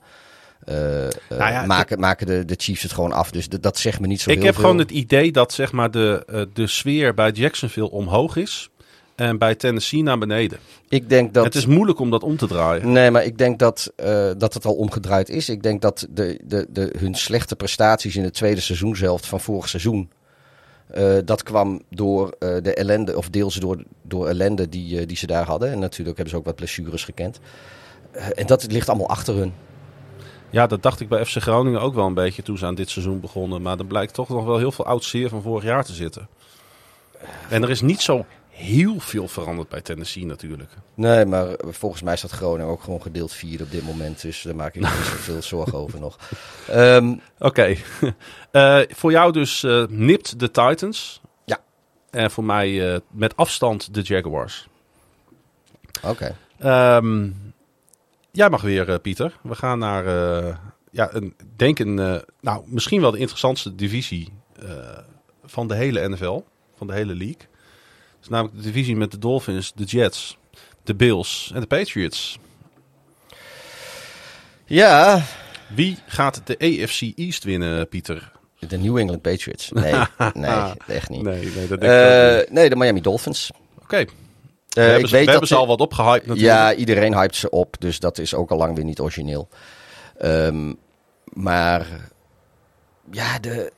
[1.29, 3.31] nou ja, maken, maken de, de Chiefs het gewoon af.
[3.31, 4.51] Dus dat zegt me niet zo ik heel veel.
[4.51, 8.35] Ik heb gewoon het idee dat zeg maar, de, uh, de sfeer bij Jacksonville omhoog
[8.35, 8.69] is.
[9.15, 10.59] En bij Tennessee naar beneden.
[10.89, 11.43] Ik denk dat...
[11.43, 12.91] Het is moeilijk om dat om te draaien.
[12.91, 15.49] Nee, maar ik denk dat, uh, dat het al omgedraaid is.
[15.49, 19.69] Ik denk dat de, de, de, hun slechte prestaties in het tweede seizoenshelft van vorig
[19.69, 20.09] seizoen...
[20.97, 25.27] Uh, dat kwam door uh, de ellende, of deels door, door ellende die, die ze
[25.27, 25.71] daar hadden.
[25.71, 27.39] En natuurlijk hebben ze ook wat blessures gekend.
[28.35, 29.53] en dat ligt allemaal achter hun.
[30.49, 32.89] Ja, dat dacht ik bij FC Groningen ook wel een beetje toen ze aan dit
[32.89, 33.61] seizoen begonnen.
[33.61, 36.27] Maar er blijkt toch nog wel heel veel oud zeer van vorig jaar te zitten.
[37.49, 40.71] En er is niet zo heel veel veranderd bij Tennessee natuurlijk.
[40.93, 44.21] Nee, maar volgens mij staat Groningen ook gewoon gedeeld vier op dit moment.
[44.21, 46.17] Dus daar maak ik niet zoveel zorgen over nog.
[46.71, 47.45] Um, Oké.
[47.45, 47.77] Okay.
[48.51, 51.21] Uh, voor jou dus uh, nipt de Titans.
[51.45, 51.57] Ja.
[52.09, 54.67] En voor mij uh, met afstand de Jaguars.
[56.03, 56.33] Oké.
[56.61, 56.97] Okay.
[56.97, 57.48] Um,
[58.31, 59.39] Jij mag weer, uh, Pieter.
[59.41, 60.55] We gaan naar, uh,
[60.91, 64.33] ja, een, denk een, uh, nou, misschien wel de interessantste divisie
[65.45, 66.41] van de hele NFL,
[66.77, 67.37] van de hele league.
[67.37, 70.37] Dat is namelijk de divisie met de Dolphins, de Jets,
[70.83, 72.39] de Bills en de Patriots.
[74.65, 75.23] Ja.
[75.75, 78.31] Wie gaat de AFC East winnen, Pieter?
[78.59, 79.71] De New England Patriots.
[79.71, 79.93] Nee,
[80.33, 81.21] nee, echt niet.
[81.21, 83.51] Nee, nee, dat denk ik nee de Miami Dolphins.
[83.73, 83.83] Oké.
[83.83, 84.07] Okay.
[84.69, 86.57] We hebben, ik weet we hebben ze al wat opgehyped natuurlijk.
[86.57, 87.75] Ja, iedereen hypt ze op.
[87.79, 89.47] Dus dat is ook al lang weer niet origineel.
[90.21, 90.77] Um,
[91.23, 91.87] maar
[93.11, 93.71] ja, de,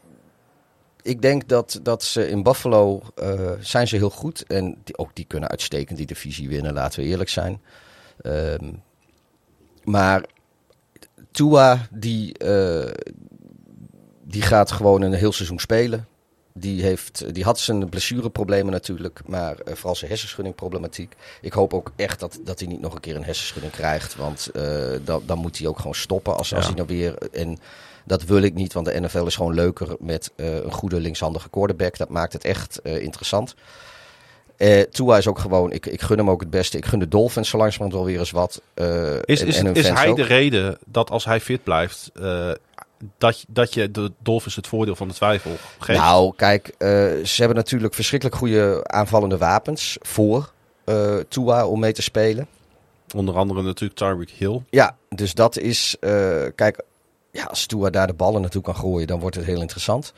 [1.01, 4.43] ik denk dat, dat ze in Buffalo uh, zijn ze heel goed.
[4.47, 7.61] En die, ook die kunnen uitstekend die divisie winnen, laten we eerlijk zijn.
[8.25, 8.83] Um,
[9.83, 10.25] maar
[11.31, 12.91] Tua, die, uh,
[14.23, 16.07] die gaat gewoon een heel seizoen spelen.
[16.53, 21.15] Die, heeft, die had zijn blessureproblemen natuurlijk, maar uh, vooral zijn hersenschuddingproblematiek.
[21.41, 24.15] Ik hoop ook echt dat, dat hij niet nog een keer een hersenschudding krijgt.
[24.15, 26.55] Want uh, dan, dan moet hij ook gewoon stoppen als, ja.
[26.55, 27.17] als hij nou weer...
[27.17, 27.57] En
[28.05, 31.49] dat wil ik niet, want de NFL is gewoon leuker met uh, een goede linkshandige
[31.49, 31.97] quarterback.
[31.97, 33.55] Dat maakt het echt interessant.
[34.61, 36.77] Uh, Tua is ook gewoon, ik, ik gun hem ook het beste.
[36.77, 38.61] Ik gun de Dolphins zo langzamerhand wel weer eens wat.
[38.75, 40.15] Uh, is is, en is hij ook.
[40.15, 42.51] de reden dat als hij fit blijft, uh,
[43.17, 45.99] dat, dat je de Dolphins het voordeel van de twijfel geeft?
[45.99, 46.87] Nou, kijk, uh,
[47.25, 50.51] ze hebben natuurlijk verschrikkelijk goede aanvallende wapens voor
[50.85, 52.47] uh, Tua om mee te spelen.
[53.15, 54.61] Onder andere natuurlijk Tyreek Hill.
[54.69, 56.11] Ja, dus dat is, uh,
[56.55, 56.83] kijk,
[57.31, 60.13] ja, als Tua daar de ballen naartoe kan gooien, dan wordt het heel interessant.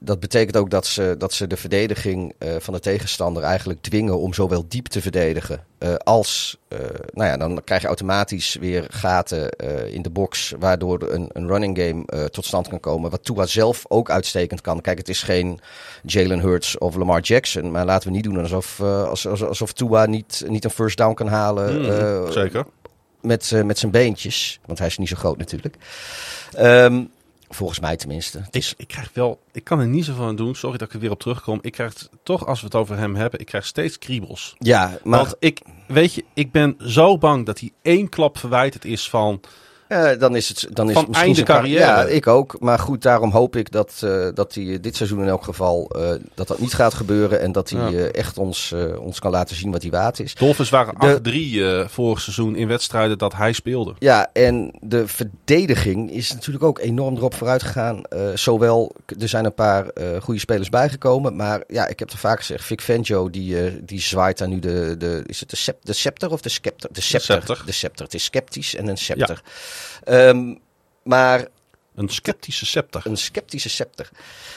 [0.00, 4.18] Dat betekent ook dat ze, dat ze de verdediging uh, van de tegenstander eigenlijk dwingen
[4.18, 6.78] om zowel diep te verdedigen uh, als, uh,
[7.12, 9.50] nou ja, dan krijg je automatisch weer gaten
[9.92, 13.10] in de box, waardoor een, een running game tot stand kan komen.
[13.10, 14.80] Wat Tua zelf ook uitstekend kan.
[14.80, 15.60] Kijk, het is geen
[16.02, 20.44] Jalen Hurts of Lamar Jackson, maar laten we niet doen alsof, alsof, alsof Tua niet,
[20.46, 21.80] niet een first down kan halen.
[21.80, 22.66] Mm, zeker.
[23.20, 25.76] Met, met zijn beentjes, want hij is niet zo groot natuurlijk.
[26.58, 27.10] Um,
[27.48, 28.46] Volgens mij tenminste.
[28.50, 30.54] Ik, ik krijg wel, ik kan er niet zo van doen.
[30.54, 31.58] Sorry dat ik er weer op terugkom.
[31.62, 34.54] Ik krijg toch, als we het over hem hebben, ik krijg steeds kriebels.
[34.58, 35.18] Ja, maar.
[35.18, 39.40] Want ik, weet je, ik ben zo bang dat hij één klap verwijterd is van.
[39.88, 41.84] Uh, dan is het, dan is Van misschien einde carrière.
[41.84, 42.56] Ja, ik ook.
[42.60, 46.10] Maar goed, daarom hoop ik dat, uh, dat hij dit seizoen in elk geval uh,
[46.34, 47.40] dat dat niet gaat gebeuren.
[47.40, 48.06] En dat hij ja.
[48.06, 50.34] echt ons, ons kan laten zien wat hij waard is.
[50.34, 51.20] Dolphins waren
[51.86, 53.94] 8-3 vorig seizoen in wedstrijden dat hij speelde.
[53.98, 58.02] Ja, en de verdediging is natuurlijk ook enorm erop vooruit gegaan.
[58.34, 59.86] zowel, er zijn een paar
[60.20, 61.36] goede spelers bijgekomen.
[61.36, 62.64] Maar ja, ik heb het vaak gezegd.
[62.64, 66.30] Vic Fangio, die, die zwaait daar nu de, de, is het de, scepter, de scepter
[66.30, 66.88] of de scepter?
[66.92, 67.34] De scepter.
[67.34, 67.66] De scepter.
[67.66, 68.04] De scepter.
[68.04, 69.42] Het is sceptisch en een scepter.
[69.44, 69.50] Ja.
[70.08, 70.58] Um,
[71.02, 71.46] maar.
[71.94, 73.02] Een sceptische scepter.
[73.04, 74.10] Een sceptische scepter.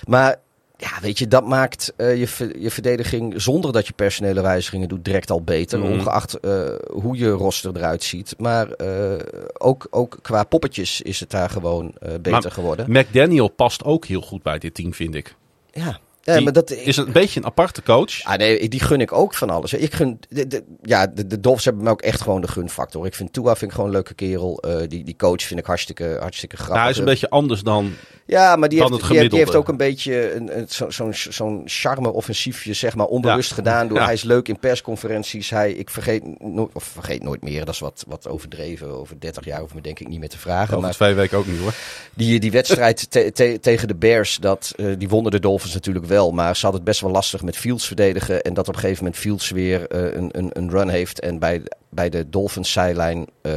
[0.07, 0.39] Maar
[0.77, 5.05] ja, weet je, dat maakt uh, je, je verdediging zonder dat je personele wijzigingen doet
[5.05, 5.79] direct al beter.
[5.79, 5.85] Mm.
[5.85, 8.33] Ongeacht uh, hoe je roster eruit ziet.
[8.37, 9.13] Maar uh,
[9.57, 12.91] ook, ook qua poppetjes is het daar gewoon beter maar geworden.
[12.91, 15.35] McDaniel past ook heel goed bij dit team, vind ik.
[15.71, 18.23] Ja, ja, maar dat, is een beetje een aparte coach.
[18.23, 19.73] Ah, nee, die gun ik ook van alles.
[19.73, 23.05] Ik gun, de, de, ja, de, de Dolphins hebben me ook echt gewoon de gunfactor.
[23.05, 24.63] Ik vind Tua vind ik gewoon een leuke kerel.
[24.67, 26.81] Uh, die, die coach vind ik hartstikke, hartstikke grappig.
[26.81, 27.93] Hij is een beetje anders dan
[28.25, 31.31] Ja, maar die, heeft, die, heeft, die heeft ook een beetje een, een, zo'n zo
[31.31, 33.55] zo'n charme-offensiefje, zeg maar, onbewust ja.
[33.55, 33.87] gedaan.
[33.87, 34.03] Door, ja.
[34.03, 35.49] Hij is leuk in persconferenties.
[35.49, 38.99] Hij, ik vergeet, nooit, of vergeet nooit meer, dat is wat, wat overdreven.
[38.99, 40.69] Over 30 jaar hoef me denk ik niet meer te vragen.
[40.69, 41.73] Over maar twee weken ook niet hoor.
[42.13, 46.05] Die, die wedstrijd te, te, tegen de Bears, dat, uh, die wonnen de Dolphins natuurlijk
[46.11, 46.31] wel.
[46.31, 48.41] Maar ze hadden het best wel lastig met Fields verdedigen.
[48.41, 51.19] En dat op een gegeven moment Fields weer uh, een, een, een run heeft.
[51.19, 53.53] En bij, bij de Dolphins zijlijn, uh,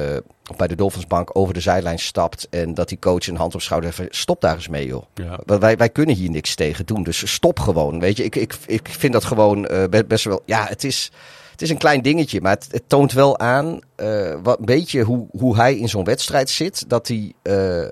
[0.57, 2.47] bij de Dolphins bank over de zijlijn stapt.
[2.51, 4.17] En dat die coach een hand op schouder heeft.
[4.17, 5.05] Stop daar eens mee, joh.
[5.15, 5.59] Ja.
[5.59, 7.03] Wij, wij kunnen hier niks tegen doen.
[7.03, 8.01] Dus stop gewoon.
[8.01, 10.43] Weet je, ik, ik, ik vind dat gewoon uh, best wel.
[10.45, 11.11] Ja, het is.
[11.55, 15.27] Het is een klein dingetje, maar het, toont wel aan uh, wat, een beetje hoe,
[15.31, 16.85] hoe hij in zo'n wedstrijd zit.
[16.89, 17.89] Dat hij, uh, uh,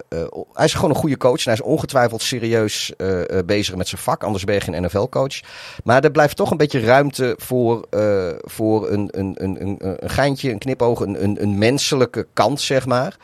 [0.53, 2.93] hij is gewoon een goede coach en hij is ongetwijfeld serieus
[3.47, 4.25] bezig met zijn vak.
[4.25, 5.41] Anders ben je geen NFL-coach.
[5.85, 7.87] Maar er blijft toch een beetje ruimte voor,
[8.41, 13.17] voor een, een, een, een, een geintje, een knipoog, een, een menselijke kant, zeg maar.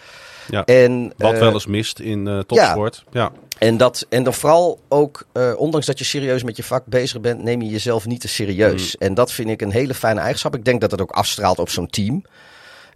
[0.50, 3.04] Ja, en, wat wel eens mist in topsport.
[3.10, 3.32] Ja.
[3.58, 7.20] En, dat, en dan vooral ook, uh, ondanks dat je serieus met je vak bezig
[7.20, 8.96] bent, neem je jezelf niet te serieus.
[8.96, 9.06] Mm.
[9.06, 10.54] En dat vind ik een hele fijne eigenschap.
[10.54, 12.24] Ik denk dat dat ook afstraalt op zo'n team.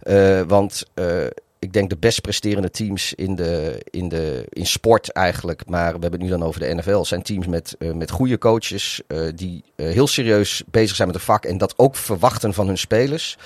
[0.03, 1.25] Uh, want uh,
[1.59, 5.99] ik denk de best presterende teams in, de, in, de, in sport eigenlijk, maar we
[5.99, 9.01] hebben het nu dan over de NFL, zijn teams met, met goede coaches
[9.35, 13.37] die heel serieus bezig zijn met het vak en dat ook verwachten van hun spelers.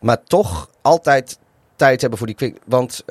[0.00, 1.38] Maar toch altijd
[1.76, 2.56] tijd hebben voor die quick.
[2.64, 3.04] Want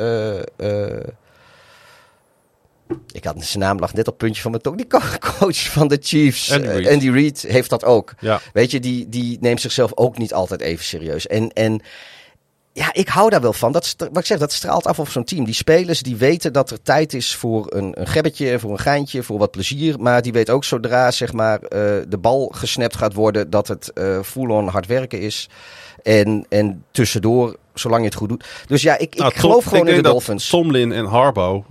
[3.11, 4.77] ik had zijn naam lag net op het puntje van mijn tong.
[4.77, 4.87] Die
[5.39, 8.13] coach van de Chiefs, Andy Reid, uh, Andy Reid heeft dat ook.
[8.19, 8.41] Ja.
[8.53, 11.27] Weet je, die, die neemt zichzelf ook niet altijd even serieus.
[11.27, 11.81] En, en
[12.73, 13.71] ja, ik hou daar wel van.
[13.71, 15.45] Dat, wat ik zeg, dat straalt af op zo'n team.
[15.45, 19.23] Die spelers die weten dat er tijd is voor een, een gebbetje, voor een geintje,
[19.23, 19.99] voor wat plezier.
[19.99, 21.69] Maar die weet ook zodra zeg maar, uh,
[22.07, 25.49] de bal gesnapt gaat worden, dat het uh, full-on hard werken is.
[26.05, 28.45] En, en tussendoor, zolang je het goed doet.
[28.67, 30.49] Dus ja, ik, nou, ik geloof Tom, gewoon ik in de Dolphins.
[30.49, 31.65] Tomlin en Harbaugh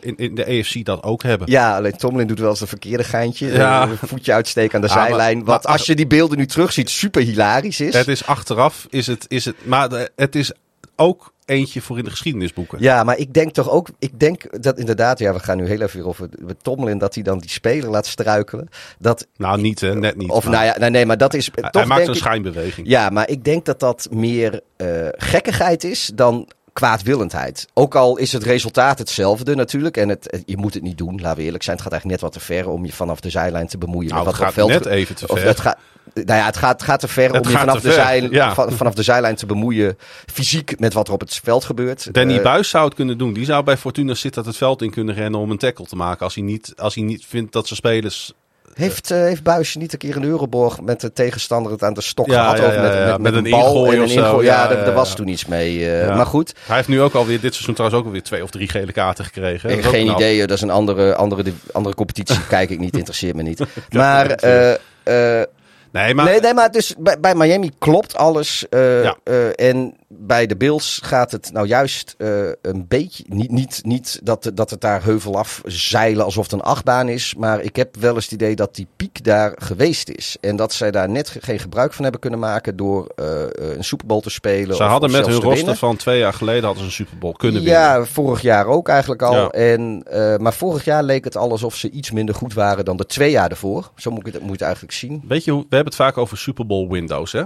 [0.00, 1.50] in, in de EFC dat ook hebben.
[1.50, 3.46] Ja, alleen Tomlin doet wel eens een verkeerde geintje.
[3.52, 3.82] Ja.
[3.82, 5.36] Een voetje uitsteken aan de Ja, maar- zijlijn.
[5.36, 7.94] maar- wat als je die beelden nu terugziet, super hilarisch is.
[7.94, 10.52] Het is achteraf, is het, is het, maar het is
[10.96, 12.78] ook eentje voor in de geschiedenisboeken.
[12.80, 15.80] Ja, maar ik denk toch ook, ik denk dat inderdaad, ja, we gaan nu heel
[15.80, 16.28] even weer over
[16.62, 18.68] Tomlin, dat hij dan die speler laat struikelen.
[18.98, 20.30] Dat, Nou, niet hè, net niet.
[20.30, 22.14] of Maar nou ja, nee, nee, maar dat is hij, toch hij maakt denk een
[22.16, 22.86] ik, schijnbeweging.
[22.88, 27.66] Ja, maar ik denk dat dat meer eh, gekkigheid is dan kwaadwillendheid.
[27.74, 29.96] Ook al is het resultaat hetzelfde natuurlijk.
[29.96, 31.76] En het, het- je moet het niet doen, laten we eerlijk zijn.
[31.76, 34.10] Het gaat eigenlijk net wat te ver om je vanaf de zijlijn te bemoeien.
[34.10, 35.48] Nou, met het wat gaat op veld net even te Of ver.
[35.48, 35.78] het gaat,
[36.14, 38.54] nou ja, het gaat, gaat te ver Het om je vanaf de, ver, zij, ja.
[38.54, 39.98] van- vanaf de zijlijn te bemoeien.
[40.32, 42.14] Fysiek met wat er op het veld gebeurt.
[42.14, 43.32] Danny Eh, Buis zou het kunnen doen.
[43.32, 46.24] Die zou bij Fortuna Sittard het veld in kunnen rennen om een tackle te maken.
[46.24, 48.32] Als hij niet, als hij niet vindt dat zijn spelers...
[48.74, 52.00] Heeft, eh, heeft Buisje niet een keer een Euroborg met de tegenstander het aan de
[52.00, 52.72] stok Ja, gehad?
[52.74, 54.20] ja, met, met, met met een bal en of een zo.
[54.24, 54.46] ingooi.
[54.46, 55.90] Ja, daar was toen iets mee.
[55.92, 56.16] eh.
[56.16, 58.68] Maar goed, Hij heeft nu ook alweer dit seizoen trouwens ook alweer twee of drie
[58.68, 59.70] gele kaarten gekregen.
[59.70, 60.16] ik geen knap.
[60.16, 60.38] idee.
[60.40, 62.46] Dat is een andere, andere, andere competitie.
[62.48, 63.64] Kijk ik niet, interesseert me niet.
[63.90, 64.70] Maar, eh,
[65.02, 65.46] eh,
[65.92, 68.68] Nee, maar nee, nee, maar dus bij, bij Miami klopt alles.
[68.68, 69.16] eh, Ja.
[69.24, 73.24] eh, en bij de Bills gaat het nou juist uh, een beetje.
[73.26, 77.34] Niet, niet, niet dat, dat het daar heuvel af zeilen alsof het een achtbaan is.
[77.34, 80.36] Maar ik heb wel eens het idee dat die piek daar geweest is.
[80.40, 84.06] En dat zij daar net geen gebruik van hebben kunnen maken door uh, een Super
[84.06, 84.76] Bowl te spelen.
[84.76, 87.62] Ze hadden met hun roster van twee jaar geleden hadden ze een Super Bowl kunnen
[87.62, 87.80] winnen.
[87.80, 89.34] Ja, vorig jaar ook eigenlijk al.
[89.34, 89.48] Ja.
[89.48, 92.96] En, uh, maar vorig jaar leek het al alsof ze iets minder goed waren dan
[92.96, 93.90] de twee jaar ervoor.
[93.96, 95.22] Zo moet, ik het, moet je het eigenlijk zien.
[95.28, 97.42] Weet je, we hebben het vaak over Super Bowl windows, hè?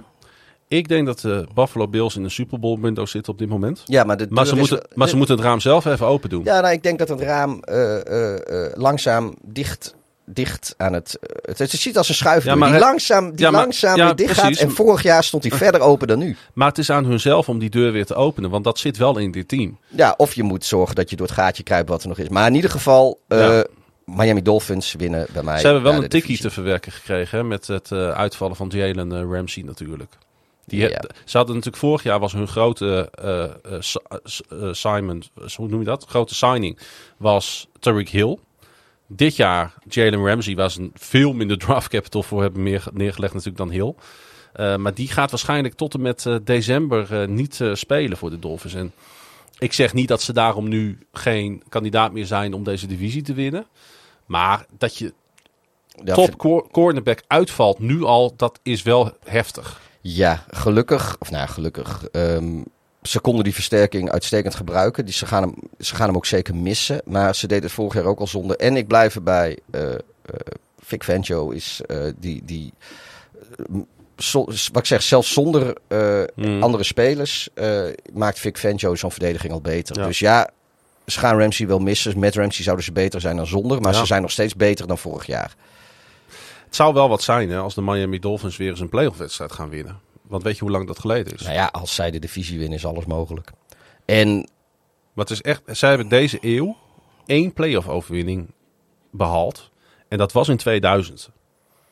[0.68, 3.82] Ik denk dat de Buffalo Bills in een Super Bowl window zitten op dit moment.
[3.84, 6.44] Ja, maar, de maar, ze, moeten, maar ze moeten het raam zelf even open doen.
[6.44, 11.18] Ja, nou, ik denk dat het raam uh, uh, uh, langzaam dicht, dicht aan het...
[11.42, 11.58] het...
[11.58, 14.32] Het ziet als een schuif ja, maar die langzaam, die ja, maar, langzaam ja, dicht
[14.32, 14.58] precies.
[14.58, 14.68] gaat.
[14.68, 16.36] En vorig jaar stond hij verder open dan nu.
[16.52, 18.50] Maar het is aan hunzelf om die deur weer te openen.
[18.50, 19.78] Want dat zit wel in dit team.
[19.88, 22.28] Ja, of je moet zorgen dat je door het gaatje kruipt wat er nog is.
[22.28, 23.20] Maar in ieder geval...
[24.04, 25.58] Miami Dolphins winnen bij mij.
[25.58, 29.62] Ze hebben wel een tikkie te verwerken gekregen hè, met het uitvallen van Jalen Ramsey
[29.62, 30.12] natuurlijk.
[30.66, 31.04] Die, ja.
[31.24, 33.78] Ze hadden natuurlijk vorig jaar was hun grote uh,
[34.52, 35.22] uh, Simon,
[35.56, 36.04] hoe noem je dat?
[36.08, 36.78] Grote signing
[37.16, 38.38] was Tariq Hill.
[39.06, 43.58] Dit jaar Jalen Ramsey was een veel minder draft capital voor hebben meer neergelegd natuurlijk
[43.58, 43.94] dan Hill.
[44.56, 48.74] Uh, maar die gaat waarschijnlijk tot en met december niet spelen voor de Dolphins.
[48.74, 48.92] En
[49.58, 53.34] ik zeg niet dat ze daarom nu geen kandidaat meer zijn om deze divisie te
[53.34, 53.66] winnen.
[54.26, 55.12] Maar dat je
[56.04, 56.36] ja, top
[56.72, 59.80] cornerback uitvalt nu al, dat is wel heftig.
[60.06, 62.08] Ja, gelukkig, of nou gelukkig.
[62.12, 62.64] Um,
[63.02, 65.04] ze konden die versterking uitstekend gebruiken.
[65.04, 67.00] Die, ze, gaan hem, ze gaan hem ook zeker missen.
[67.04, 68.56] Maar ze deden het vorig jaar ook al zonder.
[68.56, 69.58] En ik blijf erbij.
[69.70, 69.96] Uh, uh,
[70.78, 72.42] Vic Fangio is uh, die.
[72.44, 72.72] die
[74.16, 75.76] so, wat ik zeg, zelfs zonder
[76.34, 76.62] mm.
[76.62, 77.48] andere spelers
[78.12, 79.98] maakt Vic Fangio zo'n verdediging al beter.
[79.98, 80.06] Ja.
[80.06, 80.50] Dus ja,
[81.06, 82.18] ze gaan Ramsey wel missen.
[82.18, 83.80] Met Ramsey zouden ze beter zijn dan zonder.
[83.80, 83.98] Maar ja.
[83.98, 85.54] ze zijn nog steeds beter dan vorig jaar.
[86.74, 89.52] Het zou wel wat zijn hè, als de Miami Dolphins weer eens een playoff wedstrijd
[89.52, 90.00] gaan winnen.
[90.22, 91.42] Want weet je hoe lang dat geleden is?
[91.42, 93.50] Nou ja, als zij de divisie winnen is alles mogelijk.
[94.04, 94.36] En...
[95.12, 96.76] Maar het is echt, zij hebben deze eeuw
[97.26, 98.50] één playoff overwinning
[99.10, 99.70] behaald.
[100.08, 101.30] En dat was in 2000.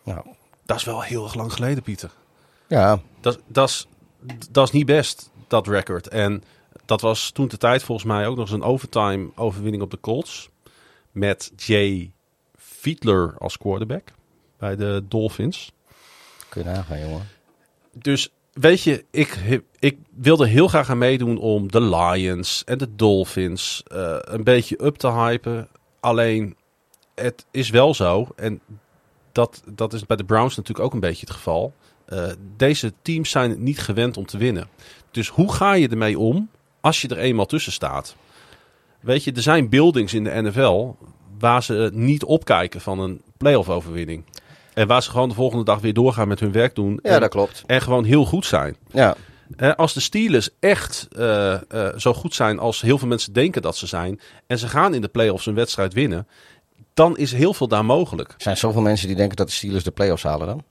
[0.03, 0.27] Nou.
[0.65, 2.11] Dat is wel heel erg lang geleden, Pieter.
[2.69, 3.01] Ja.
[3.21, 3.89] Dat, dat, is,
[4.51, 6.09] dat is niet best, dat record.
[6.09, 6.43] En
[6.85, 10.01] dat was toen de tijd volgens mij ook nog eens een overtime overwinning op de
[10.01, 10.51] Colts.
[11.11, 12.13] Met Jay
[12.57, 14.13] Fiedler als quarterback
[14.63, 15.73] bij de Dolphins.
[16.49, 17.29] Kun je nagaan, jongen.
[17.93, 19.39] Dus weet je, ik,
[19.79, 24.85] ik wilde heel graag aan meedoen om de Lions en de Dolphins uh, een beetje
[24.85, 25.69] up te hypen.
[26.01, 26.57] Alleen,
[27.15, 28.61] het is wel zo, en
[29.33, 31.73] dat, dat is bij de Browns natuurlijk ook een beetje het geval.
[32.09, 32.27] Uh,
[32.57, 34.69] deze teams zijn niet gewend om te winnen.
[35.11, 38.17] Dus hoe ga je ermee om als je er eenmaal tussen staat?
[39.01, 40.95] Weet je, er zijn buildings in de NFL
[41.39, 44.25] waar ze niet opkijken van een playoff overwinning.
[44.75, 46.99] En waar ze gewoon de volgende dag weer doorgaan met hun werk doen.
[47.03, 47.63] Ja, en, dat klopt.
[47.67, 48.77] En gewoon heel goed zijn.
[48.91, 49.17] Ja.
[49.77, 53.77] als de Steelers echt uh, uh, zo goed zijn als heel veel mensen denken dat
[53.77, 54.21] ze zijn.
[54.47, 56.27] En ze gaan in de playoffs een wedstrijd winnen.
[56.95, 58.29] Dan is heel veel daar mogelijk.
[58.29, 60.63] Er zijn zoveel mensen die denken dat de Steelers de playoffs halen dan?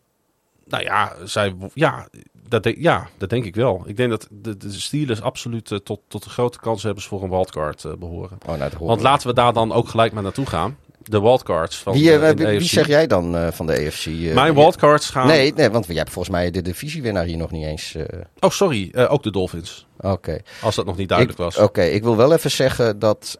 [0.66, 2.08] Nou ja, zij, ja,
[2.48, 3.84] dat, de, ja, dat denk ik wel.
[3.86, 7.24] Ik denk dat de, de Steelers absoluut uh, tot, tot de grote kans hebben voor
[7.24, 8.38] een wildcard behoren.
[8.48, 11.94] Oh, nou, Want laten we daar dan ook gelijk maar naartoe gaan de wildcards van
[11.94, 14.06] wie, uh, wie, wie zeg jij dan uh, van de EFC?
[14.06, 15.28] Uh, Mijn wildcards gaan...
[15.28, 17.96] Nee, nee, want jij hebt volgens mij de divisiewinnaar hier nog niet eens...
[18.40, 18.92] Oh, sorry.
[18.96, 19.88] ook de Dolphins.
[19.98, 20.08] Oké.
[20.08, 20.42] Okay.
[20.62, 21.58] Als dat nog niet duidelijk ik, was.
[21.58, 23.40] Oké, ik wil wel even zeggen dat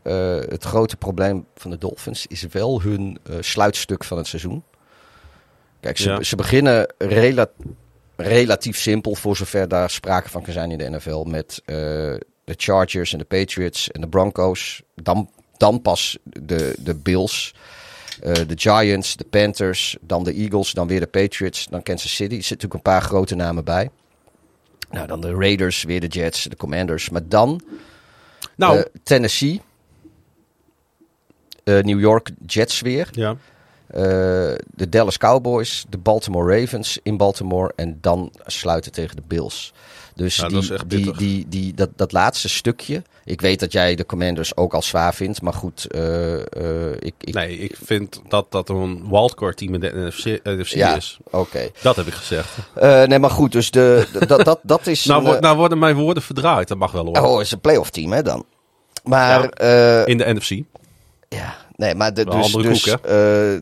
[0.50, 2.28] het grote probleem van de Dolphins...
[2.28, 4.64] is wel hun sluitstuk van het seizoen.
[5.80, 6.24] Kijk, ze, ja.
[6.24, 7.48] ze beginnen rela
[8.16, 9.16] relatief simpel...
[9.16, 11.24] voor zover daar sprake van kan zijn in de NFL...
[11.24, 14.82] met de Chargers en de Patriots en de Broncos.
[14.96, 15.30] Dan
[15.62, 17.54] dan pas de, de Bills.
[18.24, 22.36] Uh, de Giants, de Panthers, dan de Eagles, dan weer de Patriots, dan Kansas City.
[22.36, 23.90] Er zitten natuurlijk een paar grote namen bij.
[24.90, 27.10] Nou, dan de Raiders, weer de Jets, de Commanders.
[27.10, 27.62] Maar dan
[28.56, 28.78] nou.
[28.78, 29.62] Uh, Tennessee,
[31.64, 33.08] uh, New York Jets weer.
[33.12, 33.36] Ja.
[34.66, 37.74] de Dallas Cowboys, de Baltimore Ravens in Baltimore.
[37.76, 39.74] En dan sluiten tegen de Bills.
[40.16, 43.04] Dus die, dat, die, die, die, dat, dat laatste stukje.
[43.26, 45.42] Ik weet dat jij de Commanders ook al zwaar vindt.
[45.42, 46.42] Maar goed, uh, uh,
[47.00, 47.34] ik, ik...
[47.34, 51.18] Nee, ik vind dat dat een wildcard team in de NFC, NFC ja, is.
[51.30, 51.70] oké.
[51.82, 52.50] Dat heb ik gezegd.
[52.78, 53.52] Uh, nee, maar goed.
[53.52, 55.06] Dus de, dat, dat, dat is...
[55.12, 56.68] nou, een, nou worden mijn woorden verdraaid.
[56.68, 57.20] Dat mag wel hoor.
[57.20, 58.46] Oh, is een playoff team hè dan.
[59.04, 59.66] Maar...
[59.66, 60.50] Ja, in de NFC.
[61.30, 63.12] Ja, nee, maar de, dus, dus, koek, uh,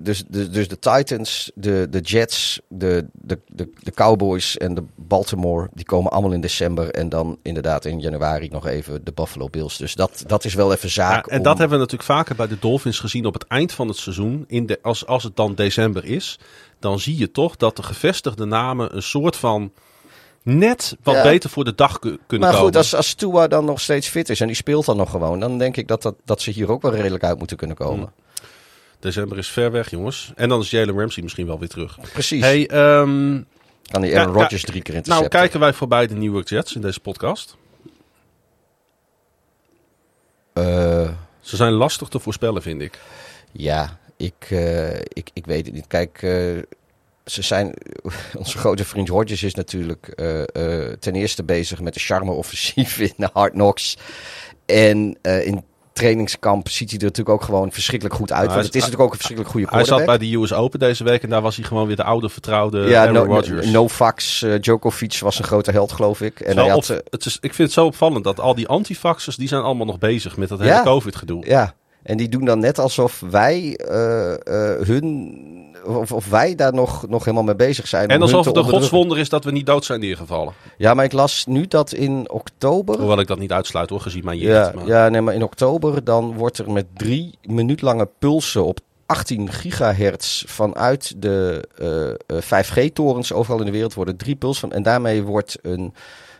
[0.02, 4.84] dus, dus, dus de Titans, de, de Jets, de, de, de, de Cowboys en de
[4.96, 6.91] Baltimore, die komen allemaal in december.
[6.91, 9.78] En dan inderdaad in januari nog even de Buffalo Bills.
[9.78, 11.26] Dus dat, dat is wel even zaak.
[11.26, 11.44] Ja, en om...
[11.44, 14.44] dat hebben we natuurlijk vaker bij de Dolphins gezien op het eind van het seizoen.
[14.48, 16.40] In de, als, als het dan december is,
[16.80, 19.72] dan zie je toch dat de gevestigde namen een soort van
[20.58, 21.24] net wat Ja.
[21.24, 22.66] beter voor de dag ku- kunnen Maar komen.
[22.66, 25.40] goed, als, als Tua dan nog steeds fit is en die speelt dan nog gewoon,
[25.40, 28.12] dan denk ik dat, dat, dat ze hier ook wel redelijk uit moeten kunnen komen.
[29.00, 30.32] December is ver weg, jongens.
[30.36, 31.98] En dan is Jalen Ramsey misschien wel weer terug.
[32.14, 32.42] Precies.
[32.42, 33.42] Hey, ehm,
[33.92, 34.34] kan die Aaron.
[34.34, 35.14] Rodgers drie keer intercepten.
[35.14, 37.58] nou kijken wij voorbij de New York Jets in deze podcast.
[40.54, 41.10] Eh,
[41.40, 43.00] Ze zijn lastig te voorspellen, vind ik.
[43.52, 45.88] ja, ik, eh, ik, ik weet het niet.
[45.88, 46.58] Kijk, eh,
[47.31, 47.73] ze zijn,
[48.38, 53.14] onze grote vriend Rodgers is natuurlijk eh, eh, ten eerste bezig met de charme-offensief in
[53.18, 53.97] de Hard Knocks.
[54.65, 58.45] En eh, in trainingskamp ziet hij er natuurlijk ook gewoon verschrikkelijk goed uit.
[58.45, 60.80] hij want het is natuurlijk ook een verschrikkelijk goede Hij zat bij de US Open
[60.80, 63.34] deze week en daar was hij gewoon weer de oude vertrouwde ja, Aaron no, no,
[63.34, 64.43] Rodgers.
[64.43, 66.39] Eh, Djokovic was een grote held, geloof ik.
[66.39, 68.39] En Het is wel hij op- had, het is, ik vind het zo opvallend dat
[68.39, 70.65] al die antifaxers, die zijn allemaal nog bezig met dat Ja.
[70.65, 71.45] hele COVID-gedoe.
[71.47, 71.73] Ja,
[72.03, 73.80] en die doen dan net alsof wij
[74.80, 75.68] hun.
[75.85, 78.07] Of, of wij daar nog, nog helemaal mee bezig zijn.
[78.10, 80.53] En alsof het een godswonder is dat we niet dood zijn neergevallen.
[80.77, 82.97] Ja, maar ik las nu dat in oktober.
[82.97, 84.73] Hoewel ik dat niet uitsluit hoor, gezien mijn Ja, jeugd.
[84.73, 88.80] maar- ja, nee, maar in oktober dan wordt er met drie minuut lange pulsen op
[89.06, 94.72] 18 gigahertz vanuit de eh, eh, 5G-torens overal in de wereld worden drie pulsen van.
[94.72, 95.93] En daarmee wordt een,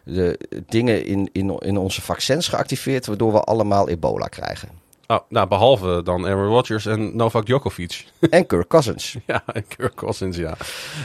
[0.04, 4.70] de dingen in, in, in onze vaccins geactiveerd, waardoor we allemaal ebola krijgen.
[5.12, 8.06] Oh, nou, behalve dan Aaron Rodgers en Novak Djokovic.
[8.30, 9.16] En Kirk Cousins.
[9.26, 10.58] ja, en Kirk Cousins, ja.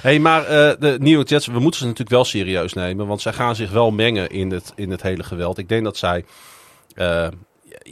[0.02, 3.06] hey, maar eh, de New York Jets, we moeten ze natuurlijk wel serieus nemen.
[3.06, 5.58] Want zij gaan zich wel mengen in het, in het hele geweld.
[5.58, 6.24] Ik denk dat zij
[6.94, 7.28] eh,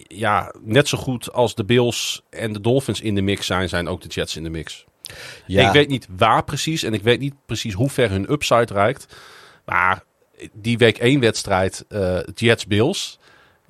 [0.09, 3.89] ja, net zo goed als de Bills en de Dolphins in de mix zijn, zijn
[3.89, 4.85] ook de Jets in de mix.
[5.47, 5.67] Ja.
[5.67, 9.17] Ik weet niet waar precies en ik weet niet precies hoe ver hun upside reikt.
[9.65, 10.05] Maar
[10.53, 13.19] die week 1 wedstrijd, eh Jets-Bills.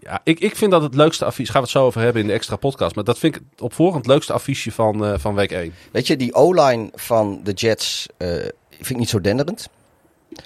[0.04, 2.28] Ja, ik, ik vind dat het leukste affiche, gaan we het zo over hebben in
[2.28, 2.94] de extra podcast.
[2.94, 5.74] Maar dat vind ik op voorhand het leukste affiche van, eh, van week 1.
[5.92, 8.28] Weet je, die O-line van de Jets eh,
[8.70, 9.68] vind ik niet zo denderend.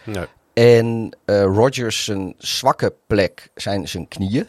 [0.04, 0.24] Nee.
[0.52, 4.46] En eh Rodgers zijn zwakke plek zijn zijn knieën.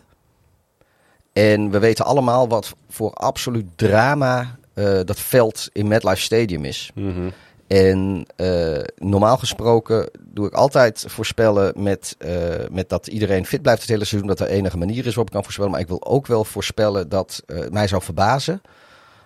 [1.33, 4.57] En we weten allemaal wat voor absoluut drama
[5.05, 6.91] dat veld in MetLife Stadium is.
[6.93, 7.29] Mhm.
[7.67, 12.31] En eh, normaal gesproken doe ik altijd voorspellen met, eh,
[12.71, 14.29] met dat iedereen fit blijft het hele seizoen.
[14.29, 15.71] Dat er enige manier is waarop ik kan voorspellen.
[15.71, 18.61] Maar ik wil ook wel voorspellen dat het mij zou verbazen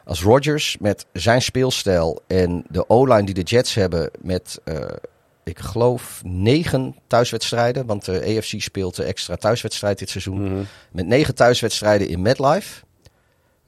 [0.05, 4.59] als Rodgers met zijn speelstijl en de O-line die de Jets hebben met,
[5.43, 7.85] ik geloof, negen thuiswedstrijden.
[7.85, 10.43] Want de AFC speelt de extra thuiswedstrijd dit seizoen.
[10.43, 10.63] Mhm.
[10.91, 12.81] Met negen thuiswedstrijden in MetLife.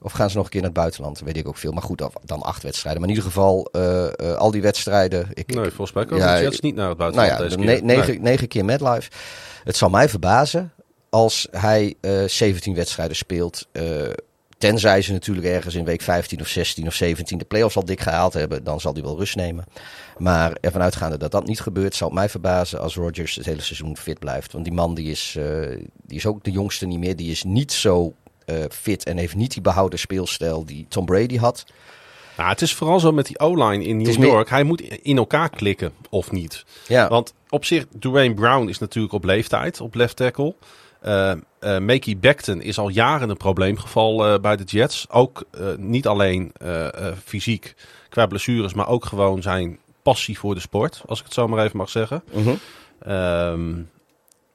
[0.04, 1.20] Of gaan ze nog een keer naar het buitenland?
[1.20, 1.72] Weet ik ook veel.
[1.72, 3.00] Maar goed, dan- acht wedstrijden.
[3.00, 5.28] Maar in ieder geval, eh, eh, al die wedstrijden.
[5.34, 7.56] Ik, Nee, volgens mij komen Ja, de Jets niet naar het nou buitenland ja, deze
[7.56, 7.86] de keer.
[7.86, 8.20] ne- negen, Nee.
[8.20, 9.10] negen keer MetLife.
[9.64, 10.72] Het zal mij verbazen
[11.10, 13.66] als hij eh 17 wedstrijden speelt.
[13.72, 13.84] eh,
[14.58, 18.00] tenzij ze natuurlijk ergens in week 15 of 16 of 17 de playoffs al dik
[18.00, 18.64] gehaald hebben.
[18.64, 19.64] Dan zal hij wel rust nemen.
[20.18, 23.60] Maar ervan uitgaande dat dat niet gebeurt, zal het mij verbazen als Rodgers het hele
[23.62, 24.52] seizoen fit blijft.
[24.52, 25.44] Want die man die is, eh,
[26.06, 27.16] die is ook de jongste niet meer.
[27.16, 28.23] Die is niet zo eh,
[28.70, 31.64] fit en heeft niet die behouden speelstijl die Tom Brady had.
[32.36, 34.48] Nou, het is vooral zo met die O-line in New York.
[34.48, 36.64] Hij moet in elkaar klikken of niet.
[36.88, 40.54] Ja, Want op zich, Dwayne Brown is natuurlijk op leeftijd, op left tackle.
[41.00, 41.32] Eh
[41.64, 45.06] eh Makey Becton is al jaren een probleemgeval eh, bij de Jets.
[45.10, 47.74] Ook eh, niet alleen eh, eh, fysiek
[48.08, 51.64] qua blessures, maar ook gewoon zijn passie voor de sport, als ik het zo maar
[51.64, 52.22] even mag zeggen.
[52.32, 52.54] Mhm.
[53.02, 53.72] Ehm,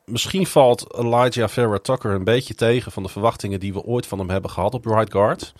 [0.09, 4.19] misschien valt Elijah Vera Tucker een beetje tegen van de verwachtingen die we ooit van
[4.19, 5.53] hem hebben gehad op right guard.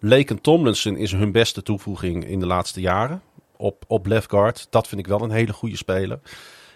[0.00, 3.22] Laken Tomlinson is hun beste toevoeging in de laatste jaren
[3.56, 4.66] op, op left guard.
[4.70, 6.20] Dat vind ik wel een hele goede speler.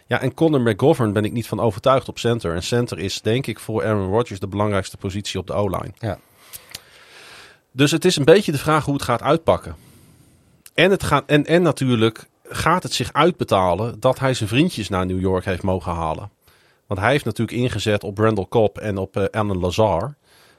[0.07, 2.55] Ja, en Conor McGovern ben ik niet van overtuigd op center.
[2.55, 5.93] En center is denk ik voor Aaron Rodgers de belangrijkste positie op de O-line.
[5.99, 6.19] Ja.
[7.73, 9.77] Dus het is een beetje de vraag hoe het gaat uitpakken.
[10.75, 15.07] En, het gaat, en, en natuurlijk gaat het zich uitbetalen dat hij zijn vriendjes naar
[15.07, 16.31] New York heeft mogen halen.
[16.95, 20.15] Want hij heeft natuurlijk ingezet op Randall Cobb en op eh Alan Lazar.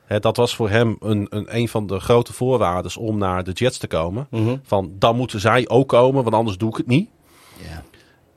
[0.05, 3.51] Hè, dat was voor hem een, een, een van de grote voorwaarden om naar de
[3.51, 4.27] Jets te komen.
[4.29, 4.57] Mhm.
[4.63, 7.09] Van dan moeten zij ook komen, want anders doe ik het niet.
[7.63, 7.83] Ja.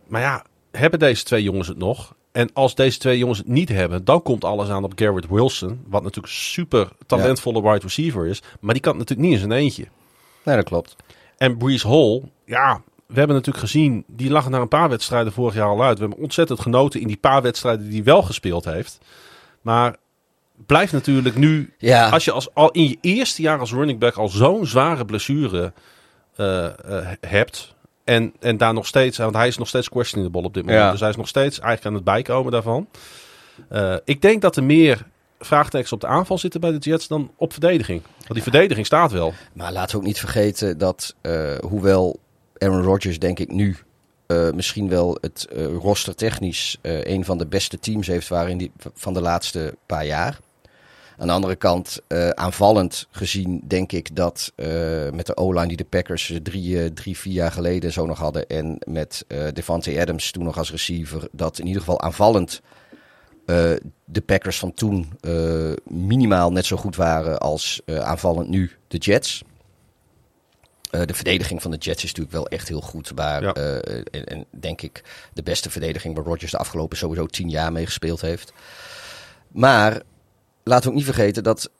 [0.06, 2.14] Maar ja, hebben deze twee jongens het nog?
[2.32, 5.80] En als deze twee jongens het niet hebben, dan komt alles aan op Garrett Wilson.
[5.86, 8.42] Wat natuurlijk super talentvolle wide receiver is.
[8.60, 9.86] Maar die kan het natuurlijk niet in zijn eentje.
[10.44, 10.96] Nee, dat klopt.
[11.36, 15.54] En Brees Hall, ja, we hebben natuurlijk gezien, die lag na een paar wedstrijden vorig
[15.54, 15.98] jaar al uit.
[15.98, 18.98] We hebben ontzettend genoten in die paar wedstrijden die hij wel gespeeld heeft.
[19.62, 19.96] Maar
[20.66, 22.08] blijft natuurlijk nu, Ja.
[22.08, 25.72] als je als, al in je eerste jaar als running back al zo'n zware blessure
[26.36, 26.72] eh, eh,
[27.20, 27.74] hebt.
[28.04, 30.82] En, en daar nog steeds, want hij is nog steeds questionable op dit moment.
[30.82, 30.90] Ja.
[30.90, 32.88] Dus hij is nog steeds eigenlijk aan het bijkomen daarvan.
[33.68, 35.06] Eh, ik denk dat er meer
[35.40, 38.02] vraagtekens op de aanval zitten bij de Jets dan op verdediging.
[38.18, 39.34] Want die verdediging staat wel.
[39.52, 41.14] Maar laten we ook niet vergeten dat,
[41.60, 42.20] hoewel
[42.58, 43.76] Aaron Rodgers denk ik nu
[44.26, 48.58] uh, misschien wel het uh, roster technisch uh, een van de beste teams heeft waren
[48.58, 50.38] die, van de laatste paar jaar.
[51.16, 52.00] Aan de andere kant,
[52.34, 54.52] aanvallend gezien, denk ik dat
[55.12, 58.46] met de O-line die de Packers drie, drie, vier jaar geleden zo nog hadden.
[58.46, 62.60] En met Devante Adams toen nog als receiver, dat in ieder geval aanvallend
[64.04, 65.12] de Packers van toen
[65.84, 69.42] minimaal net zo goed waren als aanvallend nu de Jets.
[70.90, 73.14] Uh, de verdediging van de Jets is natuurlijk wel echt heel goed.
[73.14, 73.56] Maar, ja.
[73.56, 73.74] uh,
[74.10, 75.02] en, en, denk ik
[75.32, 78.52] de beste verdediging waar Rodgers de afgelopen sowieso tien jaar mee gespeeld heeft.
[79.48, 80.02] Maar
[80.62, 81.70] laten we ook niet vergeten dat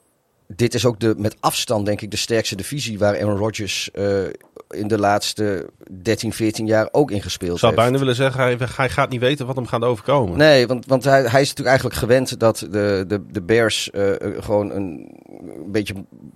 [0.47, 4.23] dit is ook de, met afstand denk ik de sterkste divisie waar Aaron Rodgers uh,
[4.69, 5.69] in de laatste
[6.01, 9.19] 13, 14 jaar ook in gespeeld Ik zou bijna willen zeggen, hij, hij, gaat niet
[9.19, 10.37] weten wat hem gaat overkomen.
[10.37, 14.11] Nee, want, want hij, hij is natuurlijk eigenlijk gewend dat de, de, de Bears uh,
[14.19, 15.93] gewoon een, een beetje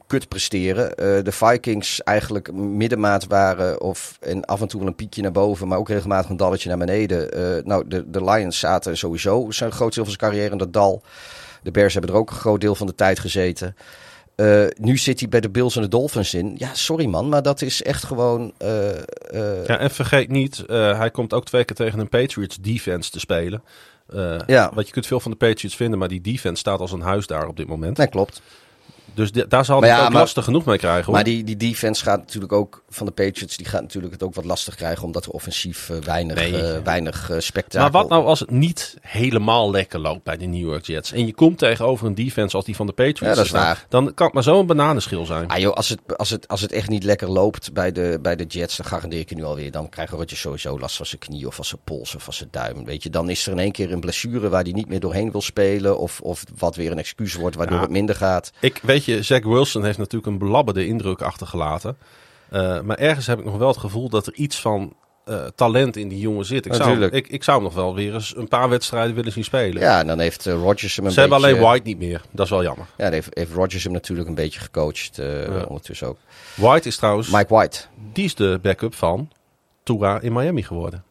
[0.07, 0.83] kut presteren.
[0.83, 5.31] Uh, de Vikings eigenlijk middenmaat waren of en af en toe wel een piekje naar
[5.31, 7.39] boven, maar ook regelmatig een dalletje naar beneden.
[7.39, 10.73] Uh, nou, de, de Lions zaten sowieso zijn groot deel van zijn carrière in dat
[10.73, 11.03] dal.
[11.63, 13.75] De Bears hebben er ook een groot deel van de tijd gezeten.
[14.35, 16.55] Uh, nu zit hij bij de Bills en de Dolphins in.
[16.57, 18.53] Ja, sorry man, maar dat is echt gewoon.
[18.61, 18.87] Uh,
[19.33, 19.65] uh...
[19.65, 23.63] Ja, en vergeet niet, hij komt ook twee keer tegen een Patriots defense te spelen.
[24.45, 24.71] ja.
[24.73, 27.27] Want je kunt veel van de Patriots vinden, maar die defense staat als een huis
[27.27, 27.97] daar op dit moment.
[27.97, 28.41] Nee, klopt.
[29.13, 31.05] Dus de, daar zal hij ja, ook maar, lastig genoeg mee krijgen.
[31.05, 31.13] Hoor.
[31.13, 34.35] Maar die, die defense gaat natuurlijk ook van de Patriots, die gaat natuurlijk het ook
[34.35, 36.51] wat lastig krijgen, omdat er offensief uh, weinig, nee.
[36.51, 37.79] uh, weinig uh, spektakel...
[37.79, 41.11] Maar wat nou als het niet helemaal lekker loopt bij de New York Jets?
[41.11, 43.19] En je komt tegenover een defense als die van de Patriots.
[43.19, 43.85] Ja, dat is waar.
[43.89, 45.47] Dan kan het maar zo'n bananenschil zijn.
[45.47, 48.35] Ah joh, als het, als, het, als het echt niet lekker loopt bij de, bij
[48.35, 49.71] de Jets, dan garandeer ik je nu alweer.
[49.71, 52.49] Dan krijgen Rodgers sowieso last van zijn knie of van zijn pols of van zijn
[52.51, 52.85] duim.
[52.85, 55.31] Weet je, dan is er in één keer een blessure waar hij niet meer doorheen
[55.31, 55.99] wil spelen.
[55.99, 57.81] Of, of wat weer een excuus wordt waardoor ja.
[57.81, 58.51] het minder gaat.
[58.59, 61.97] Ik weet je, Zach Wilson heeft natuurlijk een belabberde indruk achtergelaten.
[62.53, 64.93] Uh, maar ergens heb ik nog wel het gevoel dat er iets van
[65.25, 66.65] uh, talent in die jongen zit.
[66.65, 69.43] Ik zou, ik, ik zou hem nog wel weer eens een paar wedstrijden willen zien
[69.43, 69.81] spelen.
[69.81, 71.35] Ja, en dan heeft uh, Rodgers hem een Ze beetje...
[71.35, 72.21] hebben alleen White niet meer.
[72.31, 72.85] Dat is wel jammer.
[72.97, 75.63] Ja, heeft, heeft Rodgers hem natuurlijk een beetje gecoacht uh, ja.
[75.63, 76.17] ondertussen ook.
[76.55, 77.29] White is trouwens...
[77.29, 77.79] Mike White.
[78.13, 79.29] Die is de backup van
[79.83, 81.03] Tua in Miami geworden.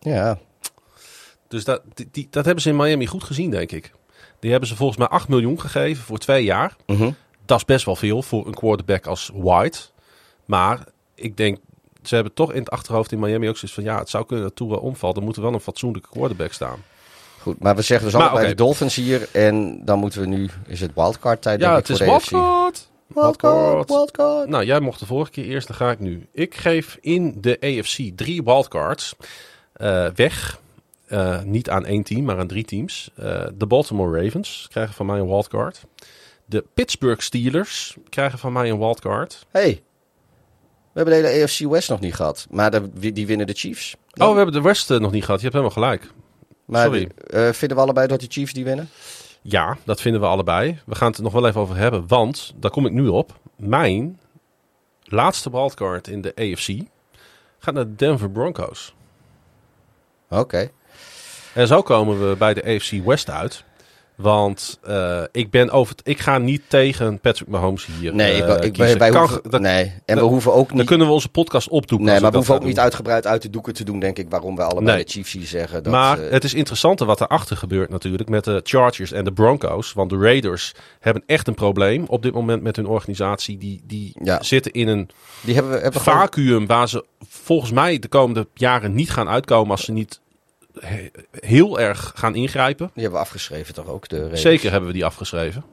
[0.00, 0.38] Ja.
[1.48, 3.92] Dus dat, die, die, dat hebben ze in Miami goed gezien, denk ik.
[4.40, 6.76] Die hebben ze volgens mij 8 miljoen gegeven voor twee jaar.
[6.86, 7.16] Mm -hmm.
[7.44, 9.78] Dat is best wel veel voor een quarterback als White.
[10.44, 10.84] Maar
[11.14, 11.58] ik denk,
[12.02, 13.84] ze hebben toch in het achterhoofd in Miami ook zoiets van...
[13.84, 15.16] ja, het zou kunnen dat Tua omvalt.
[15.16, 16.82] Er moet er wel een fatsoenlijke quarterback staan.
[17.40, 18.54] Goed, maar we zeggen dus allemaal bij okay.
[18.56, 19.28] de Dolphins hier.
[19.32, 20.48] En dan moeten we nu...
[20.66, 21.60] Is het wildcard tijd?
[21.60, 22.88] Ja, het is wildcard.
[23.06, 24.48] Wildcard, wildcard.
[24.48, 26.26] Nou, jij mocht de vorige keer eerst, dan ga ik nu.
[26.32, 29.14] Ik geef in de AFC drie wildcards
[29.76, 30.60] uh, weg.
[31.12, 33.10] Uh, niet aan één team, maar aan drie teams.
[33.18, 35.84] Uh, de Baltimore Ravens krijgen van mij een wildcard.
[36.44, 39.46] De Pittsburgh Steelers krijgen van mij een wildcard.
[39.50, 39.82] Hey,
[40.92, 42.46] we hebben de hele AFC West nog niet gehad.
[42.50, 43.96] Maar de, die winnen de Chiefs.
[44.10, 44.26] Dan.
[44.26, 45.40] Oh, we hebben de West uh, nog niet gehad.
[45.40, 46.12] Je hebt helemaal gelijk.
[46.64, 47.08] Maar Sorry.
[47.26, 48.88] Uh, vinden we allebei dat de Chiefs die winnen?
[49.42, 50.78] Ja, dat vinden we allebei.
[50.86, 52.04] We gaan het er nog wel even over hebben.
[52.06, 53.38] Want, daar kom ik nu op.
[53.56, 54.20] Mijn
[55.02, 56.82] laatste wildcard in de AFC
[57.58, 58.94] gaat naar de Denver Broncos.
[60.28, 60.40] Oké.
[60.40, 60.70] Okay.
[61.60, 63.64] En zo komen we bij de AFC West uit.
[64.14, 68.14] Want uh, ik ben over ik ga niet tegen Patrick Mahomes hier.
[68.14, 69.92] Nee, uh, ik, ik, wij kan, hoeven, dat, nee.
[70.04, 70.76] en we hoeven ook niet.
[70.76, 72.06] Dan kunnen we onze podcast opdoeken.
[72.06, 74.56] Nee, maar we hoeven ook niet uitgebreid uit de doeken te doen, denk ik, waarom
[74.56, 75.04] we allebei nee.
[75.04, 75.82] de Chiefs hier zeggen.
[75.82, 79.32] Dat, maar uh, het is interessant wat erachter gebeurt natuurlijk met de Chargers en de
[79.32, 79.92] Broncos.
[79.92, 83.58] Want de Raiders hebben echt een probleem op dit moment met hun organisatie.
[83.58, 84.42] Die, die ja.
[84.42, 85.10] zitten in een
[85.40, 86.66] die hebben, we, hebben vacuüm gewoon...
[86.66, 90.20] waar ze volgens mij de komende jaren niet gaan uitkomen als ze niet
[91.30, 92.90] heel erg gaan ingrijpen.
[92.94, 94.08] Die hebben we afgeschreven toch ook?
[94.08, 94.30] De.
[94.32, 95.64] Zeker hebben we die afgeschreven.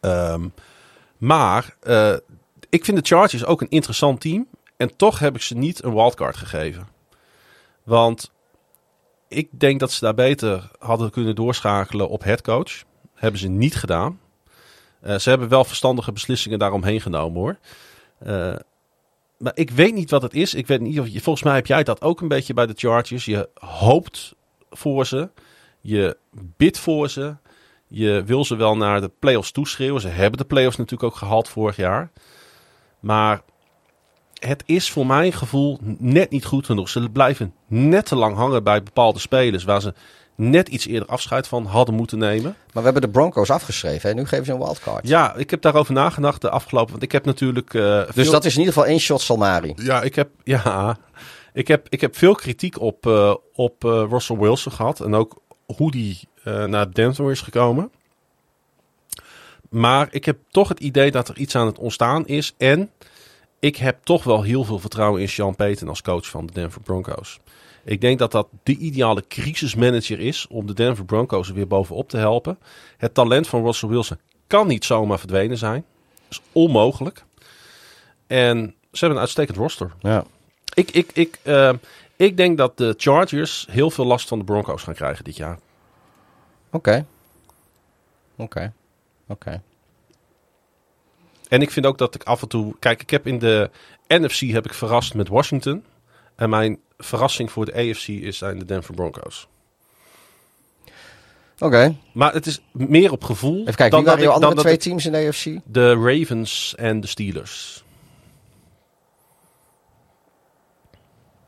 [0.00, 0.52] Um,
[1.18, 2.16] maar uh,
[2.68, 4.46] ik vind de Chargers ook een interessant team.
[4.76, 6.88] En toch heb ik ze niet een wildcard gegeven.
[7.82, 8.32] Want
[9.28, 12.82] ik denk dat ze daar beter hadden kunnen doorschakelen op headcoach.
[13.14, 14.20] Hebben ze niet gedaan.
[15.02, 17.58] Uh, ze hebben wel verstandige beslissingen daaromheen genomen hoor.
[18.26, 18.54] Uh,
[19.42, 20.54] maar ik weet niet wat het is.
[20.54, 22.72] Ik weet niet of je, volgens mij heb jij dat ook een beetje bij de
[22.76, 23.24] Chargers.
[23.24, 24.34] Je hoopt
[24.70, 25.30] voor ze.
[25.80, 27.36] Je bidt voor ze.
[27.86, 30.00] Je wil ze wel naar de playoffs toeschreeuwen.
[30.00, 32.10] Ze hebben de playoffs natuurlijk ook gehaald vorig jaar.
[33.00, 33.42] Maar
[34.38, 36.88] het is voor mijn gevoel net niet goed genoeg.
[36.88, 39.94] Ze blijven net te lang hangen bij bepaalde spelers waar ze
[40.34, 42.56] net iets eerder afscheid van hadden moeten nemen.
[42.72, 45.08] Maar we hebben de Broncos afgeschreven en nu geven ze een wildcard.
[45.08, 46.90] Ja, ik heb daarover nagedacht de afgelopen...
[46.90, 47.74] Want ik heb natuurlijk...
[47.74, 48.30] Uh, dus veel...
[48.30, 49.72] dat is in ieder geval één shot Salmari.
[49.76, 50.28] Ja, ik heb...
[50.44, 50.98] Ja,
[51.52, 55.00] ik heb, ik heb veel kritiek op, uh, op uh, Russell Wilson gehad.
[55.00, 55.40] En ook
[55.76, 56.28] hoe die
[56.66, 57.90] naar Denver is gekomen.
[59.68, 62.54] Maar ik heb toch het idee dat er iets aan het ontstaan is.
[62.58, 62.90] En
[63.60, 66.80] ik heb toch wel heel veel vertrouwen in Sean Payton als coach van de Denver
[66.80, 67.40] Broncos.
[67.84, 72.08] Ik denk dat dat de ideale crisismanager is om de Denver Broncos er weer bovenop
[72.08, 72.58] te helpen.
[72.96, 75.84] Het talent van Russell Wilson kan niet zomaar verdwenen zijn.
[76.28, 77.24] Dat is onmogelijk.
[78.26, 79.92] En ze hebben een uitstekend roster.
[80.00, 80.24] Ja.
[80.74, 81.72] Ik, ik, ik, eh,
[82.16, 85.58] ik denk dat de Chargers heel veel last van de Broncos gaan krijgen dit jaar.
[86.70, 87.06] Oké.
[88.36, 88.72] Oké.
[89.26, 89.62] Oké.
[91.48, 92.76] En ik vind ook dat ik af en toe...
[92.78, 93.70] Kijk, ik heb in de
[94.08, 95.84] NFC heb ik verrast met Washington.
[96.34, 99.48] En mijn verrassing voor de AFC is zijn de Denver Broncos.
[101.58, 101.96] Oké.
[102.12, 103.60] Maar het is meer op gevoel.
[103.60, 105.46] Even kijken, dan waren dat je andere dan twee teams in de AFC?
[105.64, 107.84] De Ravens en de Steelers.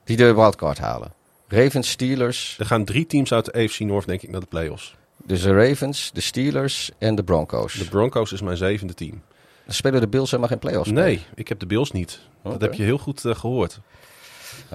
[0.05, 1.13] Die de wildcard halen.
[1.49, 2.57] Ravens, Steelers.
[2.59, 4.97] Er gaan drie teams uit de AFC North, denk ik, naar de playoffs.
[5.25, 7.75] Dus de Ravens, de Steelers en de Broncos.
[7.75, 9.23] De Broncos is mijn zevende team.
[9.65, 11.05] Dan spelen de Bills helemaal geen playoffs mee.
[11.05, 12.21] Nee, ik heb de Bills niet.
[12.43, 13.81] Dat heb je heel goed eh, gehoord.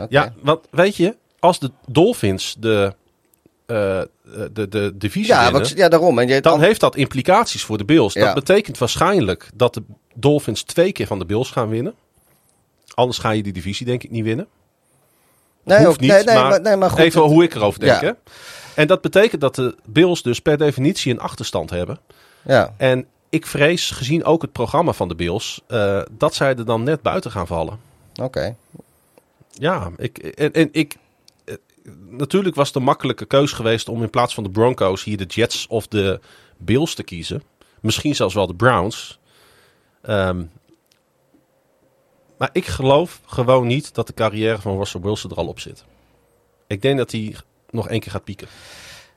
[0.10, 2.94] Ja, want weet je, als de Dolphins de,
[3.66, 4.02] eh,
[4.52, 6.20] de, de divisie ja, winnen, wat, ja, daarom.
[6.20, 8.14] En je, dan heeft dat implicaties voor de Bills.
[8.14, 8.26] Ja.
[8.26, 11.94] Dat betekent waarschijnlijk dat de Dolphins twee keer van de Bills gaan winnen.
[12.94, 14.48] Anders ga je die divisie denk ik niet winnen.
[15.64, 17.00] nee, Hoeft ook- niet, nee, nee, maar nee, maar goed.
[17.00, 18.02] Even hoe ik erover denk.
[18.02, 18.08] Ja.
[18.08, 18.14] Hè?
[18.76, 22.00] En dat betekent dat de Bills dus per definitie een achterstand hebben.
[22.46, 26.66] Ja, En ik vrees, gezien ook het programma van de Bills, eh, dat zij er
[26.66, 27.80] dan net buiten gaan vallen.
[28.22, 28.56] oké.
[29.60, 30.96] Ja, ik, en, en ik.
[31.46, 31.56] eh,
[32.10, 35.26] Natuurlijk was het een makkelijke keus geweest om in plaats van de Broncos hier de
[35.26, 36.20] Jets of de
[36.58, 37.44] Bills te kiezen.
[37.82, 39.20] Misschien zelfs wel de Browns.
[40.02, 40.46] Ehm,
[42.38, 45.84] maar ik geloof gewoon niet dat de carrière van Russell Wilson er al op zit.
[46.68, 47.36] Ik denk dat hij
[47.70, 48.48] nog één keer gaat pieken.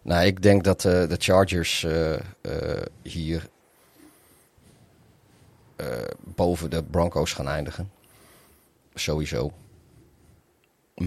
[0.02, 2.20] Nou, ik denk dat eh, de Chargers eh,
[3.02, 3.48] hier
[6.24, 7.90] boven de Broncos gaan eindigen.
[8.94, 9.52] Sowieso.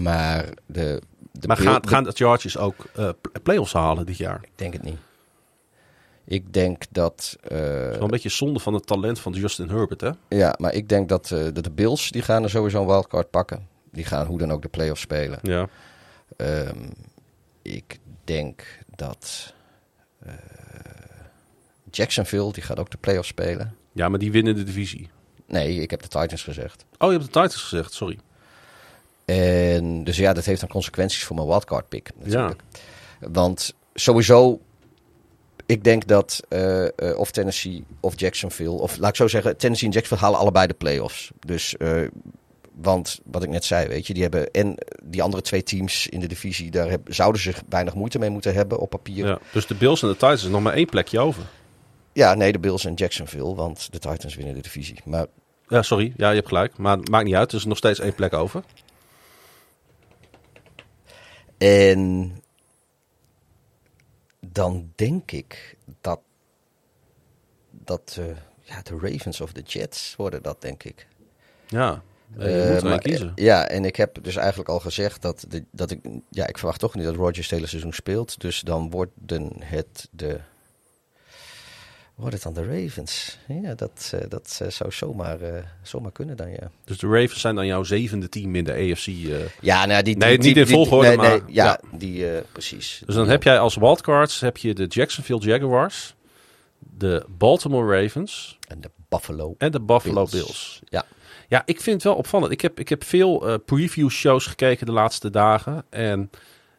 [0.02, 1.02] Maar de,
[1.32, 4.38] de maar gaan, de- gaan de Chargers ook eh, pl- playoffs halen dit jaar?
[4.42, 4.98] Ik denk het niet.
[6.24, 7.36] Ik denk dat...
[7.42, 10.10] eh, Het is wel een beetje zonde van het talent van Justin Herbert, hè?
[10.28, 13.30] ja, maar ik denk dat, eh, dat de Bills, die gaan er sowieso een wildcard
[13.30, 13.68] pakken.
[13.92, 15.38] Die gaan hoe dan ook de playoffs spelen.
[15.42, 15.68] Ja.
[16.36, 16.88] Ehm,
[17.62, 18.62] ik denk
[18.96, 19.54] dat
[21.90, 23.74] Jacksonville, die gaat ook de playoffs spelen.
[23.92, 25.10] ja, maar die winnen de divisie.
[25.46, 26.84] Nee, ik heb de Titans gezegd.
[26.98, 28.18] Oh, je hebt de Titans gezegd, sorry.
[29.26, 32.62] En dus ja, dat heeft dan consequenties voor mijn wildcard pick natuurlijk.
[33.20, 34.60] Want sowieso,
[35.66, 39.88] ik denk dat eh, eh, of Tennessee of Jacksonville, of laat ik zo zeggen, Tennessee
[39.88, 41.30] en Jacksonville halen allebei de playoffs.
[41.46, 42.02] Dus, eh,
[42.74, 44.74] want wat ik net zei, weet je, die hebben en
[45.04, 48.54] die andere twee teams in de divisie, daar heb, zouden ze weinig moeite mee moeten
[48.54, 49.26] hebben op papier.
[49.26, 49.38] Ja.
[49.52, 51.42] Dus de Bills en de Titans is nog maar één plekje over.
[52.12, 55.00] Ja, nee, de Bills en Jacksonville, want de Titans winnen de divisie.
[55.04, 55.26] Maar
[55.68, 56.12] Ja, sorry.
[56.16, 56.78] Ja, je hebt gelijk.
[56.78, 57.52] Maar het maakt niet uit.
[57.52, 58.62] Er is nog steeds één plek over.
[61.58, 62.32] En
[64.40, 66.20] dan denk ik dat,
[67.70, 68.18] dat
[68.62, 71.06] ja, de Ravens of de Jets worden dat, denk ik.
[71.66, 72.02] Ja.
[72.38, 73.32] Eh, je moet maar, kiezen.
[73.36, 76.00] eh, Ja, en ik heb dus eigenlijk al gezegd dat, de, dat ik,
[76.30, 78.40] ja, ik verwacht toch niet dat Rodgers het hele seizoen speelt.
[78.40, 80.40] Dus dan worden het de,
[82.16, 83.38] wordt het dan de Ravens?
[83.62, 86.70] Ja, dat, eh, dat eh, zou zomaar, eh, zomaar kunnen dan, ja.
[86.84, 89.06] Dus de Ravens zijn dan jouw zevende team in de AFC.
[89.60, 91.80] Ja, nou, die, Nee, die, niet die- in volgorde, nee, nee, maar- ja, ja.
[91.98, 93.02] die, precies.
[93.06, 96.14] Dus dan heb jij als wildcards heb je de Jacksonville Jaguars,
[96.78, 99.54] de Baltimore Ravens En de Buffalo.
[99.58, 100.30] en de Buffalo Bills.
[100.30, 100.80] Bills.
[100.88, 101.04] Ja.
[101.48, 102.52] Ja, ik vind het wel opvallend.
[102.52, 105.84] Ik heb, ik heb veel preview shows gekeken de laatste dagen.
[105.90, 106.30] En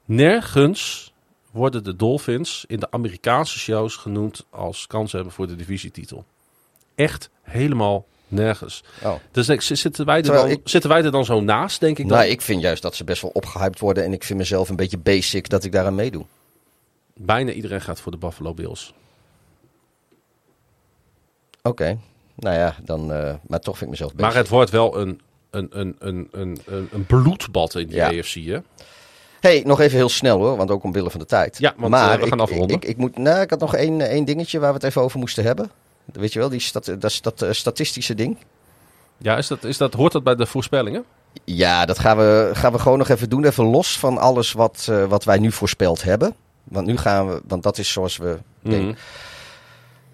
[0.05, 1.06] nergens
[1.57, 6.25] worden de Dolphins in de Amerikaanse shows genoemd als kans hebben voor de divisietitel.
[6.95, 8.83] Echt helemaal nergens.
[9.03, 9.13] Oh.
[9.31, 11.97] Dus ik, zitten, wij er Terwijl dan, ik- zitten wij er dan zo naast, denk
[11.97, 12.17] ik dan?
[12.17, 14.03] Nou, ik vind juist dat ze best wel opgehyped worden.
[14.03, 16.25] En ik vind mezelf een beetje basic dat ik daaraan meedoe.
[17.13, 18.93] Bijna iedereen gaat voor de Buffalo Bills.
[21.61, 21.97] Oké.
[22.35, 24.25] Nou ja, dan, eh, maar toch vind ik mezelf basic.
[24.27, 28.07] Maar het wordt wel een, een, een, een, een, een, een bloedbad in die Ja.
[28.19, 28.59] AFC, hè?
[29.39, 31.57] Hey, nog even heel snel hoor, want ook omwille van de tijd.
[31.59, 32.75] Ja, want, maar eh, we gaan ik, afronden.
[32.75, 35.19] Ik, ik, moet, nou, ik had nog één, één dingetje waar we het even over
[35.19, 35.71] moesten hebben.
[36.13, 38.37] Weet je wel, die stat, dat, dat eh, statistische ding.
[39.17, 41.05] Ja, is dat, is dat, hoort dat bij de voorspellingen?
[41.43, 43.45] Ja, dat gaan we, gaan we gewoon nog even doen.
[43.45, 46.35] Even los van alles wat, eh, wat wij nu voorspeld hebben.
[46.63, 48.87] Want nu gaan we, want dat is zoals we denken.
[48.87, 48.95] Mhm.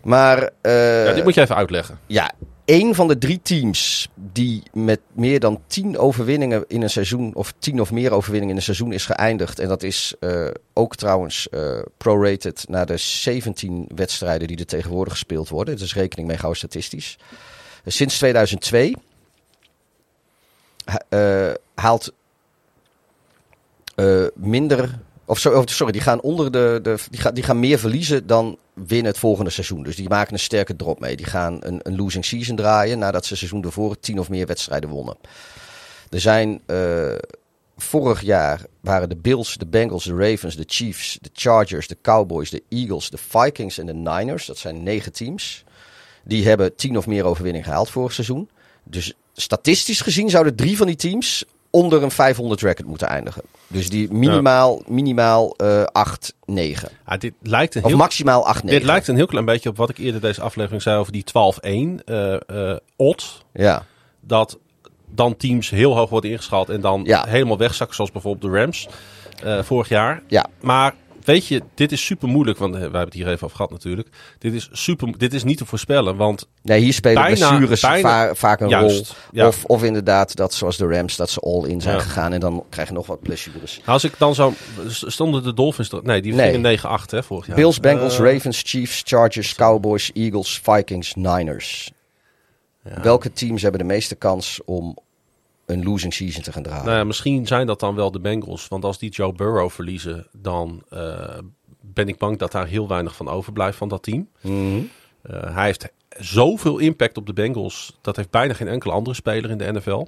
[0.03, 1.99] Maar eh, ja, dit moet je even uitleggen.
[2.05, 2.31] ja,
[2.65, 7.53] één van de drie teams die met meer dan tien overwinningen in een seizoen, of
[7.59, 9.59] tien of meer overwinningen in een seizoen is geëindigd.
[9.59, 15.13] En dat is eh, ook trouwens eh, prorated naar de 17 wedstrijden die er tegenwoordig
[15.13, 15.77] gespeeld worden.
[15.77, 17.17] Dus rekening mee gauw statistisch.
[17.85, 18.95] Sinds 2002
[21.73, 22.13] haalt
[24.33, 26.79] minder of, sorry, die gaan onder de.
[26.81, 29.83] de die, gaan, die gaan meer verliezen dan winnen het volgende seizoen.
[29.83, 31.15] Dus die maken een sterke drop mee.
[31.15, 34.89] Die gaan een, een losing season draaien nadat ze seizoen ervoor tien of meer wedstrijden
[34.89, 35.17] wonnen.
[36.09, 36.61] Er zijn.
[36.67, 37.15] Uh,
[37.77, 42.49] vorig jaar waren de Bills, de Bengals, de Ravens, de Chiefs, de Chargers, de Cowboys,
[42.49, 44.45] de Eagles, de Vikings en de Niners.
[44.45, 45.63] Dat zijn negen teams.
[46.23, 48.49] Die hebben tien of meer overwinning gehaald vorig seizoen.
[48.83, 53.41] Dus statistisch gezien zouden drie van die teams onder een 500 record moeten eindigen.
[53.73, 56.89] Dus die minimaal, minimaal uh, 8, 9.
[57.07, 58.79] Ja, dit lijkt een of maximaal 8, 9.
[58.79, 61.23] Dit lijkt een heel klein beetje op wat ik eerder deze aflevering zei over die
[62.01, 63.45] 12-1 uh, uh, odd.
[63.53, 63.85] Ja.
[64.21, 64.59] Dat
[65.09, 67.25] dan teams heel hoog worden ingeschaald en dan ja.
[67.27, 68.87] helemaal wegzakken, zoals bijvoorbeeld de Rams
[69.45, 70.21] uh, vorig jaar.
[70.27, 70.45] Ja.
[70.61, 70.93] Maar
[71.25, 74.07] weet je, dit is super moeilijk, want we hebben het hier even over gehad natuurlijk.
[74.39, 76.47] Dit is, super, dit is niet te voorspellen, want...
[76.61, 79.05] Nee, hier spelen bijna, blessures bijna, vaak een rol.
[79.33, 82.65] Of, of inderdaad, dat zoals de Rams, dat ze all in zijn gegaan en dan
[82.69, 83.81] krijg je nog wat blessures.
[83.85, 84.53] Als ik dan zo...
[84.87, 85.89] Stonden de Dolphins...
[86.01, 86.51] Nee, die nee.
[86.51, 87.55] gingen 9-8 hè, vorig jaar.
[87.55, 91.91] Bills, Bengals, uh, Ravens, Chiefs, Chargers, Cowboys, Eagles, Vikings, Niners.
[93.01, 94.97] Welke teams hebben de meeste kans om
[95.73, 96.85] een losing season te gaan draaien.
[96.85, 98.67] Nou ja, misschien zijn dat dan wel de Bengals.
[98.67, 101.37] Want als die Joe Burrow verliezen, dan uh,
[101.81, 104.29] ben ik bang dat daar heel weinig van overblijft van dat team.
[104.41, 104.89] Mm
[105.31, 107.97] uh, hij heeft zoveel impact op de Bengals.
[108.01, 110.07] Dat heeft bijna geen enkele andere speler in de NFL.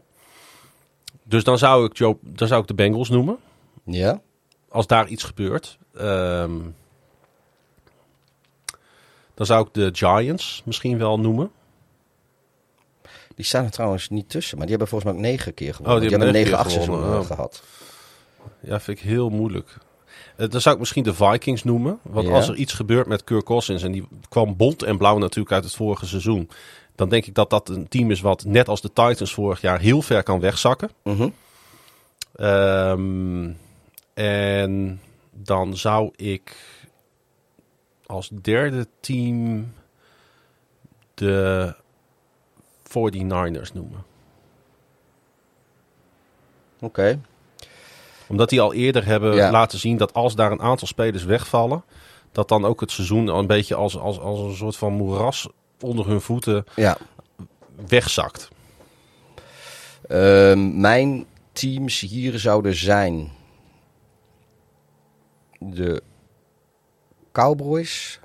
[1.24, 3.38] Dus dan zou ik, Joe, dan zou ik de Bengals noemen.
[3.84, 4.22] Ja.
[4.70, 5.78] Als daar iets gebeurt.
[6.02, 6.76] Um,
[9.34, 11.52] dan zou ik de Giants misschien wel noemen.
[13.36, 14.58] Die staan er trouwens niet tussen.
[14.58, 15.96] Maar die hebben volgens mij ook negen keer gewonnen.
[15.96, 17.26] Oh, die, hebben negen, acht seizoenen oh.
[17.26, 17.64] gehad.
[18.60, 19.78] Ja, vind ik heel moeilijk.
[20.38, 22.00] Uh, dan zou ik misschien de Vikings noemen.
[22.02, 23.84] Want als er iets gebeurt met Kirk Cousins...
[23.84, 26.50] en die kwam bont en blauw natuurlijk uit het vorige seizoen...
[26.96, 29.80] dan denk ik dat dat een team is wat net als de Titans vorig jaar...
[29.80, 30.90] heel ver kan wegzakken.
[31.04, 31.34] Mm
[32.40, 33.58] um,
[34.14, 35.02] en
[35.32, 36.56] dan zou ik
[38.06, 39.68] als derde team
[41.14, 41.76] de
[42.98, 44.04] 49ers noemen.
[46.80, 47.20] Oké.
[48.28, 51.84] Omdat die al eerder hebben laten zien dat als daar een aantal spelers wegvallen,
[52.32, 55.48] dat dan ook het seizoen een beetje als, als, als een soort van moeras
[55.80, 56.98] onder hun voeten ja.
[57.88, 58.50] wegzakt.
[60.10, 63.32] Uh, mijn teams hier zouden zijn
[65.60, 66.02] de
[67.32, 68.20] Cowboys,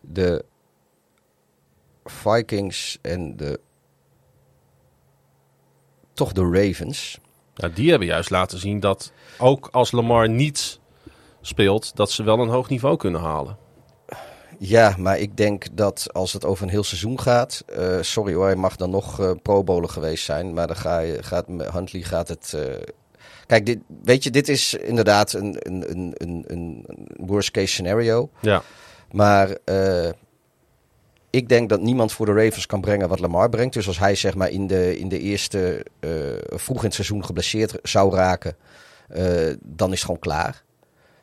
[0.00, 0.44] de
[2.04, 3.60] Vikings en de.
[6.12, 7.18] toch de Ravens.
[7.54, 10.80] Ja, die hebben juist laten zien dat ook als Lamar niet
[11.40, 13.56] speelt, dat ze wel een hoog niveau kunnen halen.
[14.58, 17.64] Ja, maar ik denk dat als het over een heel seizoen gaat.
[17.78, 20.54] Uh, sorry hoor, hij mag dan nog uh, pro bowler geweest zijn.
[20.54, 22.52] Maar dan ga je, gaat, Huntley gaat het.
[22.56, 22.62] Uh,
[23.46, 26.86] kijk, dit, weet je, dit is inderdaad een, een, een, een, een
[27.16, 28.30] worst case scenario.
[28.40, 28.62] Ja.
[29.10, 29.56] Maar
[31.34, 33.74] ik denk dat niemand voor de Ravens kan brengen wat Lamar brengt.
[33.74, 36.10] Dus als hij zeg maar in de, in de eerste uh,
[36.48, 38.56] vroeg in het seizoen geblesseerd zou raken,
[39.16, 40.62] uh, dan is het gewoon klaar.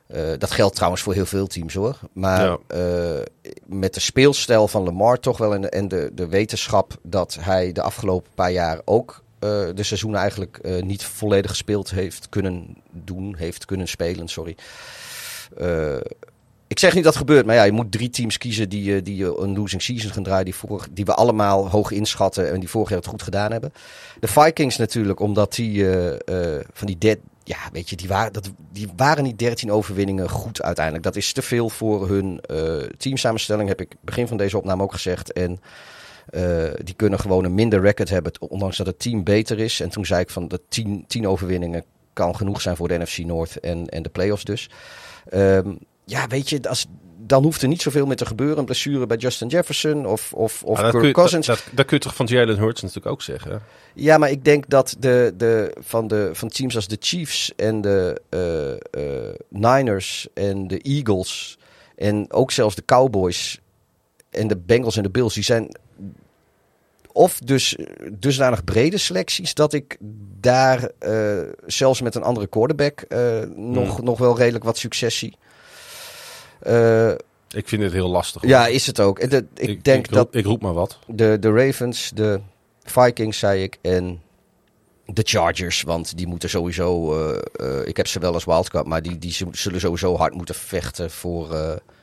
[0.07, 1.99] Uh, dat geldt trouwens voor heel veel teams hoor.
[2.13, 3.23] Maar ja.
[3.65, 7.71] met de speelstijl van Lamar toch wel en de, en de, de wetenschap dat hij
[7.71, 9.23] de afgelopen paar jaar ook
[9.75, 14.55] de seizoenen eigenlijk niet volledig gespeeld heeft kunnen doen, heeft kunnen spelen, sorry
[16.71, 19.03] ik zeg niet dat het gebeurt, maar ja, je moet drie teams kiezen die, eh,
[19.03, 20.45] die een losing season gaan draaien.
[20.45, 20.55] Die,
[20.91, 23.73] die we allemaal hoog inschatten en die vorig jaar het goed gedaan hebben.
[24.19, 26.13] De Vikings natuurlijk, omdat die uh,
[26.73, 30.61] van die dead, ja, weet je, die waren, dat, die waren niet 13 overwinningen goed
[30.61, 31.03] uiteindelijk.
[31.03, 34.93] Dat is te veel voor hun uh, teamsamenstelling, heb ik begin van deze opname ook
[34.93, 35.33] gezegd.
[35.33, 35.59] En
[36.83, 39.79] die kunnen gewoon een minder record hebben, ondanks dat het team beter is.
[39.79, 41.83] En toen zei ik van de 10, 10 overwinningen
[42.13, 44.69] kan genoeg zijn voor de NFC North en, en de playoffs dus.
[45.33, 45.79] Um,
[46.11, 46.85] ja, weet je, als,
[47.17, 48.57] dan hoeft er niet zoveel meer te gebeuren.
[48.57, 51.47] Een blessure bij Justin Jefferson of, of, of Kirk kun Cousins.
[51.47, 53.61] Dat, dat, kun je toch van Jalen Hurts natuurlijk ook zeggen?
[53.93, 57.81] Ja, maar ik denk dat de, de, van, de, van teams als de Chiefs en
[57.81, 61.57] de uh, uh, Niners en de Eagles...
[61.95, 63.59] en ook zelfs de Cowboys
[64.29, 65.33] en de Bengals en de Bills...
[65.33, 65.75] die zijn
[67.13, 67.77] of dus
[68.11, 69.97] dusdanig brede selecties dat ik
[70.39, 73.05] daar uh, zelfs met een andere quarterback
[73.55, 74.05] nog, hmm.
[74.05, 75.37] nog wel redelijk wat succes zie.
[76.67, 77.11] Uh,
[77.49, 78.45] ik vind het heel lastig.
[78.45, 79.19] Ja, is het ook.
[79.19, 80.27] ik, ik, denk ik dat.
[80.31, 80.99] Ik roep maar wat.
[81.07, 82.39] De, de Ravens, de
[82.83, 83.77] Vikings, zei ik.
[83.81, 84.21] En
[85.05, 85.81] de Chargers.
[85.81, 87.19] Want die moeten sowieso.
[87.29, 88.85] Uh, uh, ik heb ze wel als wildcard.
[88.85, 91.55] Maar die, die zullen sowieso hard moeten vechten voor.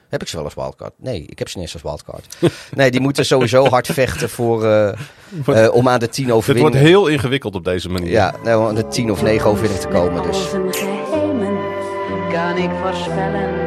[0.09, 0.93] heb ik ze wel als wildcard?
[0.97, 2.37] Nee, ik heb ze niet eens als wildcard.
[2.77, 6.75] nee, die moeten sowieso hard vechten voor, eh, om aan de tien Het overwinning...
[6.75, 8.11] wordt heel ingewikkeld op deze manier.
[8.11, 10.13] Ja, nou, om aan de tien of negen overwinning te komen.
[10.13, 11.59] Met al Dus zijn geheimen
[12.33, 13.58] kan ik voorspellen.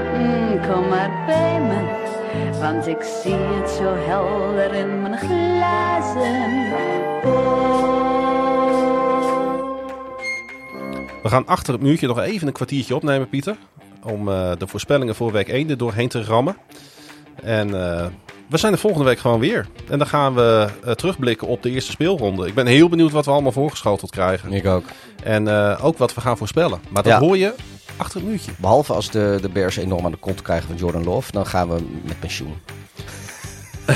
[1.12, 6.70] Maar bij me, want ik zie het zo helder in mijn glazen
[7.24, 7.60] bol.
[11.24, 13.56] We gaan achter het muurtje nog even een kwartiertje opnemen, Pieter.
[14.04, 16.58] Om eh, de voorspellingen voor week 1 er doorheen te rammen.
[17.44, 18.06] En eh,
[18.50, 19.68] we zijn er volgende week gewoon weer.
[19.90, 22.48] En dan gaan we eh, terugblikken op de eerste speelronde.
[22.48, 24.54] Ik ben heel benieuwd wat we allemaal voorgeschoteld krijgen.
[24.54, 24.84] ik ook.
[25.24, 26.80] En eh, ook wat we gaan voorspellen.
[26.90, 27.20] Maar dat Ja.
[27.20, 27.54] hoor je
[27.98, 28.52] achter het muurtje.
[28.58, 31.70] Behalve als de, de Bears enorm aan de kont krijgen van Jordan Love, dan gaan
[31.70, 32.54] we met pensioen.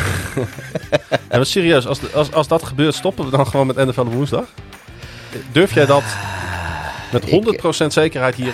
[1.28, 4.00] En maar serieus, als, de- als, als dat gebeurt, stoppen we dan gewoon met NFL
[4.02, 4.46] op woensdag?
[5.52, 6.04] Durf jij dat
[7.12, 8.54] met Ik- 100% zekerheid hier...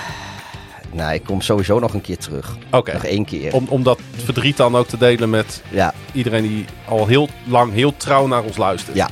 [0.92, 2.56] Nou, ik kom sowieso nog een keer terug.
[2.72, 3.54] Oké, Nog één keer.
[3.54, 7.74] om, om dat verdriet dan ook te delen met Ja, iedereen die al heel lang
[7.74, 8.96] heel trouw naar ons luistert.
[8.96, 9.10] Ja.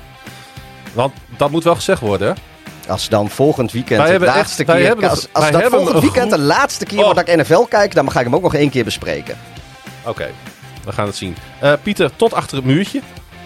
[0.93, 2.33] Want dat moet wel gezegd worden, hè?
[2.89, 5.09] Als dan volgend weekend Wij de laatste echt- keer...
[5.09, 7.15] als het- als hebben volgend weekend goed- de laatste keer Oh.
[7.15, 9.37] dat ik NFL kijk, dan ga ik hem ook nog één keer bespreken.
[10.05, 10.27] Oké,
[10.85, 11.35] we gaan het zien.
[11.59, 13.01] Eh, Pieter, tot achter het muurtje.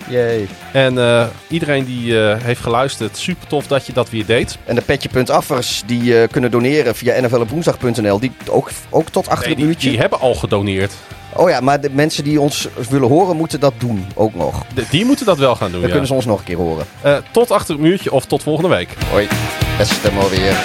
[0.07, 0.47] Yay.
[0.73, 4.57] En eh, iedereen die eh, heeft geluisterd, super tof dat je dat weer deed.
[4.65, 9.47] En de petje.affers die eh, kunnen doneren via nflopwoensdag.nl, die ook, ook tot achter Nee,
[9.49, 9.89] het die, muurtje.
[9.89, 10.93] die hebben al gedoneerd.
[11.35, 14.63] Oh ja, maar de mensen die ons willen horen, moeten dat doen ook nog.
[14.73, 15.89] De- die moeten dat wel gaan doen, Dan ja.
[15.89, 16.85] kunnen ze ons nog een keer horen.
[17.01, 18.89] Eh, tot achter het muurtje of tot volgende week.
[19.11, 19.27] Hoi,
[19.77, 20.63] beste maar weer.